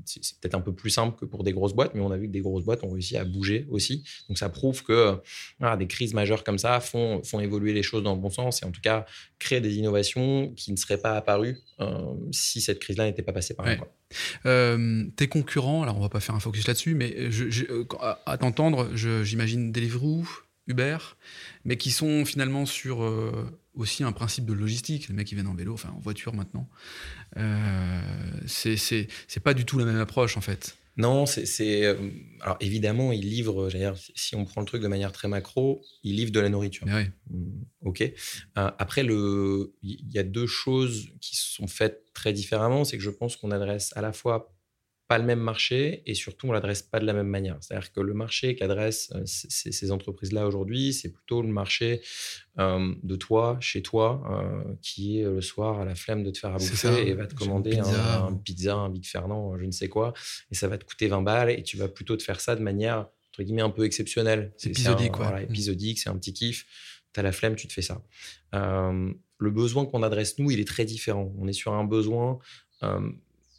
c'est- 0.08 0.40
peut-être 0.40 0.54
un 0.54 0.60
peu 0.60 0.72
plus 0.72 0.90
simple 0.90 1.18
que 1.18 1.24
pour 1.24 1.44
des 1.44 1.52
grosses 1.52 1.74
boîtes, 1.74 1.94
mais 1.94 2.00
on 2.00 2.10
a 2.10 2.16
vu 2.16 2.26
que 2.26 2.32
des 2.32 2.40
grosses 2.40 2.64
boîtes 2.64 2.82
ont 2.84 2.90
réussi 2.90 3.16
à 3.16 3.24
bouger 3.24 3.66
aussi. 3.70 4.04
Donc 4.28 4.38
ça 4.38 4.48
prouve 4.48 4.82
que 4.82 5.16
des 5.78 5.86
crises 5.86 6.14
majeures 6.14 6.44
comme 6.44 6.58
ça 6.58 6.80
font, 6.80 7.22
font 7.22 7.40
évoluer 7.40 7.72
les 7.72 7.82
choses 7.82 8.02
dans 8.02 8.14
le 8.14 8.20
bon 8.20 8.30
sens 8.30 8.62
et 8.62 8.66
en 8.66 8.70
tout 8.70 8.80
cas 8.80 9.06
créer 9.38 9.60
des 9.60 9.76
innovations 9.76 10.52
qui 10.56 10.72
ne 10.72 10.76
seraient 10.76 10.98
pas 11.00 11.16
apparues 11.16 11.58
euh, 11.80 12.14
si 12.32 12.60
cette 12.60 12.78
crise-là 12.80 13.04
n'était 13.04 13.22
pas 13.22 13.32
passée 13.32 13.54
par 13.54 13.66
là. 13.66 13.72
Ouais. 13.72 13.78
Euh, 14.46 15.04
tes 15.16 15.28
concurrents, 15.28 15.82
alors 15.82 15.96
on 15.96 16.00
va 16.00 16.08
pas 16.08 16.20
faire 16.20 16.34
un 16.34 16.40
focus 16.40 16.66
là-dessus, 16.66 16.94
mais 16.94 17.30
je- 17.30 17.50
je- 17.50 17.64
euh, 17.70 17.84
à, 18.26 18.38
t'entendre, 18.38 18.88
j'imagine 18.94 19.70
Deliveroo, 19.72 20.24
Uber, 20.66 20.98
mais 21.64 21.76
qui 21.76 21.90
sont 21.90 22.24
finalement 22.24 22.66
sur 22.66 23.02
euh, 23.02 23.32
aussi 23.78 24.02
un 24.04 24.12
principe 24.12 24.44
de 24.44 24.52
logistique. 24.52 25.08
Les 25.08 25.14
mecs 25.14 25.26
qui 25.26 25.34
viennent 25.34 25.46
en 25.48 25.54
vélo, 25.54 25.72
enfin 25.74 25.90
en 25.96 26.00
voiture 26.00 26.34
maintenant. 26.34 26.68
Euh, 27.36 28.00
c'est 28.46 29.40
pas 29.42 29.54
du 29.54 29.64
tout 29.64 29.78
la 29.78 29.84
même 29.84 29.98
approche 29.98 30.36
en 30.36 30.40
fait. 30.40 30.76
Non, 30.96 31.26
c'est. 31.26 31.84
euh, 31.86 31.94
Alors 32.40 32.56
évidemment, 32.58 33.12
ils 33.12 33.20
livrent, 33.28 33.68
dire, 33.68 33.94
si 34.16 34.34
on 34.34 34.44
prend 34.44 34.60
le 34.62 34.66
truc 34.66 34.82
de 34.82 34.88
manière 34.88 35.12
très 35.12 35.28
macro, 35.28 35.80
ils 36.02 36.16
livrent 36.16 36.32
de 36.32 36.40
la 36.40 36.48
nourriture. 36.48 36.86
Mais 36.86 36.94
ouais. 36.94 37.12
Mm, 37.30 37.62
Ok. 37.82 38.00
Euh, 38.02 38.10
après, 38.56 39.04
le- 39.04 39.72
il 39.82 40.10
y 40.10 40.18
a 40.18 40.24
deux 40.24 40.48
choses 40.48 41.10
qui 41.20 41.36
sont 41.36 41.68
faites 41.68 42.02
très 42.14 42.32
différemment. 42.32 42.84
C'est 42.84 42.96
que 42.98 43.02
je 43.04 43.10
pense 43.10 43.36
qu'on 43.36 43.52
adresse 43.52 43.92
à 43.96 44.00
la 44.02 44.12
fois 44.12 44.52
pas 45.08 45.18
le 45.18 45.24
même 45.24 45.40
marché 45.40 46.02
et 46.06 46.14
surtout 46.14 46.48
on 46.48 46.52
l'adresse 46.52 46.82
pas 46.82 47.00
de 47.00 47.06
la 47.06 47.14
même 47.14 47.26
manière. 47.28 47.56
C'est-à-dire 47.60 47.90
que 47.92 48.00
le 48.00 48.12
marché 48.14 48.54
qu'adressent 48.54 49.10
euh, 49.14 49.22
ces, 49.24 49.90
entreprises-là 49.90 50.46
aujourd'hui, 50.46 50.92
c'est 50.92 51.08
plutôt 51.10 51.40
le 51.42 51.48
marché 51.48 52.02
euh, 52.58 52.94
de 53.02 53.16
toi, 53.16 53.56
chez 53.60 53.80
toi, 53.82 54.22
euh, 54.30 54.74
qui 54.82 55.18
est 55.20 55.24
le 55.24 55.40
soir 55.40 55.80
à 55.80 55.84
la 55.86 55.94
flemme 55.94 56.22
de 56.22 56.30
te 56.30 56.38
faire 56.38 56.54
à 56.54 56.58
C'est 56.58 56.70
bouffer 56.72 56.88
ça. 56.88 57.00
et 57.00 57.14
va 57.14 57.26
te 57.26 57.34
commander 57.34 57.70
pizza. 57.70 58.24
un, 58.24 58.26
un 58.28 58.34
pizza, 58.34 58.74
un 58.76 58.90
Big 58.90 59.06
Fernand, 59.06 59.58
je 59.58 59.64
ne 59.64 59.70
sais 59.70 59.88
quoi, 59.88 60.12
et 60.50 60.54
ça 60.54 60.68
va 60.68 60.76
te 60.78 60.84
coûter 60.84 61.08
20 61.08 61.22
balles 61.22 61.50
et 61.50 61.62
tu 61.62 61.76
vas 61.78 61.88
plutôt 61.88 62.16
te 62.16 62.22
faire 62.22 62.40
ça 62.40 62.54
de 62.54 62.62
manière 62.62 63.08
entre 63.32 63.42
guillemets 63.44 63.62
un 63.62 63.70
peu 63.70 63.84
exceptionnelle. 63.84 64.52
C'est- 64.58 64.68
Épisodique, 64.70 65.16
voilà, 65.16 65.40
Mm. 65.40 65.44
épisodique, 65.44 65.98
c'est 66.00 66.10
un 66.10 66.16
petit 66.16 66.32
kiff. 66.34 66.66
Tu 67.14 67.20
as 67.20 67.22
la 67.22 67.32
flemme, 67.32 67.56
tu 67.56 67.66
te 67.66 67.72
fais 67.72 67.80
ça. 67.82 68.02
Euh, 68.54 69.10
le 69.38 69.50
besoin 69.50 69.86
qu'on 69.86 70.02
adresse, 70.02 70.38
nous, 70.38 70.50
il 70.50 70.60
est 70.60 70.66
très 70.68 70.84
différent. 70.84 71.32
On 71.38 71.46
est 71.48 71.52
sur 71.54 71.72
un 71.72 71.84
besoin 71.84 72.38
euh, 72.82 73.00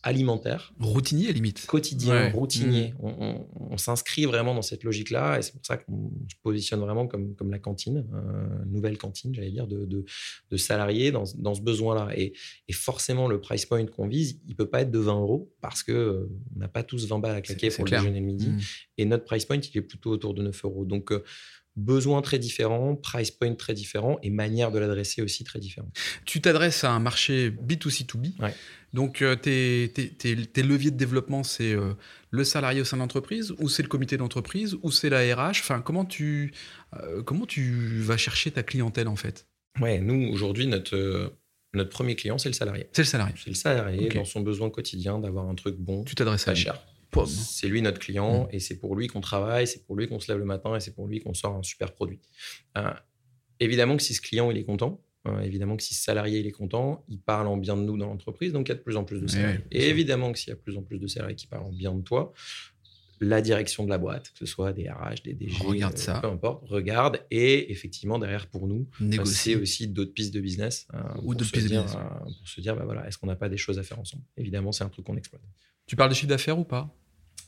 alimentaire, 0.03 0.73
Routinier 0.79 1.33
limite. 1.33 1.65
quotidien, 1.67 2.13
Ouais. 2.13 2.31
routinier. 2.31 2.93
On, 2.99 3.09
on- 3.19 3.47
on 3.71 3.77
s'inscrit 3.77 4.25
vraiment 4.25 4.55
dans 4.55 4.62
cette 4.62 4.83
logique-là 4.83 5.38
et 5.38 5.41
c'est 5.41 5.51
pour 5.53 5.65
ça 5.65 5.77
qu'on 5.77 6.12
se 6.29 6.35
positionne 6.41 6.79
vraiment 6.79 7.05
comme, 7.07 7.35
comme 7.35 7.51
la 7.51 7.59
cantine, 7.59 8.05
euh, 8.13 8.47
nouvelle 8.67 8.97
cantine, 8.97 9.33
j'allais 9.35 9.51
dire, 9.51 9.67
de, 9.67 9.85
de, 9.85 10.05
de 10.51 10.57
salariés 10.57 11.12
dans, 11.12 11.25
dans 11.38 11.53
ce 11.53 11.62
besoin-là. 11.62 12.09
Et, 12.17 12.33
et 12.67 12.73
forcément, 12.73 13.27
le 13.27 13.41
price 13.41 13.65
point 13.65 13.85
qu'on 13.85 14.07
vise, 14.07 14.39
il 14.47 14.55
peut 14.55 14.69
pas 14.69 14.81
être 14.81 14.91
de 14.91 14.99
20 14.99 15.19
euros 15.19 15.53
parce 15.62 15.83
que 15.83 15.91
euh, 15.91 16.29
on 16.55 16.59
n'a 16.59 16.67
pas 16.67 16.83
tous 16.83 17.07
20 17.07 17.19
balles 17.19 17.35
à 17.35 17.41
claquer 17.41 17.69
C'est- 17.69 17.77
pour 17.77 17.88
c'est 17.88 17.95
le 17.95 17.99
clair. 17.99 18.01
déjeuner 18.01 18.19
le 18.21 18.25
midi. 18.25 18.49
Mm. 18.49 18.59
Et 18.99 19.05
notre 19.05 19.25
price 19.25 19.45
point, 19.45 19.57
il 19.59 19.77
est 19.77 19.81
plutôt 19.81 20.12
autour 20.12 20.33
de 20.33 20.41
9 20.43 20.63
euros. 20.65 20.85
Donc, 20.85 21.12
euh, 21.12 21.23
besoin 21.75 22.21
très 22.21 22.39
différent, 22.39 22.95
price 22.95 23.32
point 23.32 23.53
très 23.55 23.73
différent 23.73 24.17
et 24.21 24.29
manière 24.29 24.71
de 24.71 24.79
l'adresser 24.79 25.21
aussi 25.21 25.43
très 25.43 25.60
différente. 25.60 25.95
Tu 26.25 26.41
t'adresses 26.41 26.84
à 26.84 26.91
un 26.91 26.99
marché 26.99 27.49
B2C2B. 27.51 28.41
Ouais. 28.41 28.53
Donc, 28.93 29.21
euh, 29.21 29.36
tes, 29.36 29.91
tes- 29.93 30.10
tes- 30.10 30.45
tes 30.47 30.63
leviers 30.63 30.91
de 30.91 30.97
développement, 30.97 31.43
c'est 31.43 31.73
euh, 31.73 31.93
le 32.32 32.43
salarié 32.43 32.82
au 32.82 32.84
sein 32.86 32.97
de 32.97 33.01
l'entreprise, 33.01 33.53
ou 33.60 33.69
c'est 33.69 33.84
le 33.84 33.88
comité 33.88 34.17
d'entreprise, 34.17 34.77
ou 34.82 34.91
c'est 34.91 35.10
la 35.10 35.19
RH. 35.36 35.60
Enfin, 35.62 35.79
comment 35.82 36.05
tu, 36.05 36.51
euh, 36.95 37.21
comment 37.21 37.45
tu 37.45 37.99
vas 38.01 38.17
chercher 38.17 38.49
ta 38.51 38.63
clientèle, 38.63 39.08
en 39.08 39.15
fait? 39.15 39.47
Ouais, 39.79 39.99
nous, 39.99 40.27
aujourd'hui, 40.34 40.65
notre, 40.65 41.34
notre 41.75 41.91
premier 41.91 42.15
client, 42.15 42.39
c'est 42.39 42.49
le 42.49 42.53
salarié. 42.53 42.88
C'est 42.93 43.03
le 43.03 43.08
salarié. 43.08 43.36
C'est 43.41 43.51
le 43.51 43.55
salarié 43.55 44.10
dans 44.10 44.25
son 44.25 44.41
besoin 44.41 44.69
quotidien 44.71 45.19
d'avoir 45.19 45.47
un 45.47 45.55
truc 45.55 45.75
bon, 45.77 46.03
Tu 46.03 46.15
t'adresses 46.15 46.47
à 46.47 46.55
cher. 46.55 46.82
Pomme. 47.19 47.27
C'est 47.27 47.67
lui 47.67 47.82
notre 47.82 47.99
client 47.99 48.47
et 48.51 48.60
c'est 48.60 48.77
pour 48.79 48.95
lui 48.95 49.08
qu'on 49.08 49.21
travaille, 49.21 49.67
c'est 49.67 49.86
pour 49.86 49.95
lui 49.95 50.08
qu'on 50.08 50.19
se 50.19 50.32
lève 50.32 50.39
le 50.39 50.45
matin 50.45 50.75
et 50.75 50.79
c'est 50.79 50.93
pour 50.95 51.08
lui 51.08 51.19
qu'on 51.19 51.34
sort 51.34 51.55
un 51.55 51.63
super 51.63 51.93
produit. 51.93 52.19
Euh, 52.77 52.91
évidemment 53.60 53.97
que 53.97 54.03
si 54.03 54.13
ce 54.13 54.21
client 54.21 54.49
il 54.51 54.58
est 54.58 54.63
content, 54.63 55.01
euh, 55.27 55.41
évidemment 55.41 55.75
que 55.77 55.84
si 55.84 55.93
ce 55.93 56.03
salarié 56.03 56.39
il 56.39 56.47
est 56.47 56.51
content, 56.51 57.03
il 57.10 57.19
parle 57.19 57.47
en 57.47 57.58
bien 57.58 57.75
de 57.75 57.82
nous 57.82 57.97
dans 57.97 58.08
l'entreprise, 58.08 58.53
donc 58.53 58.67
il 58.69 58.71
y 58.71 58.73
a 58.73 58.75
de 58.75 58.82
plus 58.82 58.95
en 58.97 59.03
plus 59.03 59.19
de 59.21 59.27
salariés. 59.27 59.60
et 59.71 59.89
évidemment 59.89 60.32
que 60.32 60.39
s'il 60.39 60.49
y 60.49 60.53
a 60.53 60.55
de 60.55 60.62
plus 60.62 60.77
en 60.77 60.82
plus 60.82 60.97
de 60.99 61.08
salariés 61.08 61.36
qui 61.36 61.47
parlent 61.47 61.63
en 61.65 61.71
bien 61.73 61.93
de 61.93 62.01
toi, 62.01 62.32
la 63.21 63.41
direction 63.41 63.84
de 63.84 63.89
la 63.89 63.97
boîte, 63.97 64.32
que 64.32 64.38
ce 64.39 64.45
soit 64.45 64.71
des 64.71 64.89
RH, 64.89 65.23
des 65.25 65.34
DG, 65.34 65.53
Regarde 65.62 65.95
euh, 65.95 65.97
ça. 65.97 66.19
peu 66.21 66.27
importe, 66.27 66.63
regarde 66.69 67.19
et 67.29 67.69
effectivement 67.69 68.17
derrière 68.17 68.47
pour 68.47 68.65
nous, 68.65 68.88
euh, 68.88 68.95
c'est 68.99 69.03
Négocier. 69.05 69.55
aussi 69.58 69.88
d'autres 69.89 70.13
pistes 70.13 70.34
de 70.34 70.39
business 70.39 70.88
euh, 70.93 70.99
Ou 71.23 71.36
d'autres 71.36 71.51
pistes 71.51 71.65
de 71.69 71.82
business. 71.82 71.95
euh, 71.97 72.25
pour 72.38 72.47
se 72.47 72.62
dire 72.62 72.77
bah 72.77 72.86
voilà, 72.86 73.05
est-ce 73.10 73.17
qu'on 73.17 73.27
n'a 73.27 73.36
pas 73.36 73.49
des 73.49 73.58
choses 73.58 73.77
à 73.77 73.84
faire 73.84 73.99
ensemble? 73.99 74.23
Évidemment, 74.38 74.71
c'est 74.71 74.86
un 74.86 74.89
truc 74.89 75.05
qu'on 75.05 75.17
exploite. 75.17 75.41
Tu 75.86 75.97
parles 75.97 76.12
de 76.12 76.15
chiffre 76.15 76.29
d'affaires 76.29 76.58
ou 76.58 76.63
pas? 76.63 76.95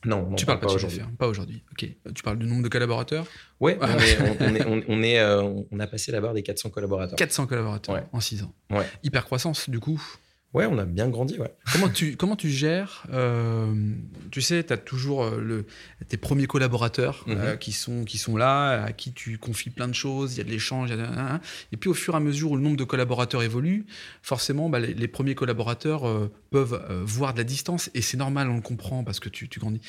Non, 0.06 0.28
on 0.32 0.36
Tu 0.36 0.46
parles 0.46 0.60
pas 0.60 0.66
de 0.66 0.72
chiffre 0.72 0.78
aujourd'hui. 0.86 1.00
d'affaires. 1.00 1.16
Pas 1.18 1.28
aujourd'hui. 1.28 1.64
Ok. 1.72 1.88
Tu 2.16 2.24
parles 2.24 2.40
du 2.40 2.46
nombre 2.48 2.64
de 2.64 2.70
collaborateurs 2.70 3.26
Ouais, 3.60 3.78
Ah. 3.82 3.90
on, 3.96 4.00
est, 4.00 4.18
on, 4.22 4.38
on 4.40 4.56
est, 4.56 4.66
on, 4.68 4.84
on 4.88 5.04
est, 5.04 5.20
euh, 5.20 5.44
on 5.72 5.80
a 5.80 5.88
passé 5.88 6.12
la 6.12 6.22
barre 6.22 6.34
des 6.34 6.42
400 6.44 6.70
collaborateurs. 6.72 7.16
400 7.18 7.46
collaborateurs 7.48 7.96
Ouais. 7.96 8.04
en 8.12 8.20
6 8.20 8.44
ans. 8.44 8.54
Ouais. 8.72 8.86
Hyper 9.04 9.26
croissance, 9.26 9.70
du 9.70 9.80
coup. 9.80 10.02
Ouais, 10.54 10.66
on 10.66 10.78
a 10.78 10.84
bien 10.86 11.08
grandi, 11.08 11.38
ouais. 11.40 11.54
Comment 11.72 11.88
tu, 11.88 12.18
comment 12.18 12.36
tu 12.36 12.50
gères 12.50 13.06
euh, 13.14 13.74
Tu 14.32 14.42
sais, 14.42 14.62
tu 14.66 14.74
as 14.74 14.78
toujours 14.78 15.24
euh, 15.24 15.40
le, 15.40 15.66
tes 16.10 16.18
premiers 16.18 16.46
collaborateurs 16.46 17.24
euh, 17.30 17.54
Mhm. 17.54 17.58
qui, 17.58 17.72
sont, 17.72 18.04
qui 18.04 18.18
sont 18.18 18.36
là, 18.36 18.84
à 18.84 18.92
qui 18.92 19.14
tu 19.14 19.38
confies 19.38 19.70
plein 19.70 19.88
de 19.88 19.94
choses, 19.94 20.34
il 20.36 20.40
y 20.40 20.42
a 20.42 20.44
de 20.44 20.50
l'échange, 20.50 20.92
hein, 20.92 21.10
hein. 21.18 21.42
et 21.72 21.78
puis 21.78 21.90
au 21.90 21.94
fur 21.94 22.16
et 22.16 22.18
à 22.18 22.20
mesure 22.20 22.52
où 22.52 22.58
le 22.58 22.62
nombre 22.62 22.76
de 22.76 22.84
collaborateurs 22.84 23.44
évolue, 23.44 23.86
forcément, 24.22 24.68
bah, 24.70 24.80
les, 24.80 24.94
les 24.94 25.08
premiers 25.08 25.36
collaborateurs 25.36 26.06
euh, 26.06 26.30
peuvent 26.50 26.84
euh, 26.90 27.02
voir 27.06 27.32
de 27.34 27.38
la 27.38 27.46
distance, 27.46 27.90
et 27.94 28.02
c'est 28.02 28.18
normal, 28.18 28.50
on 28.50 28.56
le 28.56 28.62
comprend, 28.62 29.06
parce 29.06 29.22
que 29.22 29.30
tu, 29.30 29.48
tu 29.48 29.60
grandis. 29.62 29.80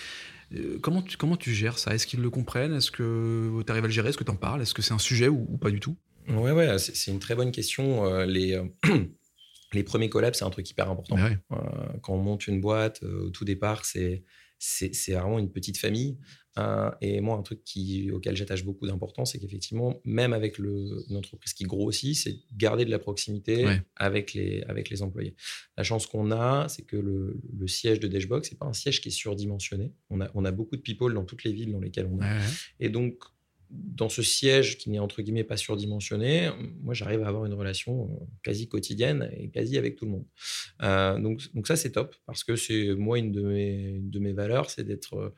Euh, 0.55 0.79
comment, 0.81 1.03
tu, 1.03 1.17
comment 1.17 1.37
tu 1.37 1.53
gères 1.53 1.79
ça? 1.79 1.93
Est-ce 1.93 2.07
qu'ils 2.07 2.21
le 2.21 2.31
comprennent? 2.31 2.75
Est-ce 2.75 2.93
que 2.93 3.63
tu 3.67 3.73
arrives 3.73 3.85
à 3.85 3.89
le 3.89 3.93
gérer? 3.93 4.11
Est-ce 4.11 4.19
que 4.19 4.23
tu 4.23 4.31
en 4.31 4.37
parles? 4.37 4.63
Est-ce 4.63 4.75
que 4.75 4.83
c'est 4.83 4.95
un 4.95 4.99
sujet 5.01 5.27
ou, 5.27 5.45
ou 5.51 5.57
pas 5.59 5.71
du 5.71 5.81
tout? 5.81 5.97
Ouais, 6.29 6.53
ouais, 6.53 6.79
c'est 6.79 7.11
une 7.11 7.19
très 7.19 7.35
bonne 7.35 7.51
question. 7.51 8.05
Euh, 8.07 8.27
les, 8.27 8.53
euh, 8.55 8.63
les 9.75 9.85
premiers 9.85 10.09
collabs, 10.09 10.35
c'est 10.35 10.45
un 10.45 10.51
truc 10.51 10.69
hyper 10.71 10.91
important. 10.91 11.17
Ouais. 11.17 11.39
Euh, 11.53 11.57
quand 12.03 12.15
on 12.15 12.23
monte 12.23 12.47
une 12.47 12.61
boîte, 12.61 13.03
euh, 13.03 13.27
au 13.27 13.31
tout 13.31 13.45
départ, 13.45 13.85
c'est 13.85 14.23
c'est 14.65 15.13
vraiment 15.15 15.41
une 15.41 15.51
petite 15.51 15.77
famille. 15.77 16.19
Euh, 16.57 16.89
et 17.01 17.21
moi, 17.21 17.37
un 17.37 17.43
truc 17.43 17.65
qui, 17.65 18.13
auquel 18.13 18.37
j'attache 18.37 18.65
beaucoup 18.65 18.87
d'importance, 18.87 19.33
c'est 19.33 19.41
qu'effectivement, 19.41 20.01
même 20.05 20.33
avec 20.33 20.57
le, 20.59 21.05
une 21.09 21.17
entreprise 21.17 21.53
qui 21.53 21.65
grossit, 21.65 22.15
c'est 22.15 22.37
garder 22.57 22.85
de 22.85 22.91
la 22.91 23.01
proximité 23.01 23.65
Ouais. 23.67 23.83
avec, 23.97 24.35
les, 24.35 24.63
avec 24.69 24.89
les 24.89 25.03
employés. 25.03 25.35
La 25.77 25.83
chance 25.83 26.07
qu'on 26.07 26.31
a, 26.31 26.69
c'est 26.69 26.83
que 26.83 26.97
le, 26.97 27.41
le 27.59 27.67
siège 27.67 27.99
de 27.99 28.07
Dashbox, 28.07 28.51
c'est 28.51 28.59
pas 28.59 28.67
un 28.67 28.73
siège 28.73 29.01
qui 29.01 29.09
est 29.09 29.13
surdimensionné. 29.13 29.95
On 30.11 30.21
a, 30.21 30.31
on 30.35 30.45
a 30.45 30.53
beaucoup 30.53 30.77
de 30.77 30.83
people 30.83 31.13
dans 31.13 31.25
toutes 31.25 31.43
les 31.43 31.53
villes 31.53 31.73
dans 31.73 31.81
lesquelles 31.81 32.07
on 32.07 32.21
est. 32.21 32.25
Ouais. 32.25 32.41
Et 32.79 32.89
donc, 32.89 33.17
dans 33.73 34.09
ce 34.09 34.23
siège 34.23 34.79
qui 34.79 34.91
n'est 34.91 34.99
entre 34.99 35.23
guillemets 35.23 35.45
pas 35.45 35.57
surdimensionné, 35.57 36.51
moi 36.83 36.95
j'arrive 36.95 37.23
à 37.23 37.29
avoir 37.29 37.47
une 37.47 37.55
relation 37.55 38.05
euh, 38.05 38.25
quasi 38.43 38.69
quotidienne 38.69 39.31
et 39.37 39.49
quasi 39.49 39.79
avec 39.79 39.97
tout 39.97 40.05
le 40.05 40.11
monde. 40.13 40.27
Euh, 40.83 41.19
donc, 41.19 41.41
donc 41.55 41.67
ça 41.67 41.77
c'est 41.77 41.93
top 41.93 42.15
parce 42.27 42.45
que 42.45 42.55
c'est 42.57 42.95
moi 42.95 43.19
une 43.19 43.33
de 43.33 43.43
mes, 43.43 43.89
une 43.97 44.11
de 44.11 44.19
mes 44.19 44.33
valeurs, 44.33 44.71
c'est 44.71 44.85
d'être 44.85 45.15
euh, 45.15 45.35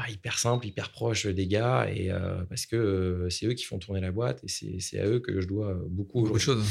ah, 0.00 0.08
hyper 0.10 0.38
simple, 0.38 0.66
hyper 0.66 0.92
proche 0.92 1.26
des 1.26 1.48
gars 1.48 1.90
et 1.90 2.12
euh, 2.12 2.44
parce 2.44 2.66
que 2.66 2.76
euh, 2.76 3.30
c'est 3.30 3.46
eux 3.46 3.54
qui 3.54 3.64
font 3.64 3.78
tourner 3.78 4.00
la 4.00 4.12
boîte 4.12 4.44
et 4.44 4.80
c'est 4.80 5.00
à 5.00 5.06
eux 5.06 5.18
que 5.18 5.40
je 5.40 5.48
dois 5.48 5.74
beaucoup 5.88 6.20
Beaucoup 6.22 6.34
de 6.34 6.38
choses. 6.38 6.64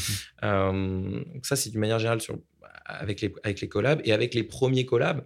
Euh, 0.43 1.23
donc 1.34 1.45
ça, 1.45 1.58
c'est 1.58 1.69
d'une 1.69 1.80
manière 1.80 2.00
générale 2.00 2.21
sur, 2.21 2.39
avec, 2.86 3.19
les, 3.19 3.34
avec 3.43 3.60
les 3.60 3.67
collabs. 3.67 4.02
Et 4.06 4.13
avec 4.13 4.34
les 4.34 4.43
premiers 4.43 4.86
collabs, 4.86 5.26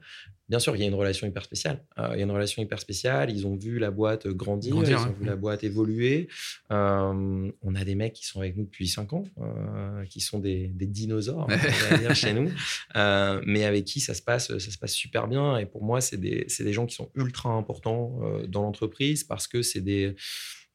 bien 0.51 0.59
sûr, 0.59 0.75
il 0.75 0.81
y 0.81 0.83
a 0.83 0.87
une 0.87 0.95
relation 0.95 1.25
hyper 1.25 1.45
spéciale. 1.45 1.81
il 1.97 2.17
y 2.17 2.19
a 2.19 2.23
une 2.23 2.31
relation 2.31 2.61
hyper 2.61 2.77
spéciale. 2.77 3.31
Ils 3.31 3.47
ont 3.47 3.55
vu 3.55 3.79
la 3.79 3.89
boîte 3.89 4.27
grandir, 4.27 4.73
Grandir, 4.73 4.99
ils 4.99 5.01
ont 5.01 5.05
hein. 5.05 5.15
vu 5.17 5.25
la 5.25 5.37
boîte 5.37 5.63
évoluer. 5.63 6.27
Euh, 6.71 7.49
on 7.61 7.73
a 7.73 7.85
des 7.85 7.95
mecs 7.95 8.11
qui 8.11 8.25
sont 8.25 8.41
avec 8.41 8.57
nous 8.57 8.65
depuis 8.65 8.89
5 8.89 9.13
ans, 9.13 9.23
euh, 9.39 10.03
qui 10.07 10.19
sont 10.19 10.39
des, 10.39 10.67
des 10.67 10.87
dinosaures, 10.87 11.47
chez 12.13 12.33
nous, 12.33 12.51
euh, 12.97 13.41
mais 13.45 13.63
avec 13.63 13.85
qui 13.85 14.01
ça 14.01 14.13
se 14.13 14.21
passe, 14.21 14.49
ça 14.57 14.71
se 14.71 14.77
passe 14.77 14.91
super 14.93 15.29
bien. 15.29 15.57
Et 15.57 15.65
pour 15.65 15.85
moi, 15.85 16.01
c'est 16.01 16.17
des, 16.17 16.73
gens 16.73 16.85
qui 16.85 16.95
sont 16.95 17.09
ultra 17.15 17.51
importants 17.51 18.19
euh, 18.21 18.45
dans 18.45 18.61
l'entreprise 18.61 19.23
parce 19.23 19.47
que 19.47 19.61
c'est 19.61 19.79
des, 19.79 20.15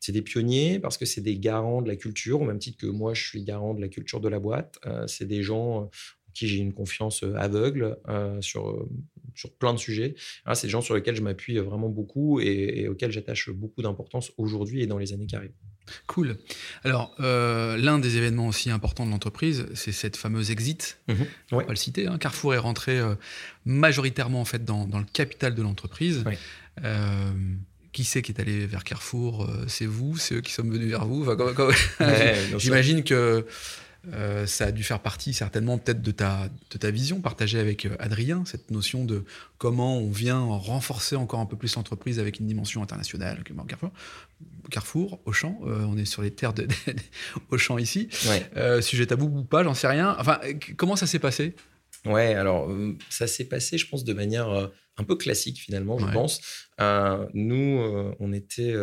c'est 0.00 0.12
des 0.12 0.22
pionniers, 0.22 0.78
parce 0.78 0.96
que 0.96 1.04
c'est 1.04 1.20
des 1.20 1.38
garants 1.38 1.82
de 1.82 1.88
la 1.88 1.96
culture, 1.96 2.40
au 2.40 2.44
même 2.46 2.58
titre 2.58 2.78
que 2.78 2.86
moi, 2.86 3.12
je 3.12 3.28
suis 3.28 3.44
garant 3.44 3.74
de 3.74 3.82
la 3.82 3.88
culture 3.88 4.20
de 4.20 4.28
la 4.30 4.38
boîte. 4.38 4.78
Euh, 4.86 5.06
c'est 5.06 5.26
des 5.26 5.42
gens 5.42 5.82
en 5.82 5.90
qui 6.36 6.46
j'ai 6.46 6.58
une 6.58 6.74
confiance 6.74 7.22
euh, 7.22 7.34
aveugle 7.36 7.96
euh, 8.08 8.40
sur, 8.42 8.68
euh, 8.68 8.88
sur 9.36 9.52
plein 9.52 9.72
de 9.72 9.78
sujets. 9.78 10.16
Ah, 10.44 10.54
c'est 10.56 10.66
des 10.66 10.70
gens 10.72 10.80
sur 10.80 10.94
lesquels 10.96 11.14
je 11.14 11.22
m'appuie 11.22 11.58
vraiment 11.58 11.88
beaucoup 11.88 12.40
et, 12.40 12.80
et 12.80 12.88
auxquels 12.88 13.12
j'attache 13.12 13.50
beaucoup 13.50 13.82
d'importance 13.82 14.32
aujourd'hui 14.38 14.82
et 14.82 14.86
dans 14.88 14.98
les 14.98 15.12
années 15.12 15.26
qui 15.26 15.36
arrivent. 15.36 15.52
Cool. 16.08 16.36
Alors, 16.82 17.14
euh, 17.20 17.76
l'un 17.76 18.00
des 18.00 18.16
événements 18.16 18.48
aussi 18.48 18.70
importants 18.70 19.06
de 19.06 19.12
l'entreprise, 19.12 19.66
c'est 19.74 19.92
cette 19.92 20.16
fameuse 20.16 20.50
exit. 20.50 20.98
Ouais. 21.08 21.14
On 21.52 21.58
va 21.58 21.64
le 21.68 21.76
citer. 21.76 22.08
hein. 22.08 22.18
Carrefour 22.18 22.54
est 22.54 22.58
rentré 22.58 22.98
euh, 22.98 23.14
majoritairement 23.64 24.40
en 24.40 24.44
fait 24.44 24.64
dans, 24.64 24.86
dans 24.86 24.98
le 24.98 25.04
capital 25.04 25.54
de 25.54 25.62
l'entreprise. 25.62 26.24
Ouais. 26.26 26.38
Euh, 26.84 27.30
qui 27.92 28.04
c'est 28.04 28.20
qui 28.20 28.32
est 28.32 28.40
allé 28.40 28.66
vers 28.66 28.84
Carrefour? 28.84 29.48
C'est 29.68 29.86
vous 29.86 30.16
C'est 30.18 30.34
eux 30.34 30.40
qui 30.42 30.52
sont 30.52 30.62
venus 30.64 30.88
vers 30.90 31.06
vous? 31.06 31.22
Enfin, 31.26 31.36
Ouais. 32.00 32.34
J'imagine 32.58 33.04
que 33.04 33.46
euh, 34.12 34.46
ça 34.46 34.66
a 34.66 34.72
dû 34.72 34.82
faire 34.82 35.00
partie 35.00 35.32
certainement 35.34 35.78
peut-être 35.78 36.02
de 36.02 36.10
ta, 36.10 36.48
de 36.70 36.78
ta 36.78 36.90
vision 36.90 37.20
partagée 37.20 37.58
avec 37.58 37.86
euh, 37.86 37.96
Adrien, 37.98 38.44
cette 38.44 38.70
notion 38.70 39.04
de 39.04 39.24
comment 39.58 39.98
on 39.98 40.10
vient 40.10 40.40
renforcer 40.40 41.16
encore 41.16 41.40
un 41.40 41.46
peu 41.46 41.56
plus 41.56 41.74
l'entreprise 41.76 42.18
avec 42.18 42.38
une 42.40 42.46
dimension 42.46 42.82
internationale. 42.82 43.42
Carrefour, 43.68 43.90
Carrefour 44.70 45.20
Auchan, 45.24 45.58
euh, 45.66 45.84
on 45.88 45.96
est 45.96 46.04
sur 46.04 46.22
les 46.22 46.30
terres 46.30 46.52
de, 46.52 46.66
de- 46.66 46.74
Auchan 47.50 47.78
ici. 47.78 48.08
Ouais. 48.28 48.48
Euh, 48.56 48.80
sujet 48.80 49.06
tabou 49.06 49.26
ou 49.26 49.44
pas, 49.44 49.64
j'en 49.64 49.74
sais 49.74 49.88
rien. 49.88 50.16
Enfin, 50.18 50.38
comment 50.76 50.96
ça 50.96 51.06
s'est 51.06 51.18
passé? 51.18 51.54
Ouais, 52.04 52.34
alors 52.34 52.70
ça 53.10 53.26
s'est 53.26 53.46
passé, 53.46 53.78
je 53.78 53.88
pense, 53.88 54.04
de 54.04 54.12
manière 54.12 54.70
un 54.96 55.04
peu 55.04 55.16
classique 55.16 55.58
finalement, 55.58 55.98
je 55.98 56.04
Ouais. 56.06 56.12
pense. 56.12 56.40
Nous, 57.34 58.14
on 58.20 58.32
était, 58.32 58.74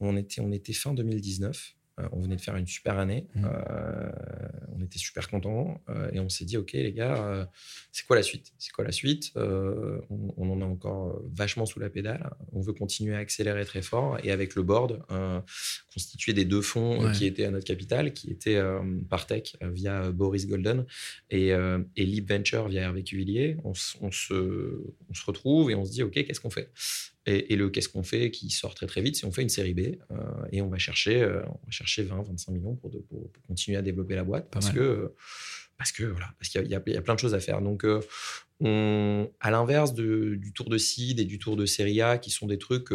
on 0.00 0.16
était, 0.16 0.40
on 0.40 0.52
était 0.52 0.72
fin 0.72 0.94
2019. 0.94 1.74
Euh, 2.00 2.08
on 2.12 2.20
venait 2.20 2.36
de 2.36 2.40
faire 2.40 2.56
une 2.56 2.66
super 2.66 2.98
année. 2.98 3.26
Mhm. 3.34 3.44
Euh, 3.44 4.10
on 4.76 4.82
était 4.82 4.98
super 4.98 5.28
contents 5.28 5.80
euh, 5.88 6.10
et 6.12 6.20
on 6.20 6.28
s'est 6.28 6.44
dit, 6.44 6.56
ok 6.56 6.72
les 6.72 6.92
gars, 6.92 7.16
euh, 7.24 7.44
c'est 7.92 8.06
quoi 8.06 8.16
la 8.16 8.22
suite? 8.22 8.52
C'est 8.58 8.72
quoi 8.72 8.84
la 8.84 8.92
suite? 8.92 9.32
On, 9.36 10.00
on 10.36 10.50
en 10.50 10.60
a 10.62 10.64
encore 10.64 11.20
vachement 11.34 11.66
sous 11.66 11.80
la 11.80 11.90
pédale. 11.90 12.30
On 12.52 12.60
veut 12.60 12.72
continuer 12.72 13.14
à 13.14 13.18
accélérer 13.18 13.64
très 13.64 13.82
fort 13.82 14.18
et 14.24 14.30
avec 14.30 14.54
le 14.54 14.62
board 14.62 15.02
constitué 15.92 16.32
des 16.32 16.44
deux 16.44 16.62
fonds 16.62 16.90
Ouais. 17.04 17.12
qui 17.12 17.26
étaient 17.26 17.44
à 17.44 17.50
notre 17.50 17.66
capital, 17.66 18.12
qui 18.12 18.30
étaient 18.30 18.60
Partech 19.08 19.56
via 19.60 20.10
Boris 20.10 20.46
Golden 20.46 20.86
et, 21.30 21.48
et 21.48 22.04
Leap 22.06 22.28
Venture 22.28 22.68
via 22.68 22.82
Hervé 22.82 23.02
Cuvillier, 23.04 23.56
on 23.64 23.74
se, 23.74 23.96
on 24.00 24.10
se 24.10 25.24
retrouve 25.26 25.70
et 25.70 25.74
on 25.74 25.84
se 25.84 25.92
dit, 25.92 26.02
OK, 26.02 26.12
qu'est-ce 26.12 26.40
qu'on 26.40 26.50
fait? 26.50 26.70
Et, 27.26 27.52
et 27.52 27.56
le 27.56 27.68
qu'est-ce 27.70 27.88
qu'on 27.88 28.02
fait 28.02 28.30
qui 28.30 28.50
sort 28.50 28.74
très 28.74 28.86
très 28.86 29.02
vite, 29.02 29.16
c'est 29.16 29.26
on 29.26 29.32
fait 29.32 29.42
une 29.42 29.48
série 29.50 29.74
B 29.74 29.80
euh, 30.10 30.16
et 30.52 30.62
on 30.62 30.68
va 30.68 30.78
chercher, 30.78 31.22
euh, 31.22 31.42
on 31.46 31.66
va 31.66 31.70
chercher 31.70 32.02
20, 32.02 32.22
25 32.22 32.52
millions 32.52 32.74
pour, 32.76 32.90
de- 32.90 32.98
pour, 32.98 33.30
pour 33.30 33.42
continuer 33.44 33.76
à 33.76 33.82
développer 33.82 34.14
la 34.14 34.24
boîte 34.24 34.48
parce 34.50 34.70
que, 34.74 35.12
parce 35.78 35.92
que 35.92 36.04
voilà, 36.04 36.32
parce 36.38 36.48
qu'il 36.50 36.66
y, 36.66 36.70
y 36.70 36.74
a- 36.74 37.02
plein 37.02 37.14
de 37.14 37.20
choses 37.20 37.34
à 37.34 37.40
faire. 37.40 37.60
Donc, 37.62 37.84
euh, 37.84 38.00
on, 38.60 39.30
à 39.40 39.50
l'inverse 39.50 39.94
du 39.94 40.52
tour 40.54 40.68
de 40.68 40.78
seed 40.78 41.18
et 41.20 41.24
du 41.24 41.38
tour 41.38 41.56
de 41.56 41.66
série 41.66 42.00
A 42.00 42.18
qui 42.18 42.30
sont 42.30 42.46
des 42.46 42.58
trucs 42.58 42.92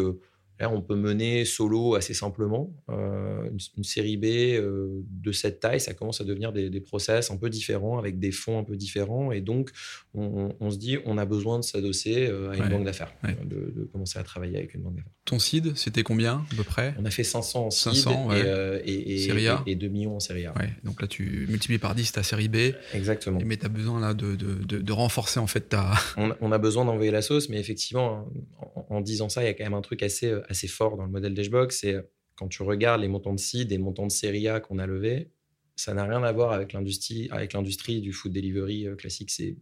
Là, 0.59 0.69
on 0.71 0.81
peut 0.81 0.95
mener 0.95 1.43
solo 1.43 1.95
assez 1.95 2.13
simplement. 2.13 2.73
Euh, 2.89 3.49
une, 3.51 3.57
une 3.77 3.83
série 3.83 4.15
B 4.17 4.25
euh, 4.25 5.01
de 5.09 5.31
cette 5.31 5.59
taille, 5.59 5.81
ça 5.81 5.93
commence 5.93 6.21
à 6.21 6.23
devenir 6.23 6.53
des, 6.53 6.69
des 6.69 6.81
process 6.81 7.29
un 7.29 7.37
peu 7.37 7.49
différents, 7.49 7.97
avec 7.99 8.19
des 8.19 8.31
fonds 8.31 8.57
un 8.59 8.63
peu 8.63 8.77
différents. 8.77 9.31
Et 9.33 9.41
donc, 9.41 9.71
on, 10.13 10.55
on 10.59 10.69
se 10.71 10.77
dit, 10.77 10.97
on 11.05 11.17
a 11.17 11.25
besoin 11.25 11.59
de 11.59 11.63
s'adosser 11.63 12.27
euh, 12.27 12.51
à 12.51 12.55
une 12.55 12.61
Ouais. 12.63 12.69
banque 12.69 12.85
d'affaires, 12.85 13.13
Ouais. 13.23 13.35
de, 13.43 13.71
de 13.75 13.83
commencer 13.85 14.17
à 14.19 14.23
travailler 14.23 14.57
avec 14.57 14.73
une 14.75 14.81
banque 14.83 14.95
d'affaires. 14.95 15.11
Ton 15.25 15.39
seed, 15.39 15.75
c'était 15.75 16.03
combien 16.03 16.45
à 16.51 16.55
peu 16.55 16.63
près? 16.63 16.93
On 16.99 17.05
a 17.05 17.09
fait 17.09 17.23
500 17.23 17.65
en 17.65 17.71
seed 17.71 17.93
500, 17.95 18.27
ouais. 18.29 18.39
et, 18.39 18.43
euh, 18.45 18.79
et, 18.85 19.15
et, 19.15 19.17
Série 19.25 19.47
A. 19.47 19.63
et- 19.65 19.71
et 19.71 19.75
2 19.75 19.87
millions 19.87 20.15
en 20.15 20.19
série 20.19 20.45
A. 20.45 20.53
Ouais, 20.55 20.69
donc 20.83 21.01
là 21.01 21.07
tu 21.07 21.47
multiplies 21.49 21.79
par 21.79 21.95
10 21.95 22.11
ta 22.11 22.21
série 22.21 22.47
B, 22.47 22.73
Exactement. 22.93 23.39
mais 23.43 23.57
tu 23.57 23.65
as 23.65 23.69
besoin 23.69 23.99
là 23.99 24.13
de, 24.13 24.35
de, 24.35 24.53
de- 24.63 24.77
de 24.79 24.91
renforcer 24.93 25.39
en 25.39 25.47
fait 25.47 25.61
ta. 25.69 25.93
on, 26.17 26.35
on 26.41 26.51
a 26.51 26.59
besoin 26.59 26.85
d'envoyer 26.85 27.09
la 27.09 27.23
sauce, 27.23 27.49
mais 27.49 27.59
effectivement, 27.59 28.29
en, 28.75 28.85
en 28.97 29.01
disant 29.01 29.27
ça, 29.29 29.41
il 29.41 29.47
y 29.47 29.49
a 29.49 29.55
quand 29.55 29.63
même 29.63 29.73
un 29.73 29.81
truc 29.81 30.03
assez, 30.03 30.27
euh, 30.27 30.41
assez 30.47 30.67
fort 30.67 30.95
dans 30.95 31.05
le 31.05 31.11
modèle 31.11 31.33
Dashbox. 31.33 31.75
C'est 31.79 31.95
euh, 31.95 32.01
quand 32.35 32.47
tu 32.47 32.61
regardes 32.61 33.01
les 33.01 33.07
montants 33.07 33.33
de 33.33 33.39
seed 33.39 33.71
et 33.71 33.77
montants 33.79 34.05
de 34.05 34.11
série 34.11 34.47
A 34.47 34.59
qu'on 34.59 34.77
a 34.77 34.85
levés, 34.85 35.31
ça 35.75 35.95
n'a 35.95 36.03
rien 36.03 36.21
à 36.21 36.31
voir 36.31 36.51
avec 36.51 36.71
l'industrie, 36.73 37.29
avec 37.31 37.53
l'industrie 37.53 37.99
du 38.01 38.13
food 38.13 38.31
delivery 38.31 38.87
classique. 38.97 39.31
C'est 39.31 39.57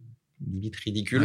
limite 0.46 0.76
ridicule. 0.76 1.22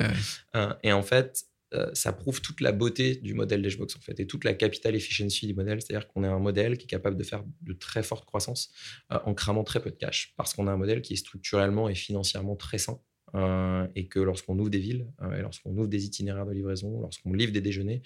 Ouais, 0.55 0.61
et 0.83 0.93
en 0.93 1.01
fait, 1.01 1.43
euh, 1.73 1.89
ça 1.93 2.13
prouve 2.13 2.41
toute 2.41 2.61
la 2.61 2.71
beauté 2.71 3.15
du 3.15 3.33
modèle 3.33 3.61
Dashbox 3.61 3.95
en 3.95 3.99
fait 3.99 4.19
et 4.19 4.27
toute 4.27 4.43
la 4.43 4.53
capital 4.53 4.95
efficiency 4.95 5.47
du 5.47 5.53
modèle. 5.53 5.81
C'est-à-dire 5.81 6.07
qu'on 6.07 6.23
est 6.23 6.27
un 6.27 6.39
modèle 6.39 6.77
qui 6.77 6.85
est 6.85 6.89
capable 6.89 7.17
de 7.17 7.23
faire 7.23 7.43
de 7.61 7.73
très 7.73 8.03
fortes 8.03 8.25
croissances 8.25 8.71
euh, 9.11 9.19
en 9.25 9.33
cramant 9.33 9.63
très 9.63 9.81
peu 9.81 9.91
de 9.91 9.95
cash 9.95 10.33
parce 10.37 10.53
qu'on 10.53 10.67
a 10.67 10.71
un 10.71 10.77
modèle 10.77 11.01
qui 11.01 11.13
est 11.13 11.17
structurellement 11.17 11.89
et 11.89 11.95
financièrement 11.95 12.55
très 12.55 12.77
sain. 12.79 12.99
euh, 13.35 13.87
et 13.95 14.07
que 14.07 14.19
lorsqu'on 14.19 14.57
ouvre 14.57 14.71
des 14.71 14.79
villes, 14.79 15.07
et 15.37 15.41
lorsqu'on 15.41 15.71
ouvre 15.77 15.87
des 15.87 16.05
itinéraires 16.05 16.47
de 16.47 16.51
livraison, 16.51 16.99
lorsqu'on 16.99 17.33
livre 17.33 17.51
des 17.51 17.61
déjeuners, 17.61 18.01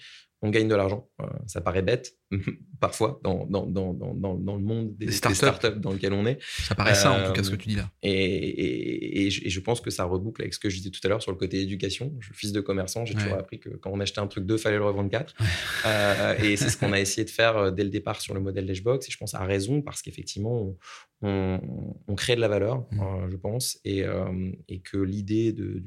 on 0.46 0.50
gagne 0.50 0.68
de 0.68 0.74
l'argent. 0.74 1.08
Euh, 1.22 1.26
ça 1.46 1.60
paraît 1.62 1.80
bête, 1.82 2.18
parfois, 2.80 3.18
dans, 3.24 3.46
dans, 3.46 3.64
dans, 3.66 3.94
dans, 3.94 4.56
le 4.56 4.62
monde 4.62 4.94
des, 4.96 5.06
Des 5.06 5.12
des 5.12 5.34
startups. 5.34 5.80
dans 5.80 5.90
lequel 5.92 6.12
on 6.12 6.26
est. 6.26 6.38
Ça 6.42 6.74
paraît 6.74 6.94
ça 6.94 7.12
en 7.12 7.26
tout 7.26 7.32
cas 7.32 7.40
Euh, 7.40 7.44
ce 7.44 7.50
que 7.50 7.56
tu 7.56 7.68
dis 7.70 7.76
là. 7.76 7.90
Et, 8.02 8.12
et- 8.12 9.26
et 9.26 9.30
je, 9.30 9.44
et 9.46 9.48
je 9.48 9.60
pense 9.60 9.80
que 9.80 9.90
ça 9.90 10.04
reboucle 10.04 10.42
avec 10.42 10.52
ce 10.52 10.58
que 10.58 10.68
je 10.68 10.76
disais 10.76 10.90
tout 10.90 11.00
à 11.04 11.08
l'heure 11.08 11.22
sur 11.22 11.32
le 11.32 11.38
côté 11.38 11.60
éducation. 11.62 12.12
Je 12.20 12.26
suis 12.26 12.34
fils 12.34 12.52
de 12.52 12.60
commerçant, 12.60 13.04
j'ai 13.06 13.14
Ouais. 13.14 13.22
toujours 13.22 13.38
appris 13.38 13.58
que 13.58 13.70
quand 13.70 13.90
on 13.92 14.00
achetait 14.00 14.20
un 14.20 14.26
truc 14.26 14.44
deux, 14.44 14.58
fallait 14.58 14.76
le 14.78 14.84
revendre 14.84 15.10
quatre. 15.10 15.34
Euh, 15.86 16.34
et 16.42 16.56
c'est 16.56 16.68
ce 16.70 16.76
qu'on 16.78 16.92
a 16.92 17.00
essayé 17.00 17.24
de 17.24 17.30
faire 17.30 17.56
euh, 17.56 17.70
dès 17.70 17.84
le 17.84 17.90
départ 17.90 18.20
sur 18.20 18.32
le 18.34 18.40
modèle 18.40 18.64
Dashbox. 18.66 19.08
Et 19.08 19.10
je 19.12 19.18
pense 19.18 19.34
à 19.34 19.44
raison 19.44 19.82
parce 19.82 20.00
qu'effectivement, 20.02 20.76
on, 21.22 21.28
on- 21.28 21.60
on 22.08 22.14
crée 22.14 22.36
de 22.36 22.40
la 22.40 22.48
valeur, 22.48 22.86
Mm. 22.92 23.00
euh, 23.00 23.30
je 23.30 23.36
pense, 23.36 23.78
et, 23.84 24.02
euh, 24.04 24.50
et 24.68 24.80
que 24.80 24.96
l'idée 24.98 25.52
de- 25.52 25.82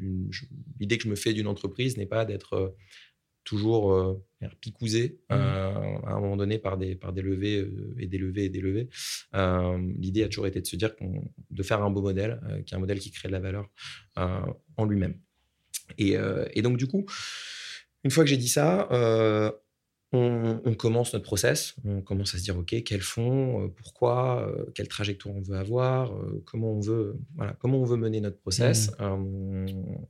l'idée 0.80 0.98
que 0.98 1.04
je 1.04 1.10
me 1.10 1.15
fais 1.15 1.34
d'une 1.34 1.48
entreprise 1.48 1.98
n'est 1.98 2.06
pas 2.06 2.26
d'être 2.26 2.54
euh, 2.54 2.70
toujours 3.48 3.94
euh, 3.94 4.22
picousé 4.60 5.22
Mm. 5.30 5.34
euh, 5.34 5.98
à 6.06 6.12
un 6.14 6.20
moment 6.20 6.36
donné 6.36 6.60
par 6.60 6.78
des, 6.78 6.96
par 6.96 7.14
des 7.14 7.22
levées 7.22 7.60
euh, 7.60 7.96
et 7.98 8.08
des 8.08 8.18
levées 8.18 8.46
et 8.46 8.50
des 8.50 8.60
levées. 8.60 8.90
Euh, 9.36 9.78
L'idée 9.98 10.24
a 10.24 10.28
toujours 10.28 10.48
été 10.48 10.60
de 10.62 10.68
se 10.68 10.76
dire 10.76 10.96
qu'on, 10.98 11.24
de 11.50 11.64
faire 11.64 11.82
un 11.82 11.90
beau 11.90 12.02
modèle, 12.02 12.40
qui 12.66 12.74
est 12.74 12.78
un 12.78 12.80
modèle 12.80 13.00
qui 13.00 13.12
crée 13.12 13.30
de 13.30 13.34
la 13.34 13.40
valeur 13.40 13.70
en 14.16 14.86
lui-même. 14.86 15.20
Et, 15.98 16.16
et 16.54 16.62
donc, 16.62 16.78
du 16.78 16.88
coup, 16.88 17.06
une 18.04 18.12
fois 18.12 18.24
que 18.24 18.30
j'ai 18.30 18.38
dit 18.38 18.50
ça, 18.50 18.90
on, 20.13 20.62
on 20.63 20.74
commence 20.74 21.13
notre 21.13 21.26
process. 21.26 21.76
On 21.86 22.02
commence 22.02 22.34
à 22.34 22.38
se 22.38 22.43
dire, 22.43 22.58
OK, 22.58 22.74
quel 22.86 23.02
fond, 23.02 23.63
euh, 23.63 23.67
pourquoi, 23.67 24.48
euh, 24.48 24.65
quelle 24.74 24.88
trajectoire 24.88 25.36
on 25.36 25.41
veut 25.41 25.58
avoir, 25.58 26.13
euh, 26.13 26.41
comment, 26.46 26.72
on 26.72 26.80
veut, 26.80 27.17
voilà, 27.36 27.54
comment 27.60 27.78
on 27.80 27.84
veut 27.86 27.98
mener 27.98 28.22
notre 28.22 28.38
process. 28.39 28.91
Euh, 29.02 29.65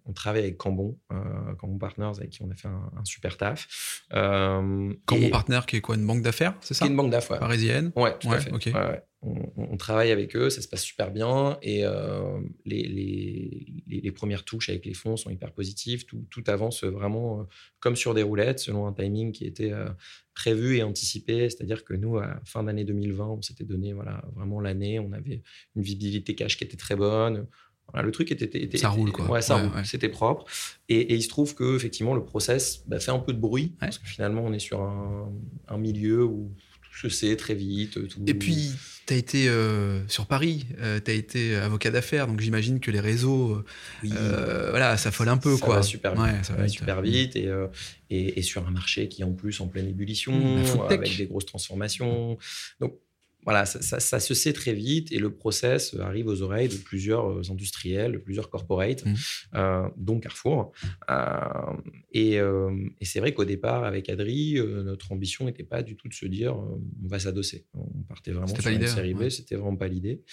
on 0.05 0.13
travaille 0.13 0.43
avec 0.43 0.57
Cambon, 0.57 0.97
euh, 1.11 1.15
Cambon 1.57 1.77
Partners, 1.79 2.11
avec 2.17 2.29
qui 2.29 2.43
on 2.43 2.51
a 2.51 2.55
fait 2.55 2.67
un, 2.67 2.91
un 2.99 3.05
super 3.05 3.37
taf. 3.37 4.03
Euh, 4.13 4.61
mon 4.61 5.29
partenaire 5.31 5.65
qui 5.65 5.77
est 5.77 5.81
quoi 5.81 5.95
Une 5.95 6.05
banque 6.05 6.21
d'affaires, 6.21 6.53
c'est 6.61 6.73
ça? 6.75 6.85
Une 6.85 6.95
banque 6.95 7.09
d'affaires. 7.11 7.39
Parisienne? 7.39 7.91
Ouais, 7.95 8.15
tout 8.19 8.27
Ouais, 8.29 8.35
à 8.37 8.39
fait. 8.39 8.51
ouais. 8.51 9.03
On, 9.23 9.77
travaille 9.77 10.11
avec 10.11 10.35
eux, 10.35 10.49
ça 10.51 10.61
se 10.61 10.67
passe 10.67 10.83
super 10.83 11.11
bien 11.11 11.57
et 11.63 11.83
euh, 11.85 12.39
les, 12.65 12.83
les, 12.83 13.65
les- 13.87 14.01
les 14.01 14.11
premières 14.11 14.43
touches 14.43 14.69
avec 14.69 14.85
les 14.85 14.93
fonds 14.93 15.17
sont 15.17 15.29
hyper 15.31 15.51
positives. 15.53 16.05
Tout, 16.05 16.23
tout 16.29 16.43
avance 16.47 16.83
vraiment 16.83 17.41
euh, 17.41 17.43
comme 17.79 17.95
sur 17.95 18.13
des 18.13 18.21
roulettes 18.23 18.59
selon 18.59 18.85
un 18.85 18.93
timing 18.93 19.31
qui 19.31 19.45
était 19.45 19.71
euh, 19.71 19.89
prévu 20.35 20.77
et 20.77 20.83
anticipé. 20.83 21.49
C'est-à-dire 21.49 21.83
que 21.83 21.93
nous, 21.95 22.17
à 22.17 22.39
fin 22.45 22.63
d'année 22.63 22.83
2020, 22.85 23.25
on 23.27 23.41
s'était 23.41 23.63
donné 23.63 23.91
voilà, 23.93 24.23
vraiment 24.35 24.59
l'année. 24.59 24.99
On 24.99 25.11
avait 25.13 25.41
une 25.75 25.81
visibilité 25.81 26.35
cash 26.35 26.55
qui 26.57 26.63
était 26.63 26.77
très 26.77 26.95
bonne. 26.95 27.47
Voilà, 27.91 28.05
le 28.05 28.11
truc 28.11 28.31
était, 28.31 28.45
était- 28.45 28.77
Ça 28.77 28.87
était- 28.89 28.95
roule, 28.97 29.11
quoi. 29.11 29.29
Ouais, 29.31 29.41
ça 29.41 29.55
Ouais, 29.55 29.63
roule. 29.63 29.75
ouais. 29.77 29.83
C'était 29.85 30.09
propre. 30.09 30.45
Et, 30.89 30.99
et 30.99 31.15
il 31.15 31.23
se 31.23 31.29
trouve 31.29 31.55
que 31.55 31.75
effectivement 31.75 32.13
le 32.13 32.23
process 32.23 32.83
bah, 32.87 32.99
fait 32.99 33.11
un 33.11 33.19
peu 33.19 33.33
de 33.33 33.39
bruit 33.39 33.73
parce 33.79 33.97
que 33.97 34.07
finalement 34.07 34.41
on 34.43 34.53
est 34.53 34.59
sur 34.59 34.81
un, 34.81 35.31
un 35.69 35.77
milieu 35.77 36.23
où 36.23 36.51
se 37.01 37.09
sait 37.09 37.35
très 37.35 37.53
vite. 37.55 38.07
Tout... 38.07 38.21
Et 38.27 38.33
puis, 38.33 38.71
tu 39.05 39.13
as 39.13 39.17
été 39.17 39.47
euh, 39.47 40.05
sur 40.07 40.25
Paris, 40.25 40.65
tu 41.05 41.11
as 41.11 41.13
été 41.13 41.55
avocat 41.55 41.91
d'affaires, 41.91 42.27
donc 42.27 42.39
j'imagine 42.41 42.79
que 42.79 42.91
les 42.91 42.99
réseaux, 42.99 43.51
euh, 43.53 43.65
Oui. 44.03 44.11
euh, 44.15 44.69
voilà, 44.71 44.97
ça 44.97 45.11
folle 45.11 45.29
un 45.29 45.37
peu. 45.37 45.55
ça 45.55 45.65
quoi. 45.65 45.75
va 45.77 45.83
super 45.83 46.13
vite. 46.13 46.23
Ouais, 46.23 46.43
ça 46.43 46.53
va 46.53 46.67
super 46.67 47.01
vite 47.01 47.35
et, 47.35 47.47
euh, 47.47 47.67
et, 48.09 48.39
et 48.39 48.41
sur 48.41 48.67
un 48.67 48.71
marché 48.71 49.07
qui 49.07 49.21
est 49.21 49.25
en 49.25 49.33
plus 49.33 49.61
en 49.61 49.67
pleine 49.67 49.87
ébullition, 49.87 50.57
avec 50.89 51.15
des 51.17 51.25
grosses 51.25 51.45
transformations. 51.45 52.37
Donc 52.79 52.97
voilà, 53.47 53.65
ça, 53.65 54.19
se 54.19 54.33
sait 54.33 54.51
très 54.51 54.73
vite 54.73 55.09
et 55.13 55.19
le 55.19 55.33
process 55.33 55.95
arrive 56.01 56.27
aux 56.27 56.41
oreilles 56.41 56.67
de 56.67 56.75
plusieurs 56.75 57.31
euh, 57.31 57.41
industriels, 57.49 58.11
de 58.11 58.17
plusieurs 58.17 58.49
corporates, 58.49 59.05
mmh. 59.05 59.13
euh, 59.55 59.87
dont 59.95 60.19
Carrefour. 60.19 60.73
Euh, 61.09 61.21
et, 62.11 62.41
c'est 63.03 63.21
vrai 63.21 63.33
qu'au 63.33 63.45
départ, 63.45 63.85
avec 63.85 64.09
Adri, 64.09 64.59
notre 64.83 65.13
ambition 65.13 65.45
n'était 65.45 65.63
pas 65.63 65.81
du 65.81 65.95
tout 65.95 66.09
de 66.09 66.13
se 66.13 66.25
dire 66.25 66.57
on 66.57 67.07
va 67.07 67.19
s'adosser. 67.19 67.65
On 67.73 68.03
partait 68.09 68.31
vraiment 68.31 68.53
sur 68.53 68.67
une 68.67 68.85
série 68.85 69.13
B, 69.13 69.29
c'était 69.29 69.55
vraiment 69.55 69.77
pas 69.77 69.87
l'idée. 69.87 70.23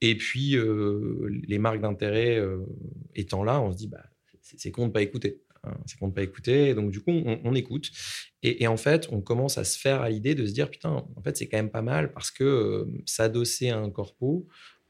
Et 0.00 0.16
puis, 0.16 0.56
les 1.46 1.58
marques 1.58 1.82
d'intérêt 1.82 2.42
étant 3.14 3.44
là, 3.44 3.60
on 3.60 3.72
se 3.72 3.76
dit 3.76 3.88
bah, 3.88 4.06
c'est 4.40 4.70
con 4.70 4.86
de 4.86 4.92
pas 4.92 5.02
écouter. 5.02 5.43
Hein, 5.66 5.76
c'est 5.86 5.98
qu'on 5.98 6.08
ne 6.08 6.12
pas 6.12 6.22
écouter. 6.22 6.74
donc, 6.74 6.90
du 6.90 7.00
coup, 7.00 7.10
on, 7.10 7.54
écoute. 7.54 7.90
Et, 8.42 8.66
en 8.66 8.76
fait, 8.76 9.08
on 9.10 9.20
commence 9.20 9.58
à 9.58 9.64
se 9.64 9.78
faire 9.78 10.02
à 10.02 10.10
l'idée 10.10 10.34
de 10.34 10.46
se 10.46 10.52
dire, 10.52 10.70
putain, 10.70 11.04
en 11.16 11.22
fait, 11.22 11.36
c'est 11.36 11.48
quand 11.48 11.56
même 11.56 11.70
pas 11.70 11.82
mal 11.82 12.12
parce 12.12 12.30
que 12.30 12.44
euh, 12.44 12.84
s'adosser 13.06 13.70
à 13.70 13.78
un 13.78 13.90
corpo, 13.90 14.46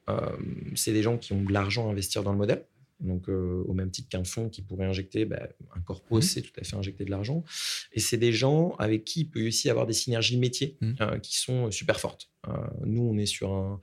euh, 0.09 0.37
c'est 0.75 0.93
des 0.93 1.03
gens 1.03 1.19
qui 1.19 1.33
ont 1.33 1.43
de 1.43 1.53
l'argent 1.53 1.89
à 1.89 1.93
investir 1.93 2.23
dans 2.23 2.33
le 2.33 2.39
modèle. 2.39 2.67
Donc, 3.01 3.29
euh, 3.29 3.63
au 3.67 3.75
même 3.75 3.91
titre 3.91 4.09
qu'un 4.09 4.25
fonds 4.25 4.49
qui 4.49 4.63
pourrait 4.63 4.87
injecter, 4.87 5.25
bah, 5.25 5.49
un 5.75 5.81
corpo, 5.81 6.19
mmh. 6.19 6.23
c'est 6.23 6.43
tout 6.43 6.53
à 6.61 6.65
fait 6.65 6.77
injecter 6.77 7.05
de 7.05 7.11
l'argent. 7.11 7.45
Et 7.93 8.01
c'est 8.01 8.17
des 8.17 8.33
gens 8.33 8.75
avec 8.79 9.05
qui 9.05 9.21
il 9.21 9.31
peut 9.31 9.47
aussi 9.47 9.69
avoir 9.69 9.87
des 9.87 9.93
synergies 9.93 10.39
métiers 10.39 10.77
mmh. 10.81 11.21
qui 11.23 11.39
sont 11.39 11.71
super 11.71 12.01
fortes. 12.01 12.31
nous, 12.85 13.03
on 13.03 13.19
est 13.19 13.27
sur 13.27 13.53
un 13.53 13.81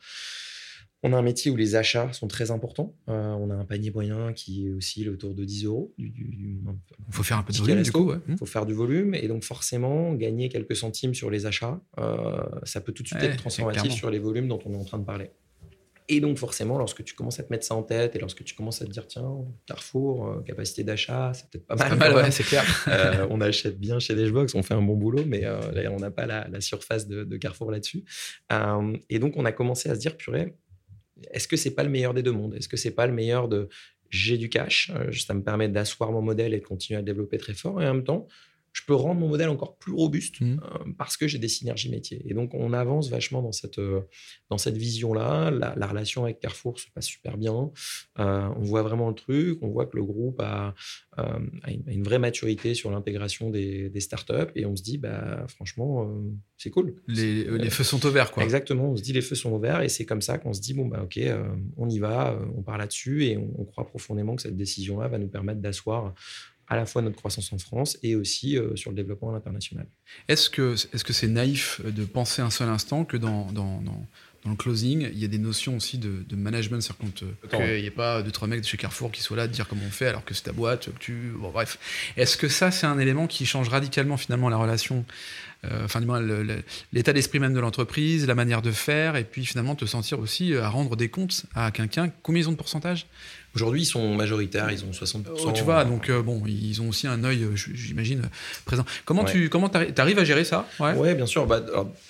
on 1.03 1.13
a 1.13 1.17
un 1.17 1.21
métier 1.21 1.49
où 1.49 1.55
les 1.55 1.75
achats 1.75 2.13
sont 2.13 2.27
très 2.27 2.51
importants. 2.51 2.95
Euh, 3.09 3.31
on 3.33 3.49
a 3.49 3.55
un 3.55 3.65
panier 3.65 3.89
moyen 3.89 4.33
qui 4.33 4.67
est 4.67 4.71
aussi 4.71 5.07
autour 5.09 5.33
de 5.33 5.43
10 5.43 5.65
euros. 5.65 5.93
Il 5.97 6.59
faut 7.09 7.23
faire 7.23 7.39
un 7.39 7.43
peu 7.43 7.53
de 7.53 7.57
volume, 7.57 7.81
du 7.81 7.91
coup. 7.91 8.11
Il 8.27 8.37
faut 8.37 8.45
faire 8.45 8.67
du 8.67 8.73
volume. 8.73 9.15
Et 9.15 9.27
donc, 9.27 9.43
forcément, 9.43 10.13
gagner 10.13 10.49
quelques 10.49 10.75
centimes 10.75 11.15
sur 11.15 11.31
les 11.31 11.47
achats, 11.47 11.81
euh, 11.97 12.37
ça 12.63 12.81
peut 12.81 12.91
tout 12.91 13.01
de 13.01 13.07
suite 13.07 13.23
être 13.23 13.37
transformatif 13.37 13.93
sur 13.93 14.11
les 14.11 14.19
volumes 14.19 14.47
dont 14.47 14.59
on 14.65 14.73
est 14.73 14.77
en 14.77 14.83
train 14.83 14.99
de 14.99 15.05
parler. 15.05 15.31
Et 16.07 16.19
donc, 16.19 16.37
forcément, 16.37 16.77
lorsque 16.77 17.03
tu 17.03 17.15
commences 17.15 17.39
à 17.39 17.43
te 17.43 17.51
mettre 17.51 17.65
ça 17.65 17.73
en 17.73 17.83
tête 17.83 18.15
et 18.15 18.19
lorsque 18.19 18.43
tu 18.43 18.53
commences 18.53 18.81
à 18.81 18.85
te 18.85 18.91
dire, 18.91 19.07
tiens, 19.07 19.27
Carrefour, 19.65 20.27
euh, 20.27 20.41
capacité 20.41 20.83
d'achat, 20.83 21.31
c'est 21.33 21.49
peut-être 21.49 21.65
pas 21.65 21.75
mal. 21.75 21.97
Pas 21.97 22.13
mal, 22.13 22.31
c'est 22.31 22.43
clair. 22.43 22.63
on 23.31 23.41
achète 23.41 23.79
bien 23.79 23.97
chez 23.97 24.13
Dashbox, 24.13 24.53
on 24.53 24.61
fait 24.61 24.73
un 24.73 24.81
bon 24.81 24.95
boulot, 24.95 25.23
mais 25.25 25.47
on 25.89 25.97
n'a 25.97 26.11
pas 26.11 26.27
la, 26.27 26.61
surface 26.61 27.07
de, 27.07 27.23
de 27.23 27.37
Carrefour 27.37 27.71
là-dessus. 27.71 28.03
et 29.09 29.19
donc, 29.19 29.33
on 29.35 29.45
a 29.45 29.51
commencé 29.51 29.89
à 29.89 29.95
se 29.95 29.99
dire, 29.99 30.15
purée, 30.17 30.53
est-ce 31.31 31.47
que 31.47 31.57
c'est 31.57 31.75
pas 31.75 31.83
le 31.83 31.89
meilleur 31.89 32.13
des 32.13 32.23
deux 32.23 32.31
mondes? 32.31 32.55
Est-ce 32.55 32.67
que 32.67 32.77
c'est 32.77 32.91
pas 32.91 33.07
le 33.07 33.13
meilleur 33.13 33.47
de 33.47 33.69
j'ai 34.09 34.37
du 34.37 34.49
cash, 34.49 34.91
euh, 34.93 35.11
ça 35.13 35.33
me 35.33 35.41
permet 35.41 35.69
d'asseoir 35.69 36.11
mon 36.11 36.21
modèle 36.21 36.53
et 36.53 36.59
de 36.59 36.65
continuer 36.65 36.99
à 36.99 37.01
développer 37.01 37.37
très 37.37 37.53
fort, 37.53 37.81
et 37.81 37.87
en 37.87 37.93
même 37.93 38.03
temps, 38.03 38.27
je 38.73 38.83
peux 38.85 38.95
rendre 38.95 39.19
mon 39.19 39.27
modèle 39.27 39.49
encore 39.49 39.77
plus 39.77 39.91
robuste 39.91 40.39
mmh. 40.39 40.59
euh, 40.63 40.91
parce 40.97 41.17
que 41.17 41.27
j'ai 41.27 41.39
des 41.39 41.49
synergies 41.49 41.89
métiers. 41.89 42.21
Et 42.25 42.33
donc, 42.33 42.53
on 42.53 42.71
avance 42.71 43.09
vachement 43.09 43.41
dans 43.41 43.51
cette, 43.51 43.79
euh, 43.79 44.01
dans 44.49 44.57
cette 44.57 44.77
vision-là. 44.77 45.51
La, 45.51 45.87
relation 45.87 46.23
avec 46.23 46.39
Carrefour 46.39 46.79
se 46.79 46.85
passe 46.93 47.05
super 47.05 47.37
bien. 47.37 47.71
Euh, 48.19 48.49
on 48.55 48.61
voit 48.61 48.81
vraiment 48.81 49.09
le 49.09 49.15
truc. 49.15 49.59
On 49.61 49.69
voit 49.69 49.85
que 49.87 49.97
le 49.97 50.03
groupe 50.03 50.39
a, 50.39 50.73
une, 51.67 52.03
vraie 52.03 52.19
maturité 52.19 52.73
sur 52.73 52.91
l'intégration 52.91 53.49
des, 53.49 53.89
des, 53.89 53.99
startups. 53.99 54.51
Et 54.55 54.65
on 54.65 54.75
se 54.77 54.83
dit, 54.83 54.97
bah, 54.97 55.45
franchement, 55.49 56.09
c'est 56.57 56.69
cool. 56.69 56.95
Les, 57.07 57.43
les, 57.43 57.69
feux 57.69 57.83
sont 57.83 58.05
au 58.05 58.09
vert, 58.09 58.31
quoi. 58.31 58.43
Exactement. 58.43 58.91
On 58.91 58.95
se 58.95 59.01
dit, 59.01 59.11
les 59.11 59.21
feux 59.21 59.35
sont 59.35 59.51
au 59.51 59.59
vert. 59.59 59.81
Et 59.81 59.89
c'est 59.89 60.05
comme 60.05 60.21
ça 60.21 60.37
qu'on 60.37 60.53
se 60.53 60.61
dit, 60.61 60.73
bon, 60.73 60.85
bah, 60.85 61.01
OK, 61.03 61.19
on 61.75 61.89
y 61.89 61.99
va, 61.99 62.39
on 62.55 62.61
part 62.61 62.77
là-dessus. 62.77 63.25
Et 63.25 63.37
on, 63.37 63.51
on 63.57 63.65
croit 63.65 63.85
profondément 63.85 64.37
que 64.37 64.41
cette 64.41 64.55
décision-là 64.55 65.09
va 65.09 65.17
nous 65.17 65.27
permettre 65.27 65.59
d'asseoir 65.59 66.13
à 66.71 66.77
la 66.77 66.85
fois 66.85 67.01
notre 67.01 67.17
croissance 67.17 67.51
en 67.51 67.57
France 67.57 67.97
et 68.01 68.15
aussi 68.15 68.57
euh, 68.57 68.77
sur 68.77 68.91
le 68.91 68.95
développement 68.95 69.35
international. 69.35 69.85
Est-ce 70.29 70.49
que 70.49 70.75
est-ce 70.93 71.03
que 71.03 71.11
c'est 71.11 71.27
naïf 71.27 71.81
de 71.83 72.05
penser 72.05 72.41
un 72.41 72.49
seul 72.49 72.69
instant 72.69 73.03
que 73.03 73.17
dans, 73.17 73.51
dans, 73.51 73.81
dans, 73.81 74.07
le 74.49 74.55
closing, 74.55 75.07
il 75.11 75.19
y 75.19 75.25
a 75.25 75.27
des 75.27 75.37
notions 75.37 75.75
aussi 75.75 75.99
de, 75.99 76.35
management, 76.35 76.81
c'est-à-dire 76.81 77.13
qu'il 77.49 77.81
n'y 77.81 77.85
ait 77.85 77.91
pas 77.91 78.23
deux 78.23 78.31
trois 78.31 78.47
mecs 78.47 78.61
de 78.61 78.65
chez 78.65 78.77
Carrefour 78.77 79.11
qui 79.11 79.21
soient 79.21 79.37
là 79.37 79.43
à 79.43 79.47
dire 79.47 79.67
comment 79.67 79.83
on 79.85 79.91
fait 79.91 80.07
alors 80.07 80.25
que 80.25 80.33
c'est 80.33 80.43
ta 80.43 80.51
boîte, 80.51 80.85
que 80.85 80.99
tu 80.99 81.33
bon 81.37 81.51
bref. 81.51 81.77
Est-ce 82.17 82.37
que 82.37 82.47
ça 82.47 82.71
c'est 82.71 82.87
un 82.87 82.97
élément 82.97 83.27
qui 83.27 83.45
change 83.45 83.69
radicalement 83.69 84.17
finalement 84.17 84.49
la 84.49 84.57
relation 84.57 85.05
euh, 85.63 85.85
enfin, 85.85 86.01
l'état 86.91 87.13
d'esprit 87.13 87.39
même 87.39 87.53
de 87.53 87.59
l'entreprise, 87.59 88.25
la 88.25 88.33
manière 88.33 88.63
de 88.63 88.71
faire, 88.71 89.15
et 89.15 89.23
puis 89.23 89.45
finalement 89.45 89.75
te 89.75 89.85
sentir 89.85 90.19
aussi 90.19 90.55
à 90.55 90.69
rendre 90.69 90.95
des 90.95 91.09
comptes 91.09 91.45
à 91.53 91.69
quelqu'un? 91.69 92.11
Combien 92.23 92.41
ils 92.41 92.49
ont 92.49 92.53
de 92.53 92.57
pourcentage? 92.57 93.05
Aujourd'hui, 93.53 93.81
ils 93.81 93.85
sont 93.85 94.15
majoritaires, 94.15 94.71
ils 94.71 94.85
ont 94.85 94.91
60%. 94.91 95.53
tu 95.53 95.63
vois, 95.63 95.83
donc 95.83 96.09
euh, 96.09 96.21
bon, 96.21 96.41
ils 96.45 96.81
ont 96.81 96.89
aussi 96.89 97.07
un 97.07 97.23
œil, 97.23 97.43
euh, 97.43 97.55
j'imagine, 97.55 98.23
présent. 98.65 98.85
Comment 99.05 99.25
tu 99.25 99.49
comment 99.49 99.69
arrives 99.97 100.19
à 100.19 100.23
gérer 100.23 100.45
ça? 100.45 100.67
Ouais. 100.79 100.93
ouais, 100.93 101.15
bien 101.15 101.25
sûr. 101.25 101.45
Bah, 101.45 101.61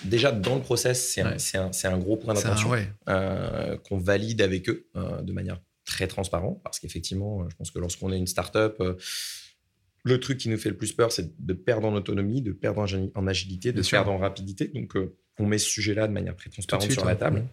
déjà, 0.04 0.32
dans 0.32 0.56
le 0.56 0.62
process, 0.62 1.18
c'est 1.38 1.58
un, 1.58 1.72
un, 1.84 1.98
gros 1.98 2.18
point 2.18 2.34
d'attention 2.34 2.72
euh, 3.10 3.78
qu'on 3.89 3.98
valide 3.98 4.42
avec 4.42 4.70
eux 4.70 4.88
de 4.96 5.34
manière 5.34 5.60
très 5.86 6.08
transparente, 6.08 6.62
parce 6.64 6.80
qu'effectivement, 6.80 7.50
je 7.50 7.56
pense 7.56 7.72
que 7.72 7.80
lorsqu'on 7.80 8.12
est 8.12 8.18
une 8.18 8.28
startup, 8.28 8.82
le 10.04 10.20
truc 10.20 10.38
qui 10.38 10.50
nous 10.50 10.58
fait 10.58 10.70
le 10.70 10.78
plus 10.78 10.94
peur, 10.94 11.12
c'est 11.12 11.44
de 11.44 11.54
perdre 11.54 11.88
en 11.88 11.94
autonomie, 11.94 12.42
de 12.42 12.52
perdre 12.52 12.86
en 13.16 13.28
agilité, 13.28 13.72
de 13.72 13.82
perdre 13.82 14.12
en 14.12 14.18
rapidité. 14.18 14.68
Donc, 14.68 14.96
on 15.39 15.46
met 15.48 15.58
ce 15.58 15.70
sujet-là 15.70 16.08
de 16.08 16.14
manière 16.14 16.36
très 16.36 16.52
transparente 16.52 16.92
sur 16.92 17.06
la 17.06 17.16
table. 17.16 17.46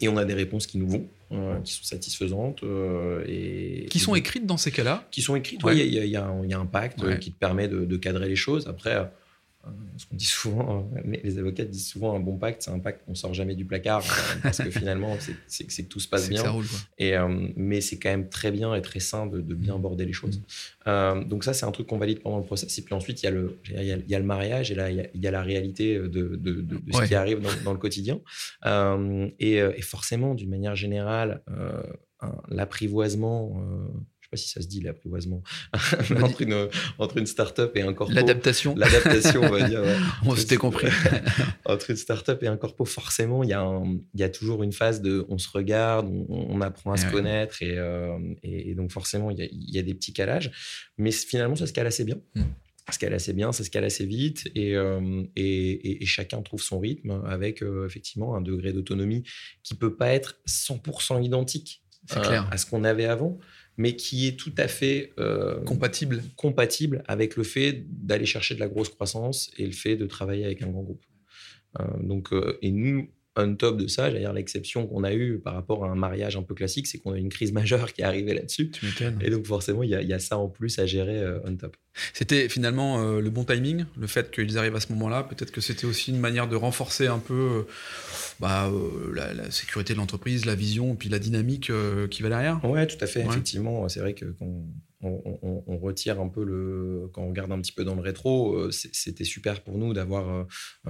Et 0.00 0.08
on 0.08 0.16
a 0.16 0.24
des 0.24 0.34
réponses 0.34 0.66
qui 0.66 0.78
nous 0.78 0.88
vont, 0.88 1.06
euh, 1.32 1.60
qui 1.60 1.72
sont 1.72 1.84
satisfaisantes. 1.84 2.62
Euh, 2.62 3.24
et, 3.26 3.86
qui 3.90 3.98
sont 3.98 4.14
écrites 4.14 4.46
dans 4.46 4.56
ces 4.56 4.70
cas-là 4.70 5.04
Qui 5.10 5.22
sont 5.22 5.34
écrites, 5.34 5.62
oui. 5.64 5.80
Il 5.80 5.94
y, 5.94 6.16
a 6.16 6.58
un 6.58 6.66
pacte 6.66 7.18
qui 7.18 7.32
te 7.32 7.38
permet 7.38 7.68
de, 7.68 7.96
cadrer 7.96 8.28
les 8.28 8.36
choses. 8.36 8.66
Après, 8.68 8.96
euh, 8.96 9.04
ce 9.96 10.06
qu'on 10.06 10.16
dit 10.16 10.24
souvent, 10.24 10.88
euh, 10.96 11.16
les 11.22 11.38
avocats 11.38 11.64
disent 11.64 11.86
souvent 11.86 12.16
un 12.16 12.20
bon 12.20 12.36
pacte, 12.36 12.62
c'est 12.62 12.70
un 12.70 12.78
pacte 12.78 13.04
qu'on 13.06 13.14
sort 13.14 13.32
jamais 13.32 13.54
du 13.54 13.64
placard 13.64 14.02
euh, 14.02 14.38
parce 14.42 14.58
que 14.58 14.70
finalement 14.70 15.16
c'est 15.46 15.64
que 15.64 15.88
tout 15.88 16.00
se 16.00 16.08
passe 16.08 16.28
bien. 16.28 16.42
et, 16.98 17.14
mais 17.56 17.80
c'est 17.80 17.98
quand 17.98 18.10
même 18.10 18.28
très 18.28 18.50
bien 18.50 18.74
et 18.74 18.82
très 18.82 19.00
sain 19.00 19.26
de, 19.26 19.40
bien 19.40 19.74
aborder 19.74 20.04
les 20.04 20.12
choses. 20.12 20.40
donc 20.86 21.44
ça 21.44 21.52
c'est 21.52 21.66
un 21.66 21.70
truc 21.70 21.86
qu'on 21.86 21.98
valide 21.98 22.20
pendant 22.20 22.38
le 22.38 22.44
process. 22.44 22.76
Et 22.78 22.82
puis 22.82 22.94
ensuite 22.94 23.22
il 23.22 23.26
y 23.26 23.28
a 23.28 23.32
le, 23.32 23.58
il 23.70 24.04
y 24.08 24.14
a, 24.14 24.18
le 24.18 24.24
mariage 24.24 24.70
et 24.70 24.74
là 24.74 24.90
il 24.90 25.20
y 25.20 25.26
a, 25.26 25.30
la 25.30 25.42
réalité 25.42 25.96
de, 25.98 26.08
de, 26.08 26.66
ce 26.92 27.06
qui 27.06 27.14
arrive 27.14 27.40
dans, 27.64 27.72
le 27.72 27.78
quotidien. 27.78 28.20
Et, 29.38 29.56
et, 29.56 29.82
forcément 29.82 30.34
d'une 30.34 30.50
manière 30.50 30.76
générale 30.76 31.42
l'apprivoisement 32.48 33.62
pas 34.32 34.38
si 34.38 34.48
ça 34.48 34.62
se 34.62 34.66
dit 34.66 34.80
l'apprivoisement, 34.80 35.42
entre, 36.22 36.40
une, 36.40 36.68
entre 36.98 37.18
une 37.18 37.26
start-up 37.26 37.76
et 37.76 37.82
un 37.82 37.92
corpo. 37.92 38.14
L'adaptation. 38.14 38.74
L'adaptation, 38.74 39.42
on 39.42 39.50
va 39.50 39.68
dire. 39.68 39.82
on 40.24 40.34
s'était 40.34 40.56
compris. 40.56 40.88
entre 41.66 41.90
une 41.90 41.96
start-up 41.96 42.42
et 42.42 42.46
un 42.46 42.56
corpo, 42.56 42.86
forcément, 42.86 43.44
il 43.44 43.50
y, 43.50 43.52
a 43.52 43.62
il 44.14 44.20
y 44.20 44.24
a 44.24 44.30
toujours 44.30 44.62
une 44.62 44.72
phase 44.72 45.02
de 45.02 45.26
on 45.28 45.36
se 45.36 45.50
regarde, 45.50 46.08
on, 46.30 46.60
apprend 46.62 46.92
à 46.92 46.96
se 46.96 47.06
connaître 47.10 47.58
euh, 47.62 48.18
et, 48.42 48.70
et, 48.70 48.74
donc 48.74 48.90
forcément, 48.90 49.30
il 49.30 49.38
y, 49.38 49.42
a, 49.42 49.44
il 49.44 49.74
y, 49.74 49.78
a, 49.78 49.82
des 49.82 49.94
petits 49.94 50.14
calages. 50.14 50.50
Mais 50.96 51.10
finalement, 51.10 51.56
ça 51.56 51.66
se 51.66 51.74
cale 51.74 51.86
assez 51.86 52.04
bien. 52.04 52.16
Hmm. 52.34 52.44
ça 52.86 52.94
se 52.94 52.98
cale 52.98 53.12
assez 53.12 53.34
bien, 53.34 53.52
ça 53.52 53.64
se 53.64 53.70
cale 53.70 53.84
assez 53.84 54.06
vite 54.06 54.50
et, 54.54 54.76
euh, 54.76 55.22
et, 55.36 56.02
et, 56.02 56.06
chacun 56.06 56.40
trouve 56.40 56.62
son 56.62 56.78
rythme 56.80 57.22
avec 57.26 57.62
euh, 57.62 57.86
effectivement 57.86 58.34
un 58.34 58.40
degré 58.40 58.72
d'autonomie 58.72 59.24
qui 59.62 59.74
peut 59.74 59.94
pas 59.94 60.08
être 60.08 60.40
100% 60.48 61.22
identique 61.22 61.82
à 62.10 62.56
ce 62.56 62.66
qu'on 62.66 62.84
avait 62.84 63.04
avant, 63.04 63.38
mais 63.76 63.96
qui 63.96 64.28
est 64.28 64.38
tout 64.38 64.52
à 64.58 64.68
fait 64.68 65.12
euh, 65.18 65.62
compatible. 65.64 66.22
compatible 66.36 67.02
avec 67.06 67.36
le 67.36 67.42
fait 67.42 67.84
d'aller 67.88 68.26
chercher 68.26 68.54
de 68.54 68.60
la 68.60 68.68
grosse 68.68 68.90
croissance 68.90 69.50
et 69.56 69.66
le 69.66 69.72
fait 69.72 69.96
de 69.96 70.06
travailler 70.06 70.44
avec 70.44 70.62
un 70.62 70.68
grand 70.68 70.82
groupe. 70.82 71.04
Euh, 71.80 71.84
donc, 72.02 72.32
euh, 72.32 72.58
et 72.60 72.70
nous, 72.70 73.08
on 73.36 73.54
top 73.54 73.78
de 73.78 73.86
ça, 73.86 74.10
dire 74.10 74.32
l'exception 74.32 74.86
qu'on 74.86 75.04
a 75.04 75.12
eue 75.12 75.38
par 75.38 75.54
rapport 75.54 75.84
à 75.84 75.88
un 75.88 75.94
mariage 75.94 76.36
un 76.36 76.42
peu 76.42 76.54
classique, 76.54 76.86
c'est 76.86 76.98
qu'on 76.98 77.12
a 77.12 77.18
une 77.18 77.28
crise 77.30 77.52
majeure 77.52 77.92
qui 77.92 78.02
est 78.02 78.04
arrivée 78.04 78.34
là-dessus. 78.34 78.70
Et 79.20 79.30
donc 79.30 79.46
forcément, 79.46 79.82
il 79.82 79.90
y, 79.90 80.12
a 80.12 80.18
ça 80.18 80.38
en 80.38 80.48
plus 80.48 80.78
à 80.78 80.86
gérer 80.86 81.24
on 81.44 81.56
top. 81.56 81.76
C'était 82.12 82.48
finalement 82.48 83.18
le 83.18 83.30
bon 83.30 83.44
timing, 83.44 83.84
le 83.98 84.06
fait 84.06 84.30
qu'ils 84.30 84.58
arrivent 84.58 84.76
à 84.76 84.80
ce 84.80 84.92
moment-là. 84.92 85.22
Peut-être 85.22 85.50
que 85.50 85.60
c'était 85.60 85.86
aussi 85.86 86.10
une 86.10 86.20
manière 86.20 86.48
de 86.48 86.56
renforcer 86.56 87.06
un 87.06 87.18
peu 87.18 87.64
bah, 88.42 88.68
euh, 88.68 89.12
la, 89.14 89.50
sécurité 89.50 89.92
de 89.92 89.98
l'entreprise, 89.98 90.44
la 90.44 90.56
vision, 90.56 90.96
puis 90.96 91.08
la 91.08 91.20
dynamique 91.20 91.70
euh, 91.70 92.08
qui 92.08 92.22
va 92.22 92.28
derrière 92.28 92.60
Oui, 92.64 92.84
tout 92.88 92.96
à 93.00 93.06
fait. 93.06 93.20
Effectivement, 93.20 93.88
c'est 93.88 94.00
vrai 94.00 94.14
que 94.14 94.24
quand 94.24 94.64
on, 95.02 95.78
retire 95.78 96.20
un 96.20 96.28
peu 96.28 96.44
le. 96.44 97.10
Quand 97.12 97.22
on 97.22 97.28
regarde 97.28 97.52
un 97.52 97.60
petit 97.60 97.72
peu 97.72 97.84
dans 97.84 97.94
le 97.94 98.00
rétro, 98.00 98.54
euh, 98.54 98.70
c'était 98.70 99.24
super 99.24 99.62
pour 99.62 99.78
nous 99.78 99.92
d'avoir 99.94 100.46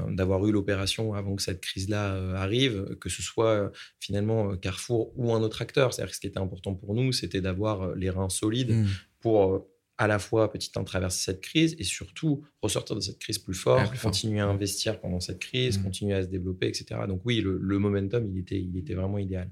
d'avoir 0.09 0.47
eu 0.47 0.53
l'opération 0.53 1.15
avant 1.15 1.37
que 1.37 1.43
cette 1.43 1.61
crise-là 1.61 2.37
arrive, 2.37 2.97
que 3.01 3.09
ce 3.09 3.23
soit 3.23 3.73
finalement 4.01 4.57
Carrefour 4.57 5.13
ou 5.17 5.33
un 5.33 5.41
autre 5.43 5.63
acteur. 5.63 5.93
C'est-à-dire 5.93 6.11
que 6.11 6.17
ce 6.17 6.21
qui 6.21 6.27
était 6.27 6.39
important 6.39 6.75
pour 6.75 6.95
nous, 6.95 7.13
c'était 7.13 7.41
d'avoir 7.41 7.95
les 7.95 8.11
reins 8.11 8.29
solides 8.29 8.73
mmh. 8.73 8.87
pour 9.21 9.67
à 9.99 10.07
la 10.07 10.19
fois 10.19 10.51
petit 10.51 10.73
temps 10.73 10.83
traverser 10.85 11.23
cette 11.27 11.41
crise 11.43 11.77
et 11.79 11.85
surtout 11.85 12.43
ressortir 12.63 12.97
de 12.97 13.01
cette 13.01 13.19
crise 13.19 13.39
plus 13.39 13.55
fort, 13.55 13.93
continuer 14.03 14.41
à 14.41 14.47
investir 14.47 15.01
pendant 15.01 15.21
cette 15.21 15.39
crise, 15.39 15.79
mmh. 15.79 15.83
continuer 15.83 16.15
à 16.15 16.23
se 16.23 16.29
développer, 16.29 16.67
etc. 16.67 17.01
Donc 17.07 17.21
oui, 17.25 17.41
le, 17.41 17.79
momentum, 17.79 18.27
il 18.33 18.39
était, 18.39 18.61
il 18.61 18.77
était 18.77 18.95
vraiment 18.95 19.19
idéal. 19.19 19.51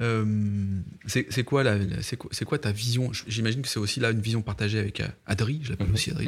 Euh, 0.00 0.80
c'est 1.06 1.44
quoi, 1.44 1.62
la, 1.64 1.78
c'est 2.02 2.16
quoi, 2.16 2.30
quoi, 2.46 2.58
ta 2.58 2.72
vision? 2.72 3.10
J'imagine 3.26 3.62
que 3.62 3.68
c'est 3.68 3.78
aussi 3.80 4.00
là 4.00 4.10
une 4.10 4.20
vision 4.20 4.42
partagée 4.42 4.78
avec 4.78 5.00
euh, 5.00 5.08
Adri, 5.26 5.60
je 5.62 5.70
l'appelle 5.70 5.88
mmh. 5.88 5.94
aussi 5.94 6.10
Adri. 6.10 6.26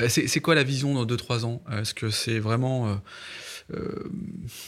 Euh, 0.00 0.08
c'est 0.08 0.40
quoi 0.40 0.54
la 0.54 0.62
vision 0.62 0.94
dans 0.94 1.04
2-3 1.06 1.44
ans? 1.44 1.62
Est-ce 1.72 1.94
que 1.94 2.10
c'est 2.10 2.38
vraiment 2.38 3.00
euh, 3.72 4.08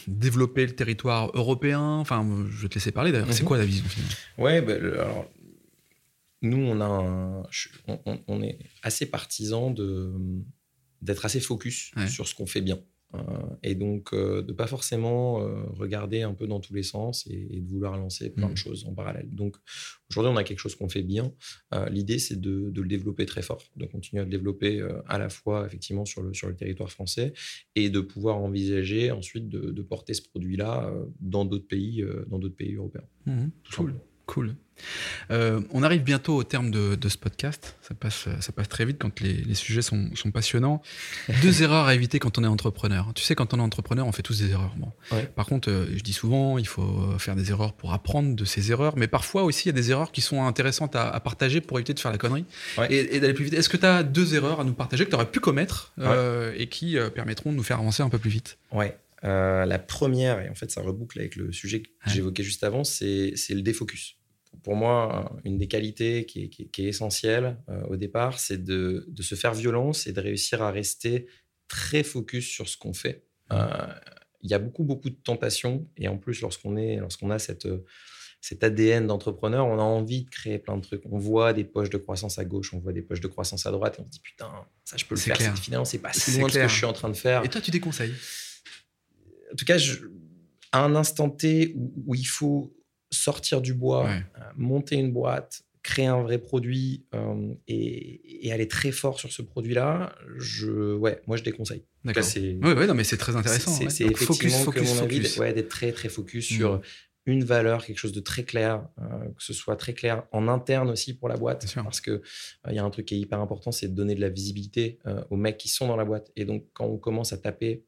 développer 0.08 0.66
le 0.66 0.72
territoire 0.74 1.30
européen? 1.34 1.80
Enfin, 1.80 2.26
je 2.50 2.62
vais 2.62 2.68
te 2.68 2.74
laisser 2.74 2.92
parler 2.92 3.12
d'ailleurs. 3.12 3.32
C'est 3.32 3.42
Mhm. 3.42 3.48
quoi 3.48 3.58
la 3.58 3.64
vision 3.64 3.84
finalement? 3.88 4.14
Ouais, 4.38 4.60
le- 4.60 5.00
alors, 5.00 5.30
nous, 6.43 6.59
on, 6.59 6.80
a 6.80 6.86
un- 6.86 7.43
je- 7.51 7.68
on, 7.88 7.99
on- 8.07 8.20
on 8.28 8.43
est 8.43 8.59
assez 8.82 9.07
partisans 9.07 9.72
de, 9.72 10.12
d'être 11.01 11.24
assez 11.24 11.40
focus 11.40 11.90
Ouais. 11.97 12.09
sur 12.09 12.26
ce 12.28 12.34
qu'on 12.34 12.47
fait 12.47 12.61
bien. 12.62 12.80
Euh, 13.14 13.18
et 13.62 13.74
donc, 13.74 14.14
euh, 14.14 14.40
de 14.40 14.55
pas 14.55 14.66
forcément 14.66 15.43
euh, 15.43 15.64
regarder 15.74 16.22
un 16.22 16.32
peu 16.32 16.47
dans 16.47 16.61
tous 16.61 16.72
les 16.72 16.82
sens 16.82 17.26
et, 17.26 17.47
et 17.51 17.61
de 17.61 17.68
vouloir 17.68 17.99
lancer 17.99 18.30
plein 18.30 18.49
de 18.49 18.57
choses 18.57 18.86
en 18.86 18.95
parallèle. 18.95 19.28
Donc, 19.34 19.57
aujourd'hui, 20.09 20.32
on 20.32 20.36
a 20.38 20.45
quelque 20.45 20.61
chose 20.61 20.74
qu'on 20.76 20.88
fait 20.88 21.03
bien. 21.03 21.30
Euh, 21.74 21.86
l'idée, 21.90 22.18
c'est 22.18 22.40
de, 22.40 22.70
de 22.70 22.80
le 22.80 22.88
développer 22.88 23.26
très 23.26 23.43
fort, 23.43 23.62
de 23.76 23.84
continuer 23.84 24.22
à 24.22 24.24
le 24.24 24.30
développer 24.30 24.80
à 25.09 25.18
la 25.18 25.28
fois, 25.28 25.66
effectivement, 25.66 26.07
sur 26.07 26.22
le, 26.22 26.32
sur 26.32 26.49
le 26.49 26.57
territoire 26.57 26.90
français 26.90 27.34
et 27.74 27.90
de 27.90 28.01
pouvoir 28.01 28.38
envisager 28.38 29.11
ensuite 29.11 29.47
de, 29.51 29.72
de 29.72 29.82
porter 29.82 30.14
ce 30.14 30.22
produit-là 30.22 30.90
dans 31.20 31.45
d'autres 31.45 31.68
pays, 31.68 32.03
dans 32.28 32.38
d'autres 32.38 32.57
pays 32.57 32.76
européens. 32.76 33.05
tout 33.26 33.30
Cool. 33.76 33.90
simplement. 33.90 34.05
Cool. 34.32 34.54
Euh, 35.30 35.60
on 35.70 35.82
arrive 35.82 36.02
bientôt 36.02 36.34
au 36.36 36.42
terme 36.42 36.70
de, 36.70 36.94
de 36.96 37.08
ce 37.08 37.16
podcast. 37.18 37.76
Ça 37.82 37.94
passe, 37.94 38.26
ça 38.40 38.50
passe 38.52 38.68
très 38.68 38.84
vite 38.86 38.96
quand 38.98 39.20
les, 39.20 39.34
les 39.34 39.54
sujets 39.54 39.82
sont, 39.82 40.10
sont 40.16 40.30
passionnants. 40.30 40.82
Deux 41.42 41.62
erreurs 41.62 41.86
à 41.86 41.94
éviter 41.94 42.18
quand 42.18 42.38
on 42.38 42.44
est 42.44 42.48
entrepreneur. 42.48 43.12
Tu 43.14 43.22
sais, 43.22 43.34
quand 43.34 43.52
on 43.54 43.58
est 43.58 43.62
entrepreneur, 43.62 44.06
on 44.06 44.12
fait 44.12 44.22
tous 44.22 44.40
des 44.40 44.50
erreurs. 44.50 44.74
Bon. 44.78 44.90
Ouais. 45.12 45.26
Par 45.36 45.46
contre, 45.46 45.70
euh, 45.70 45.86
je 45.94 46.02
dis 46.02 46.14
souvent, 46.14 46.56
il 46.56 46.66
faut 46.66 47.16
faire 47.18 47.36
des 47.36 47.50
erreurs 47.50 47.74
pour 47.74 47.92
apprendre 47.92 48.34
de 48.34 48.44
ces 48.46 48.72
erreurs. 48.72 48.94
Mais 48.96 49.06
parfois 49.06 49.42
aussi, 49.44 49.68
il 49.68 49.68
y 49.68 49.74
a 49.78 49.80
des 49.80 49.90
erreurs 49.90 50.10
qui 50.12 50.22
sont 50.22 50.42
intéressantes 50.44 50.96
à, 50.96 51.08
à 51.10 51.20
partager 51.20 51.60
pour 51.60 51.78
éviter 51.78 51.92
de 51.94 52.00
faire 52.00 52.10
la 52.10 52.18
connerie 52.18 52.46
Ouais. 52.78 52.92
et, 52.92 53.16
et 53.16 53.20
d'aller 53.20 53.34
plus 53.34 53.44
vite. 53.44 53.54
Est-ce 53.54 53.68
que 53.68 53.76
tu 53.76 53.86
as 53.86 54.02
deux 54.02 54.34
erreurs 54.34 54.60
à 54.60 54.64
nous 54.64 54.72
partager 54.74 55.04
que 55.04 55.10
tu 55.10 55.14
aurais 55.16 55.30
pu 55.30 55.40
commettre 55.40 55.92
euh, 55.98 56.54
et 56.56 56.68
qui 56.68 56.96
euh, 56.98 57.10
permettront 57.10 57.52
de 57.52 57.56
nous 57.56 57.62
faire 57.62 57.78
avancer 57.78 58.02
un 58.02 58.08
peu 58.08 58.18
plus 58.18 58.30
vite? 58.30 58.58
Ouais. 58.72 58.96
Euh, 59.24 59.64
la 59.66 59.78
première, 59.78 60.40
et 60.40 60.48
en 60.48 60.54
fait 60.56 60.72
ça 60.72 60.80
reboucle 60.82 61.20
avec 61.20 61.36
le 61.36 61.52
sujet 61.52 61.82
que 61.82 61.88
j'évoquais 62.08 62.42
juste 62.42 62.64
avant, 62.64 62.82
c'est 62.82 63.34
le 63.50 63.62
défocus. 63.62 64.16
Pour 64.62 64.76
moi, 64.76 65.34
une 65.44 65.58
des 65.58 65.66
qualités 65.68 66.24
qui 66.26 66.44
est, 66.44 66.48
qui 66.48 66.62
est- 66.62 66.66
qui 66.66 66.84
est 66.84 66.88
essentielle 66.88 67.56
euh, 67.68 67.82
au 67.88 67.96
départ, 67.96 68.38
c'est 68.38 68.62
de, 68.62 69.04
de 69.08 69.22
se 69.22 69.34
faire 69.34 69.54
violence 69.54 70.06
et 70.06 70.12
de 70.12 70.20
réussir 70.20 70.62
à 70.62 70.70
rester 70.70 71.26
très 71.68 72.02
focus 72.02 72.46
sur 72.48 72.68
ce 72.68 72.76
qu'on 72.76 72.92
fait. 72.94 73.24
Euh, 73.52 73.66
Il 74.44 74.50
y 74.50 74.54
a 74.54 74.58
beaucoup, 74.58 74.82
beaucoup 74.84 75.08
de 75.10 75.14
tentations, 75.16 75.86
et 75.96 76.08
en 76.08 76.18
plus, 76.18 76.40
lorsqu'on 76.40 76.72
lorsqu'on 76.74 77.30
a 77.30 77.38
cette, 77.38 77.68
cet 78.40 78.64
ADN 78.64 79.06
d'entrepreneur, 79.06 79.66
on 79.66 79.78
a 79.78 79.82
envie 79.82 80.24
de 80.24 80.30
créer 80.30 80.58
plein 80.58 80.76
de 80.76 80.82
trucs. 80.82 81.02
On 81.06 81.18
voit 81.18 81.52
des 81.52 81.62
poches 81.64 81.90
de 81.90 81.96
croissance 81.98 82.38
à 82.40 82.44
gauche, 82.44 82.74
on 82.74 82.80
voit 82.80 82.92
des 82.92 83.02
poches 83.02 83.20
de 83.20 83.28
croissance 83.28 83.66
à 83.66 83.70
droite, 83.70 83.96
et 83.98 84.02
on 84.02 84.04
se 84.06 84.10
dit 84.10 84.20
putain, 84.20 84.50
ça 84.84 84.96
je 84.96 85.04
peux 85.04 85.14
le 85.14 85.20
faire. 85.20 85.36
clair. 85.36 85.54
C'est- 85.56 85.62
Finalement, 85.62 85.84
c'est 85.84 85.98
pas 85.98 86.12
si 86.12 86.32
loin 86.38 86.48
de 86.48 86.52
ce 86.52 86.58
que 86.58 86.68
je 86.68 86.76
suis 86.76 86.86
en 86.86 86.92
train 86.92 87.08
de 87.08 87.16
faire 87.16 87.44
Et 87.44 87.48
toi, 87.48 87.60
tu 87.60 87.70
déconseilles? 87.70 88.14
En 89.52 89.54
tout 89.56 89.64
cas, 89.64 89.78
je- 89.78 90.06
à 90.72 90.82
un 90.84 90.94
instant 90.96 91.28
T 91.30 91.72
où, 91.76 91.92
où 92.06 92.14
il 92.14 92.24
faut 92.24 92.74
sortir 93.12 93.60
du 93.60 93.74
bois, 93.74 94.04
Ouais. 94.04 94.22
euh, 94.38 94.42
monter 94.56 94.96
une 94.96 95.12
boîte, 95.12 95.62
créer 95.82 96.06
un 96.06 96.22
vrai 96.22 96.38
produit 96.38 97.04
euh, 97.14 97.52
et, 97.68 98.46
et 98.46 98.52
aller 98.52 98.68
très 98.68 98.92
fort 98.92 99.18
sur 99.18 99.32
ce 99.32 99.42
produit-là, 99.42 100.14
je, 100.38 100.94
ouais, 100.94 101.20
moi 101.26 101.36
je 101.36 101.42
déconseille. 101.42 101.84
D'accord. 102.04 102.22
Oui, 102.36 102.58
ouais, 102.72 102.86
non, 102.86 102.94
mais 102.94 103.04
c'est 103.04 103.16
très 103.16 103.34
intéressant. 103.36 103.70
c'est- 103.72 103.84
ouais. 103.84 103.90
c'est 103.90 104.04
Donc, 104.04 104.12
effectivement 104.20 104.58
focus, 104.58 104.64
focus, 104.64 104.82
que 104.82 104.94
mon 104.96 105.02
focus. 105.02 105.22
d'être- 105.22 105.38
ouais, 105.40 105.52
d'être 105.52 105.68
très 105.68 105.92
très 105.92 106.08
focus 106.08 106.50
Mm. 106.50 106.54
sur 106.56 106.80
une 107.26 107.44
valeur, 107.44 107.84
quelque 107.86 107.98
chose 107.98 108.12
de 108.12 108.20
très 108.20 108.42
clair, 108.44 108.84
euh, 109.00 109.02
que 109.36 109.42
ce 109.42 109.52
soit 109.52 109.76
très 109.76 109.92
clair 109.94 110.24
en 110.32 110.48
interne 110.48 110.90
aussi 110.90 111.14
pour 111.14 111.28
la 111.28 111.36
boîte, 111.36 111.66
Bien 111.72 111.84
parce 111.84 112.00
que 112.00 112.10
euh, 112.10 112.20
il 112.68 112.74
y 112.74 112.78
a 112.80 112.84
un 112.84 112.90
truc 112.90 113.06
qui 113.06 113.14
est 113.14 113.18
hyper 113.18 113.38
important, 113.40 113.70
c'est 113.72 113.86
de 113.88 113.94
donner 113.94 114.14
de 114.16 114.20
la 114.20 114.28
visibilité 114.28 114.98
euh, 115.06 115.22
aux 115.30 115.36
mecs 115.36 115.56
qui 115.58 115.68
sont 115.68 115.86
dans 115.86 115.96
la 115.96 116.04
boîte. 116.04 116.32
Et 116.36 116.44
donc 116.44 116.64
quand 116.72 116.86
on 116.86 116.96
commence 116.98 117.32
à 117.32 117.38
taper 117.38 117.84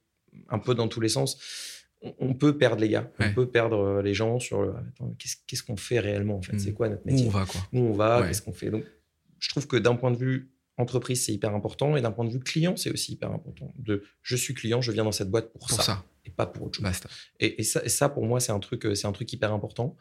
un 0.49 0.59
peu 0.61 0.75
dans 0.75 0.87
tous 0.89 1.01
les 1.01 1.09
sens, 1.09 1.37
on, 2.19 2.35
peut 2.35 2.57
perdre 2.59 2.81
les 2.81 2.89
gars, 2.89 3.11
Ouais. 3.19 3.29
on 3.31 3.35
peut 3.35 3.49
perdre 3.51 3.79
euh, 3.79 4.03
les 4.03 4.15
gens 4.15 4.39
sur 4.39 4.63
le, 4.63 4.75
attends, 4.77 5.15
qu'est-ce 5.47 5.63
qu'on 5.63 5.77
fait 5.77 6.01
réellement 6.01 6.37
en 6.37 6.43
fait, 6.43 6.55
Mm. 6.55 6.59
c'est 6.59 6.73
quoi 6.73 6.89
notre 6.89 7.03
Où 7.07 7.11
métier? 7.11 7.27
on 7.27 7.31
va, 7.31 7.47
quoi? 7.47 7.61
Où 7.73 7.79
on 7.79 7.93
va, 7.93 8.21
Ouais. 8.21 8.29
qu'est-ce 8.29 8.43
qu'on 8.43 8.53
fait? 8.53 8.71
Donc 8.71 8.85
je 9.39 9.49
trouve 9.49 9.67
que 9.67 9.77
d'un 9.77 9.95
point 9.97 10.11
de 10.11 10.17
vue 10.17 10.51
entreprise, 10.77 11.25
c'est 11.25 11.33
hyper 11.33 11.55
important, 11.55 11.97
et 11.97 12.03
d'un 12.03 12.11
point 12.11 12.25
de 12.25 12.31
vue 12.31 12.41
client, 12.41 12.75
c'est 12.77 12.91
aussi 12.91 13.13
hyper 13.13 13.31
important. 13.31 13.73
De 13.79 14.03
je 14.23 14.35
suis 14.37 14.55
client, 14.55 14.81
je 14.81 14.91
viens 14.91 15.05
dans 15.05 15.13
cette 15.13 15.31
boîte 15.31 15.53
pour, 15.53 15.61
Pour 15.69 15.71
ça, 15.83 16.05
et 16.25 16.31
pas 16.31 16.47
pour 16.47 16.67
autre 16.67 16.77
chose. 16.79 16.83
basta. 16.85 17.09
Et, 17.39 17.61
et 17.61 17.63
ça, 17.63 17.81
et 17.85 17.89
ça, 17.89 18.09
pour 18.09 18.27
moi, 18.27 18.41
c'est 18.41 18.51
un 18.53 18.59
truc, 18.59 18.85
euh, 18.85 18.95
c'est 18.97 19.07
un 19.07 19.13
truc 19.13 19.33
hyper 19.33 19.53
important. 19.53 19.97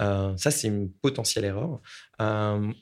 Euh, 0.00 0.36
ça, 0.36 0.50
c'est 0.52 0.68
une 0.68 0.90
potentielle 0.92 1.44
erreur. 1.44 1.80
Euh, 2.20 2.72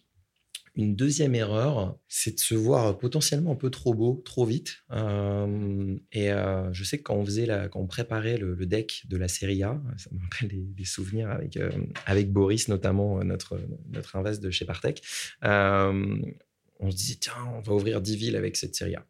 une 0.81 0.97
deuxième 0.97 1.35
erreur, 1.35 1.99
c'est 2.09 2.35
de 2.35 2.41
se 2.41 2.55
voir 2.55 2.99
potentiellement 2.99 3.53
un 3.53 3.57
peu 3.57 3.71
trop 3.71 3.95
beau, 3.95 4.23
trop 4.25 4.45
vite. 4.45 4.79
Euh, 4.91 5.97
et 6.13 6.33
euh, 6.33 6.73
je 6.73 6.85
sais 6.85 6.99
que 6.99 7.03
quand 7.03 7.17
on 7.17 7.25
faisait, 7.25 7.47
la, 7.47 7.69
quand 7.69 7.81
on 7.81 7.87
préparait 7.87 8.37
le, 8.37 8.55
le 8.55 8.67
deck 8.67 9.05
de 9.09 9.17
la 9.17 9.29
série 9.29 9.63
A, 9.63 9.81
ça 9.97 10.11
me 10.13 10.21
rappelle 10.21 10.49
des, 10.49 10.63
des 10.63 10.85
souvenirs 10.85 11.31
avec 11.31 11.57
euh, 11.57 11.71
avec 12.07 12.33
Boris, 12.33 12.69
notamment 12.69 13.23
notre 13.25 13.61
notre 13.91 14.17
invest 14.17 14.43
de 14.43 14.51
chez 14.51 14.65
Partech. 14.65 15.03
On 15.43 16.91
se 16.91 16.97
disait 16.97 17.19
tiens, 17.21 17.35
on 17.57 17.61
va 17.61 17.75
ouvrir 17.75 18.01
10 18.01 18.17
villes 18.17 18.37
avec 18.37 18.57
cette 18.57 18.75
série 18.75 18.95
A. 18.95 19.07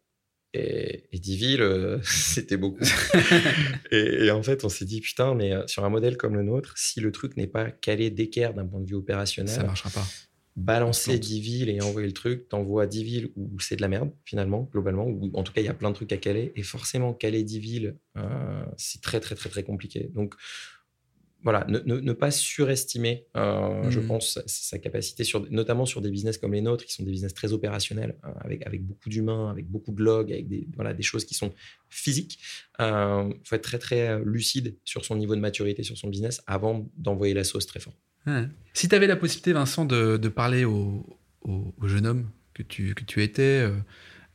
Et, 0.53 1.05
et 1.13 1.19
10 1.19 1.35
villes, 1.37 1.61
euh, 1.61 1.99
c'était 2.03 2.57
beaucoup. 2.57 2.83
et, 3.91 4.25
et 4.25 4.31
en 4.31 4.43
fait, 4.43 4.65
on 4.65 4.69
s'est 4.69 4.83
dit, 4.83 4.99
putain, 4.99 5.33
mais 5.35 5.53
sur 5.67 5.85
un 5.85 5.89
modèle 5.89 6.17
comme 6.17 6.35
le 6.35 6.43
nôtre, 6.43 6.73
si 6.77 6.99
le 6.99 7.13
truc 7.13 7.37
n'est 7.37 7.47
pas 7.47 7.71
calé 7.71 8.09
d'équerre 8.09 8.53
d'un 8.53 8.65
point 8.65 8.81
de 8.81 8.85
vue 8.85 8.95
opérationnel, 8.95 9.55
Ça 9.55 9.63
marchera 9.63 9.89
pas. 9.89 10.05
Balancer 10.55 11.11
plante. 11.11 11.19
10 11.21 11.39
villes 11.41 11.69
et 11.69 11.81
envoyer 11.81 12.07
le 12.07 12.13
truc, 12.13 12.49
t'envoies 12.49 12.85
10 12.87 13.03
villes 13.03 13.31
où 13.35 13.59
c'est 13.59 13.75
de 13.77 13.81
la 13.81 13.87
merde, 13.87 14.11
finalement, 14.25 14.69
globalement, 14.71 15.05
ou 15.05 15.31
en 15.33 15.43
tout 15.43 15.53
cas, 15.53 15.61
il 15.61 15.65
y 15.65 15.69
a 15.69 15.73
plein 15.73 15.89
de 15.89 15.95
trucs 15.95 16.11
à 16.11 16.17
caler. 16.17 16.51
Et 16.55 16.63
forcément, 16.63 17.13
caler 17.13 17.43
10 17.43 17.59
villes, 17.59 17.97
euh, 18.17 18.65
c'est 18.77 19.01
très, 19.01 19.19
très, 19.19 19.35
très, 19.35 19.49
très 19.49 19.63
compliqué. 19.63 20.09
Donc, 20.13 20.35
voilà, 21.43 21.65
ne, 21.67 21.79
ne- 21.79 21.99
ne 21.99 22.13
pas 22.13 22.29
surestimer, 22.29 23.25
euh, 23.35 23.89
je 23.89 23.99
Mhm. 23.99 24.07
pense, 24.07 24.39
sa, 24.45 24.77
capacité, 24.77 25.23
sur, 25.23 25.49
notamment 25.49 25.87
sur 25.87 25.99
des 25.99 26.11
business 26.11 26.37
comme 26.37 26.53
les 26.53 26.61
nôtres, 26.61 26.85
qui 26.85 26.93
sont 26.93 27.01
des 27.03 27.09
business 27.09 27.33
très 27.33 27.51
opérationnels, 27.51 28.15
euh, 28.25 28.29
avec, 28.41 28.67
avec 28.67 28.83
beaucoup 28.85 29.09
d'humains, 29.09 29.49
avec 29.49 29.65
beaucoup 29.67 29.91
de 29.91 30.03
logs, 30.03 30.31
avec 30.31 30.47
des, 30.47 30.67
voilà, 30.75 30.93
des 30.93 31.01
choses 31.01 31.25
qui 31.25 31.33
sont 31.33 31.51
physiques. 31.89 32.37
Il 32.79 33.33
faut 33.43 33.55
être 33.55 33.63
très, 33.63 33.79
très 33.79 34.09
euh, 34.09 34.21
lucide 34.23 34.77
sur 34.83 35.03
son 35.03 35.15
niveau 35.15 35.35
de 35.35 35.41
maturité, 35.41 35.81
sur 35.81 35.97
son 35.97 36.09
business, 36.09 36.43
avant 36.45 36.87
d'envoyer 36.95 37.33
la 37.33 37.43
sauce 37.43 37.65
très 37.65 37.79
fort. 37.79 37.97
Ouais. 38.27 38.47
Si 38.73 38.87
tu 38.87 38.95
avais 38.95 39.07
la 39.07 39.15
possibilité, 39.15 39.53
Vincent, 39.53 39.85
de, 39.85 40.17
de 40.17 40.29
parler 40.29 40.63
au, 40.65 41.05
au- 41.43 41.73
au 41.79 41.87
jeune 41.87 42.05
homme 42.07 42.29
que 42.53 42.63
tu, 42.63 42.93
que 42.95 43.03
tu 43.03 43.21
étais 43.23 43.41
euh, 43.41 43.71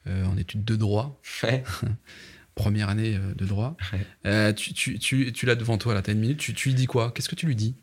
euh, 0.07 0.25
en 0.27 0.37
études 0.37 0.65
de 0.65 0.77
droit, 0.77 1.21
Ouais. 1.43 1.63
première 2.55 2.89
année 2.89 3.17
euh, 3.17 3.35
de 3.35 3.45
droit, 3.45 3.77
Ouais. 3.93 4.07
euh, 4.27 4.53
tu, 4.53 4.73
tu, 4.73 4.99
tu, 4.99 5.33
tu 5.33 5.47
l'as 5.47 5.55
devant 5.55 5.79
toi, 5.79 5.95
là, 5.95 6.03
tu 6.03 6.11
as 6.11 6.13
une 6.15 6.21
minute, 6.21 6.39
tu 6.39 6.69
lui 6.69 6.75
dis 6.75 6.87
quoi? 6.87 7.13
Qu'est-ce 7.13 7.29
que 7.29 7.35
tu 7.35 7.47
lui 7.47 7.57
dis? 7.57 7.75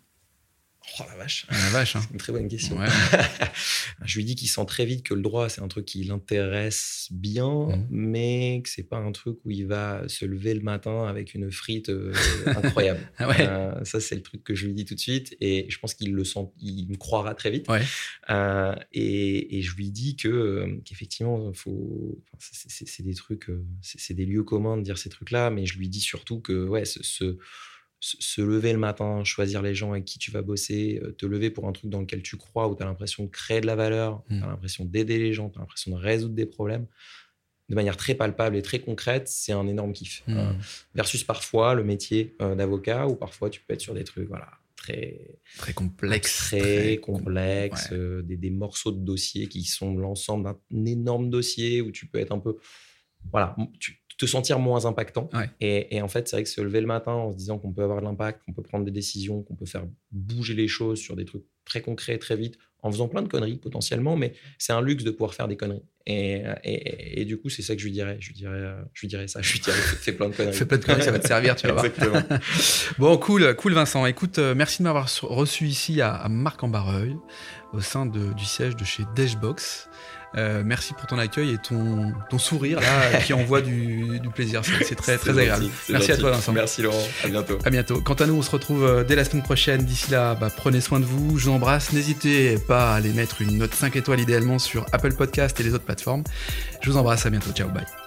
Oh 0.99 1.03
la 1.09 1.15
vache 1.15 1.45
Ah, 1.49 1.53
La 1.63 1.69
vache, 1.69 1.95
hein. 1.95 2.01
C'est 2.03 2.11
une 2.11 2.17
très 2.19 2.33
bonne 2.33 2.47
question. 2.47 2.77
Ouais. 2.77 2.87
je 4.05 4.17
lui 4.17 4.25
dis 4.25 4.35
qu'il 4.35 4.49
sent 4.49 4.65
très 4.67 4.85
vite 4.85 5.03
que 5.03 5.13
le 5.13 5.21
droit, 5.21 5.49
c'est 5.49 5.61
un 5.61 5.67
truc 5.67 5.85
qui 5.85 6.03
l'intéresse 6.03 7.07
bien, 7.11 7.67
Mhm. 7.67 7.87
mais 7.89 8.61
que 8.63 8.69
c'est 8.69 8.83
pas 8.83 8.97
un 8.97 9.11
truc 9.11 9.37
où 9.45 9.51
il 9.51 9.65
va 9.65 10.03
se 10.07 10.25
lever 10.25 10.53
le 10.53 10.59
matin 10.61 11.05
avec 11.07 11.33
une 11.33 11.51
frite 11.51 11.89
euh, 11.89 12.13
incroyable. 12.45 12.99
Ah 13.17 13.27
ouais. 13.29 13.35
Euh, 13.39 13.83
ça, 13.85 13.99
c'est 13.99 14.15
le 14.15 14.21
truc 14.21 14.43
que 14.43 14.55
je 14.55 14.65
lui 14.67 14.73
dis 14.73 14.85
tout 14.85 14.95
de 14.95 14.99
suite, 14.99 15.35
et 15.39 15.65
je 15.69 15.79
pense 15.79 15.93
qu'il 15.93 16.13
le 16.13 16.23
sent, 16.25 16.47
il 16.59 16.87
me 16.89 16.95
croira 16.97 17.33
très 17.35 17.49
vite. 17.51 17.67
Ouais. 17.69 17.81
Euh, 18.29 18.75
et, 18.91 19.57
et 19.57 19.61
je 19.61 19.75
lui 19.75 19.89
dis 19.91 20.15
que 20.15 20.79
qu'effectivement, 20.85 21.51
faut, 21.53 22.21
c'est- 22.39 22.69
c'est 22.69 22.87
c'est 22.87 23.03
des 23.03 23.13
trucs, 23.15 23.47
c'est 23.81 23.99
c'est 23.99 24.13
des 24.13 24.25
lieux 24.25 24.43
communs 24.43 24.77
de 24.77 24.81
dire 24.83 24.97
ces 24.97 25.09
trucs-là, 25.09 25.49
mais 25.49 25.65
je 25.65 25.77
lui 25.77 25.87
dis 25.87 26.01
surtout 26.01 26.39
que 26.41 26.67
ouais, 26.67 26.85
se, 26.85 27.37
se- 28.05 28.41
lever 28.41 28.73
le 28.73 28.79
matin, 28.79 29.23
choisir 29.23 29.61
les 29.61 29.73
gens 29.75 29.91
avec 29.91 30.05
qui 30.05 30.19
tu 30.19 30.29
vas 30.31 30.41
bosser, 30.41 30.99
euh, 31.03 31.11
te 31.11 31.25
lever 31.25 31.49
pour 31.49 31.67
un 31.67 31.71
truc 31.71 31.89
dans 31.89 32.01
lequel 32.01 32.21
tu 32.21 32.35
crois, 32.37 32.67
où 32.67 32.75
tu 32.75 32.83
as 32.83 32.85
l'impression 32.85 33.23
de 33.23 33.29
créer 33.29 33.61
de 33.61 33.65
la 33.67 33.75
valeur, 33.75 34.23
Mm. 34.29 34.37
tu 34.39 34.43
as 34.43 34.47
l'impression 34.47 34.85
d'aider 34.85 35.17
les 35.19 35.33
gens, 35.33 35.49
tu 35.49 35.57
as 35.57 35.61
l'impression 35.61 35.91
de 35.91 35.97
résoudre 36.01 36.35
des 36.35 36.45
problèmes 36.45 36.87
de 37.69 37.75
manière 37.75 37.95
très 37.95 38.13
palpable 38.13 38.57
et 38.57 38.61
très 38.61 38.79
concrète, 38.79 39.27
c'est 39.29 39.53
un 39.53 39.65
énorme 39.67 39.93
kiff. 39.93 40.21
Hmm. 40.27 40.37
Euh, 40.37 40.53
versus 40.93 41.23
parfois 41.23 41.75
le 41.75 41.83
métier 41.85 42.35
euh, 42.41 42.55
d'avocat, 42.55 43.07
où 43.07 43.15
parfois 43.15 43.49
tu 43.49 43.61
peux 43.61 43.73
être 43.73 43.81
sur 43.81 43.93
des 43.93 44.03
trucs 44.03 44.27
voilà, 44.27 44.49
très 44.75 45.39
Très 45.57 45.71
complexe. 45.73 46.49
très 46.49 46.97
com- 46.97 47.15
complexes, 47.23 47.89
ouais. 47.91 47.97
euh, 47.97 48.21
des, 48.21 48.35
des 48.35 48.49
morceaux 48.49 48.91
de 48.91 48.99
dossiers 48.99 49.47
qui 49.47 49.63
sont 49.63 49.95
l'ensemble 49.95 50.43
d'un 50.69 50.85
énorme 50.85 51.29
dossier 51.29 51.81
où 51.81 51.91
tu 51.91 52.05
peux 52.05 52.19
être 52.19 52.33
un 52.33 52.39
peu. 52.39 52.57
Voilà, 53.31 53.55
tu 53.79 54.02
te 54.23 54.29
sentir 54.29 54.59
moins 54.59 54.85
impactant. 54.85 55.29
Ouais. 55.33 55.49
Et, 55.61 55.95
et 55.95 56.01
en 56.01 56.07
fait, 56.07 56.27
c'est 56.27 56.35
vrai 56.37 56.43
que 56.43 56.49
se 56.49 56.61
lever 56.61 56.81
le 56.81 56.87
matin 56.87 57.11
en 57.11 57.31
se 57.31 57.37
disant 57.37 57.57
qu'on 57.59 57.71
peut 57.71 57.83
avoir 57.83 57.99
de 57.99 58.05
l'impact, 58.05 58.41
qu'on 58.45 58.53
peut 58.53 58.63
prendre 58.63 58.85
des 58.85 58.91
décisions, 58.91 59.41
qu'on 59.43 59.55
peut 59.55 59.65
faire 59.65 59.85
bouger 60.11 60.53
les 60.53 60.67
choses 60.67 60.99
sur 60.99 61.15
des 61.15 61.25
trucs 61.25 61.43
très 61.65 61.81
concrets, 61.81 62.17
très 62.17 62.35
vite, 62.35 62.57
en 62.81 62.91
faisant 62.91 63.07
plein 63.07 63.21
de 63.21 63.29
conneries 63.29 63.57
potentiellement, 63.57 64.17
mais 64.17 64.33
c'est 64.57 64.73
un 64.73 64.81
luxe 64.81 65.05
de 65.05 65.11
pouvoir 65.11 65.33
faire 65.33 65.47
des 65.47 65.55
conneries. 65.55 65.83
Et, 66.05 66.43
et, 66.65 67.21
et 67.21 67.25
du 67.25 67.37
coup, 67.39 67.47
c'est 67.47 67.61
ça 67.61 67.73
que 67.75 67.79
je 67.79 67.85
lui 67.85 67.93
dirais. 67.93 68.17
Je 68.19 68.27
lui 68.27 68.35
dirais, 68.35 68.51
euh, 68.57 68.81
je 68.91 68.99
lui 69.01 69.07
dirais 69.07 69.29
ça. 69.29 69.41
Je 69.41 69.53
lui 69.53 69.59
dirais, 69.61 69.77
fais 69.77 70.11
plein 70.11 70.27
de 70.27 70.35
conneries. 70.35 70.53
Fais 70.53 70.65
plein 70.65 70.77
de 70.77 70.83
conneries, 70.83 71.03
ça 71.03 71.11
va 71.11 71.19
te 71.19 71.27
servir, 71.27 71.55
tu 71.55 71.65
vas 71.67 71.73
voir. 71.73 71.85
Exactement. 71.85 72.21
Bon, 72.99 73.17
cool, 73.17 73.55
cool 73.55 73.73
Vincent. 73.73 74.05
Écoute, 74.05 74.37
euh, 74.39 74.53
merci 74.53 74.79
de 74.79 74.83
m'avoir 74.83 75.09
reçu 75.21 75.65
ici 75.67 76.01
à, 76.01 76.13
à 76.13 76.27
Marc-en-Barreuil, 76.27 77.15
au 77.71 77.79
sein 77.79 78.05
de- 78.05 78.33
du 78.33 78.43
siège 78.43 78.75
de 78.75 78.83
chez 78.83 79.03
Dashbox. 79.15 79.87
Euh, 80.35 80.63
merci 80.65 80.93
pour 80.93 81.05
ton 81.05 81.17
accueil 81.19 81.51
et 81.53 81.57
ton, 81.57 82.11
ton 82.29 82.37
sourire 82.37 82.79
là, 82.79 83.19
qui 83.25 83.33
envoie 83.33 83.61
du, 83.61 84.19
du 84.19 84.29
plaisir. 84.29 84.61
C'est 84.83 84.95
très 84.95 85.13
agréable. 85.13 85.65
Merci 85.89 86.11
à 86.11 86.17
toi, 86.17 86.31
Vincent. 86.31 86.51
Merci 86.53 86.81
Laurent. 86.81 87.03
À 87.23 87.27
bientôt. 87.27 87.59
À 87.63 87.69
bientôt. 87.69 88.01
Quant 88.01 88.13
à 88.15 88.25
nous, 88.25 88.35
on 88.35 88.41
se 88.41 88.51
retrouve 88.51 88.83
euh, 88.83 89.03
dès 89.03 89.15
la 89.15 89.25
semaine 89.25 89.43
prochaine. 89.43 89.83
D'ici 89.83 90.11
là, 90.11 90.35
bah, 90.35 90.49
prenez 90.55 90.81
soin 90.81 90.99
de 90.99 91.05
vous. 91.05 91.37
Je 91.37 91.45
vous 91.45 91.51
embrasse. 91.51 91.93
N'hésitez 91.93 92.57
pas 92.57 92.93
à 92.93 92.95
aller 92.95 93.13
mettre 93.13 93.41
une 93.41 93.57
note 93.57 93.73
5 93.73 93.95
étoiles 93.95 94.19
idéalement 94.19 94.59
sur 94.59 94.85
Apple 94.91 95.13
Podcast 95.13 95.59
et 95.59 95.63
les 95.63 95.73
autres 95.73 95.85
plateformes. 95.85 96.23
Je 96.81 96.89
vous 96.89 96.97
embrasse. 96.97 97.25
À 97.25 97.29
bientôt. 97.29 97.51
Ciao. 97.51 97.69
Bye. 97.69 98.02